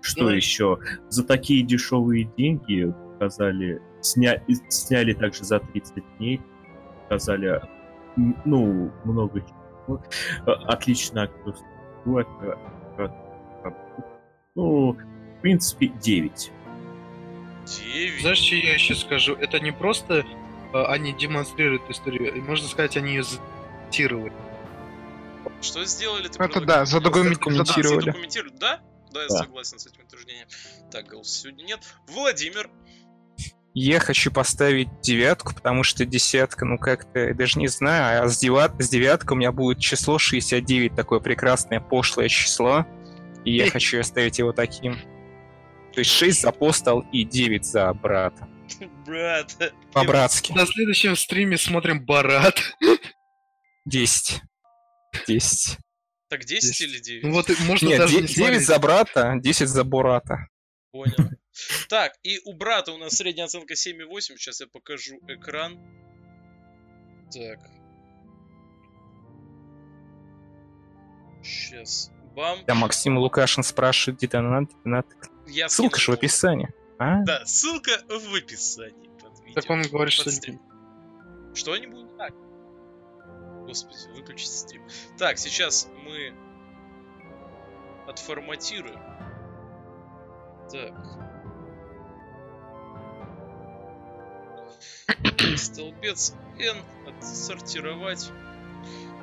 что 0.05 0.25
Ну 0.25 0.31
еще? 0.31 0.79
За 1.09 1.25
такие 1.25 1.63
дешевые 1.63 2.25
деньги 2.37 2.93
показали, 3.15 3.81
сня- 4.03 4.43
сняли 4.69 5.13
также 5.15 5.45
за 5.45 5.61
30 5.61 6.05
дней, 6.19 6.41
показали, 7.05 7.63
ну, 8.45 8.93
много 9.05 9.41
чего. 9.41 10.03
Э, 10.47 10.51
Отлично 10.67 11.31
ну, 14.55 14.93
в 14.93 15.41
принципе, 15.43 15.89
9. 15.89 16.53
Девять. 17.67 18.21
Знаешь, 18.21 18.39
что 18.39 18.57
я 18.57 18.75
еще 18.75 18.95
скажу? 18.95 19.35
Это 19.35 19.59
не 19.59 19.73
просто 19.73 20.25
э, 20.73 20.85
они 20.87 21.13
демонстрируют 21.15 21.83
историю, 21.89 22.43
можно 22.45 22.69
сказать, 22.69 22.97
они 22.97 23.15
ее 23.15 23.23
зафиксировали. 23.25 24.33
Что 25.63 25.83
сделали? 25.85 26.29
Ты 26.29 26.43
Это 26.43 26.61
да, 26.61 26.83
задокумен- 26.85 27.25
Задокументировали. 27.35 27.97
А, 27.97 28.01
задокументируют, 28.01 28.59
да? 28.59 28.81
Да, 29.15 29.23
я 29.23 29.29
Да. 29.29 29.39
согласен 29.39 29.79
с 29.79 29.87
этим 29.87 30.05
утверждением. 30.05 30.49
Так, 30.91 31.07
голоса 31.07 31.41
сегодня 31.41 31.63
нет. 31.65 31.81
Владимир. 32.09 32.69
Я 33.77 33.99
хочу 33.99 34.31
поставить 34.31 34.89
девятку, 35.01 35.53
потому 35.55 35.83
что 35.83 36.05
десятка, 36.05 36.65
ну 36.65 36.79
как-то, 36.79 37.19
я 37.19 37.35
даже 37.35 37.59
не 37.59 37.67
знаю, 37.67 38.25
а 38.25 38.29
с, 38.29 38.39
девят... 38.39 38.73
с 38.81 38.89
девяткой 38.89 39.33
у 39.35 39.39
меня 39.39 39.51
будет 39.51 39.81
число 39.81 40.19
69, 40.19 40.95
такое 40.95 41.19
прекрасное 41.19 41.81
пошлое 41.81 42.29
число, 42.29 42.87
и 43.45 43.57
я 43.57 43.69
хочу 43.71 43.99
оставить 43.99 44.39
его 44.39 44.53
таким. 44.53 44.95
То 45.93 46.01
есть 46.01 46.11
6 46.13 46.43
за 46.43 46.49
апостол 46.51 47.01
и 47.13 47.25
9 47.25 47.65
за 47.65 47.93
брата. 47.95 48.49
Брат. 49.07 49.57
По-братски. 49.93 50.53
На 50.53 50.67
следующем 50.67 51.17
стриме 51.17 51.57
смотрим 51.59 52.05
Барат. 52.05 52.61
10. 53.87 54.41
10. 55.27 55.79
Так 56.35 56.47
10 56.47 56.63
Десять. 56.69 56.81
или 56.81 56.99
9? 56.99 57.23
Ну 57.23 57.33
вот 57.33 57.49
можно 57.61 57.87
Нет, 57.87 57.99
даже 57.99 58.15
не 58.17 58.23
9 58.23 58.37
смотреть. 58.37 58.67
за 58.67 58.79
брата, 58.81 59.35
10 59.41 59.69
за 59.69 59.85
Бурата. 59.85 60.49
Понял. 60.91 61.31
Так, 61.89 62.15
и 62.25 62.41
у 62.45 62.55
брата 62.55 62.91
у 62.91 62.99
нас 62.99 63.13
средняя 63.15 63.47
оценка 63.47 63.75
7,8. 63.75 64.21
Сейчас 64.37 64.61
я 64.61 64.67
покажу 64.67 65.21
экран. 65.29 65.79
Так. 67.33 67.61
Сейчас. 71.45 72.11
Бам. 72.35 72.65
Да, 72.67 72.75
Максим 72.75 73.19
Лукашин 73.19 73.63
спрашивает, 73.63 74.19
где 74.19 74.27
донат, 74.27 74.65
донат. 74.83 75.07
Я 75.47 75.69
Ссылка 75.69 76.01
же 76.01 76.11
в 76.11 76.15
описании. 76.15 76.69
А? 76.99 77.23
Да, 77.23 77.47
ссылка 77.47 77.93
в 78.09 78.35
описании 78.35 79.09
под 79.21 79.39
видео. 79.39 79.55
Так 79.55 79.71
он 79.71 79.83
говорит, 79.83 80.17
под 80.17 80.23
что... 80.23 80.31
стрим. 80.33 80.61
Что 81.55 81.77
не 81.77 81.87
будет? 81.87 82.17
Так. 82.17 82.35
Господи, 83.67 84.09
выключите 84.15 84.53
стрим. 84.53 84.83
Так, 85.19 85.39
сейчас 85.39 85.89
мы 86.05 86.35
отформатируем. 88.07 89.01
Так. 90.71 90.95
Столбец 95.57 96.35
N 96.59 96.77
отсортировать. 97.07 98.31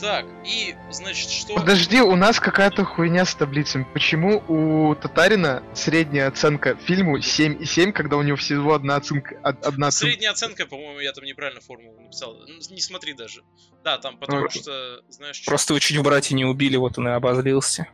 Так, 0.02 0.26
и, 0.44 0.76
значит, 0.90 1.30
что... 1.30 1.54
Подожди, 1.54 2.02
у 2.02 2.16
нас 2.16 2.40
какая-то 2.40 2.84
хуйня 2.84 3.24
с 3.24 3.36
таблицами. 3.36 3.86
Почему 3.94 4.44
у 4.48 4.96
Татарина 4.96 5.62
средняя 5.76 6.28
оценка 6.28 6.76
фильму 6.76 7.20
7,7, 7.20 7.92
когда 7.92 8.18
у 8.18 8.24
него 8.24 8.36
всего 8.36 8.74
одна 8.74 8.96
оценка? 8.96 9.36
од- 9.44 9.64
Одна 9.64 9.88
оценка? 9.88 10.12
Средняя 10.12 10.32
оценка, 10.32 10.66
по-моему, 10.66 11.00
я 11.00 11.14
там 11.14 11.24
неправильно 11.24 11.62
формулу 11.62 12.02
написал. 12.02 12.36
Не 12.72 12.82
смотри 12.82 13.14
даже. 13.14 13.44
Да, 13.84 14.00
там 14.00 14.18
потому 14.18 14.42
Ну, 14.42 14.50
что, 14.50 15.04
знаешь, 15.10 15.46
Просто 15.46 15.74
вы 15.74 15.80
чуть 15.80 15.98
в 15.98 16.04
брате 16.04 16.34
не 16.34 16.46
убили, 16.46 16.78
вот 16.78 16.98
он 16.98 17.08
и 17.08 17.12
обозлился. 17.12 17.88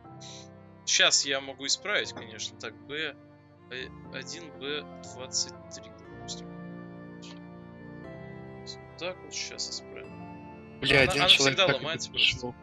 Сейчас 0.86 1.26
я 1.26 1.40
могу 1.42 1.66
исправить, 1.66 2.14
конечно. 2.14 2.58
Так, 2.58 2.74
B 2.86 3.14
1, 4.14 4.58
B 4.58 4.82
23, 5.14 5.92
допустим. 6.16 6.46
Так 8.98 9.16
вот 9.22 9.34
сейчас 9.34 9.70
исправим. 9.70 10.17
Бля, 10.80 11.02
Она- 11.02 11.10
один 11.10 11.22
она 11.22 11.28
человек 11.30 11.56
всегда 11.56 11.66
так 11.66 11.76
ломается 11.76 12.10
пришел. 12.10 12.54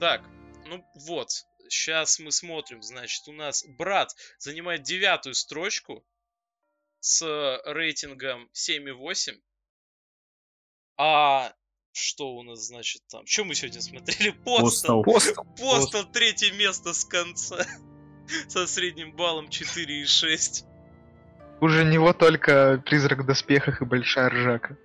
Так, 0.00 0.22
ну 0.66 0.84
вот. 1.06 1.28
Сейчас 1.68 2.20
мы 2.20 2.30
смотрим, 2.30 2.80
значит, 2.80 3.26
у 3.26 3.32
нас 3.32 3.64
брат 3.66 4.14
занимает 4.38 4.82
девятую 4.84 5.34
строчку 5.34 6.06
с 7.00 7.60
рейтингом 7.64 8.48
7,8. 8.52 9.40
А 10.96 11.52
что 11.92 12.34
у 12.36 12.42
нас, 12.42 12.60
значит, 12.66 13.02
там? 13.08 13.26
Что 13.26 13.44
мы 13.44 13.54
сегодня 13.54 13.80
смотрели? 13.80 14.30
Постал. 14.44 15.02
Постал. 15.02 15.44
Пост. 15.56 15.92
Постал 15.92 16.12
третье 16.12 16.52
место 16.52 16.92
с 16.92 17.04
конца. 17.04 17.66
Со 18.48 18.66
средним 18.66 19.14
баллом 19.14 19.46
4,6. 19.46 20.64
Уже 21.60 21.84
него 21.84 22.12
только 22.12 22.82
призрак 22.84 23.20
в 23.20 23.26
доспехах 23.26 23.82
и 23.82 23.84
большая 23.84 24.28
ржака. 24.30 24.76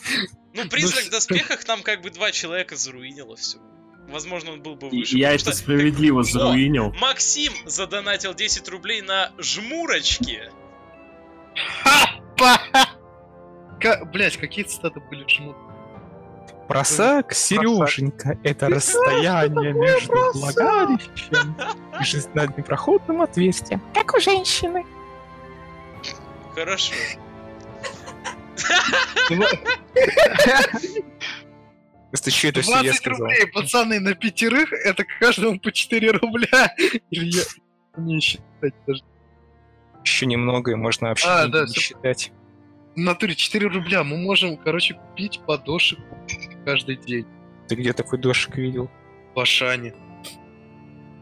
Ну, 0.54 0.68
призрак 0.68 1.04
с- 1.04 1.06
в 1.06 1.10
доспехах 1.10 1.66
нам 1.68 1.82
как 1.82 2.02
бы 2.02 2.10
два 2.10 2.32
человека 2.32 2.76
заруинило 2.76 3.36
все. 3.36 3.58
Возможно, 4.08 4.52
он 4.52 4.62
был 4.62 4.74
бы 4.74 4.88
выше. 4.88 5.16
Я 5.16 5.30
это 5.32 5.38
что 5.44 5.52
справедливо 5.52 6.22
заруинил. 6.24 6.92
Максим 6.94 7.52
задонатил 7.66 8.34
10 8.34 8.68
рублей 8.68 9.02
на 9.02 9.32
жмурочки. 9.38 10.50
Блять, 14.12 14.36
какие 14.36 14.64
цитаты 14.64 15.00
были 15.00 15.26
жмут? 15.28 15.56
Просак, 16.68 17.32
Сереженька, 17.34 18.38
это 18.44 18.68
расстояние 18.68 19.72
между 19.72 20.12
влагалищем 20.34 21.56
и 22.00 22.04
жизненно-непроходным 22.04 23.22
отверстием, 23.22 23.82
как 23.92 24.14
у 24.14 24.20
женщины. 24.20 24.84
Хорошо. 26.54 26.94
Просто 32.10 32.30
что 32.32 32.48
это 32.48 32.60
все 32.62 32.72
я 32.72 32.82
20 32.82 32.96
сказал? 32.96 33.20
рублей, 33.20 33.46
пацаны, 33.46 34.00
на 34.00 34.14
пятерых, 34.14 34.72
это 34.72 35.04
каждому 35.20 35.60
по 35.60 35.70
4 35.70 36.10
рубля. 36.12 36.74
Или 37.10 37.36
я... 37.36 37.42
Не 37.96 38.20
считать 38.20 38.74
даже. 38.86 39.02
Еще 40.04 40.26
немного, 40.26 40.72
и 40.72 40.74
можно 40.74 41.08
вообще 41.08 41.28
А, 41.28 41.46
да, 41.46 41.66
не 41.66 41.74
считать. 41.74 42.32
В 42.96 42.98
натуре 42.98 43.34
4 43.36 43.68
рубля. 43.68 44.02
Мы 44.02 44.16
можем, 44.16 44.56
короче, 44.56 44.94
купить 44.94 45.40
подошек 45.46 45.98
каждый 46.64 46.96
день. 46.96 47.26
Ты 47.68 47.76
где 47.76 47.92
такой 47.92 48.18
дошик 48.18 48.56
видел? 48.56 48.90
В 49.34 49.40
Ашане. 49.40 49.94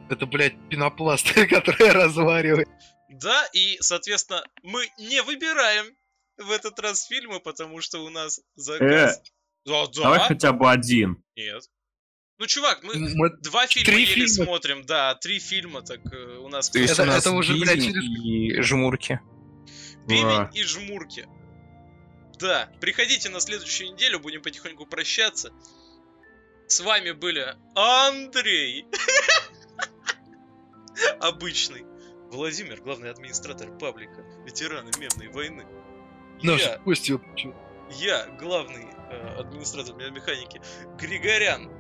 Это, 0.09 0.25
блядь, 0.25 0.57
пенопласт, 0.71 1.35
который 1.51 1.91
разваривает. 1.91 2.69
Да, 3.11 3.47
и, 3.53 3.77
соответственно, 3.81 4.43
мы 4.63 4.87
не 4.99 5.21
выбираем 5.23 5.87
в 6.39 6.51
этот 6.51 6.79
раз 6.81 7.07
фильмы, 7.07 7.41
потому 7.41 7.81
что 7.81 8.05
у 8.05 8.11
нас 8.11 8.41
заказ. 8.57 9.21
Да, 9.65 9.87
да. 9.87 10.03
Давай 10.03 10.21
хотя 10.21 10.53
бы 10.53 10.71
один. 10.71 11.23
Нет. 11.37 11.63
Ну, 12.39 12.47
чувак, 12.47 12.83
мы 12.85 12.95
Мы- 12.95 13.31
два 13.43 13.67
фильма 13.67 13.87
три 13.87 14.03
еле 14.05 14.27
фильма. 14.27 14.45
смотрим, 14.47 14.87
да, 14.87 15.15
три 15.17 15.41
фильма, 15.41 15.83
так 15.83 16.01
э, 16.13 16.39
у 16.39 16.49
нас 16.49 16.71
То 16.71 16.79
есть 16.79 16.93
Это- 16.93 17.03
у 17.03 17.07
нас 17.07 17.23
это 17.27 17.33
уже, 17.33 17.55
блядь, 17.57 17.83
через- 17.83 18.05
и 18.05 18.61
жмурки. 18.63 19.21
Бивень 20.07 20.49
и 20.55 20.63
жмурки. 20.63 21.27
Да, 22.39 22.71
приходите 22.81 23.29
на 23.31 23.41
следующую 23.41 23.93
неделю, 23.93 24.21
будем 24.21 24.41
потихоньку 24.43 24.87
прощаться. 24.87 25.53
С 26.69 26.79
вами 26.81 27.11
были 27.11 27.57
Андрей, 27.75 28.87
обычный, 31.21 31.85
Владимир, 32.31 32.81
главный 32.81 33.11
администратор 33.11 33.77
паблика, 33.79 34.23
ветераны 34.45 34.91
мемной 34.99 35.29
войны. 35.29 35.67
Наш 36.43 36.61
Я, 36.63 36.79
почему- 36.85 37.55
я, 37.91 38.27
главный 38.39 38.87
э, 39.11 39.37
администратор 39.41 39.95
механики, 40.11 40.61
Григорян, 40.99 41.71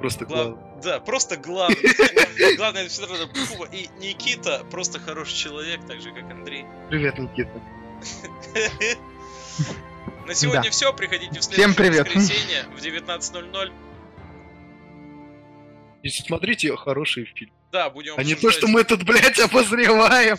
Просто 0.00 0.24
глав- 0.24 0.54
главное. 0.54 0.82
да, 0.82 1.00
просто 1.00 1.36
главный, 1.36 1.76
главный 2.56 2.80
администратор 2.82 3.28
Куба, 3.28 3.66
и 3.72 3.88
Никита, 4.00 4.64
просто 4.70 4.98
хороший 4.98 5.36
человек, 5.36 5.86
так 5.86 6.00
же 6.00 6.10
как 6.12 6.24
Андрей. 6.30 6.64
Привет, 6.90 7.18
Никита. 7.18 7.52
На 10.26 10.34
сегодня 10.34 10.62
Да. 10.64 10.70
все. 10.70 10.92
Приходите 10.92 11.38
в 11.40 11.42
Всем 11.42 11.72
следующее 11.74 11.74
привет. 11.76 12.06
воскресенье 12.14 12.64
в 12.76 12.80
19.00. 12.80 13.72
И 16.02 16.08
смотрите 16.08 16.74
хороший 16.76 17.24
фильм. 17.26 17.52
Да, 17.70 17.88
будем 17.90 18.14
А 18.16 18.22
не 18.24 18.34
то, 18.34 18.50
что 18.50 18.66
мы 18.66 18.82
тут, 18.84 19.04
блядь, 19.04 19.38
обозреваем. 19.38 20.36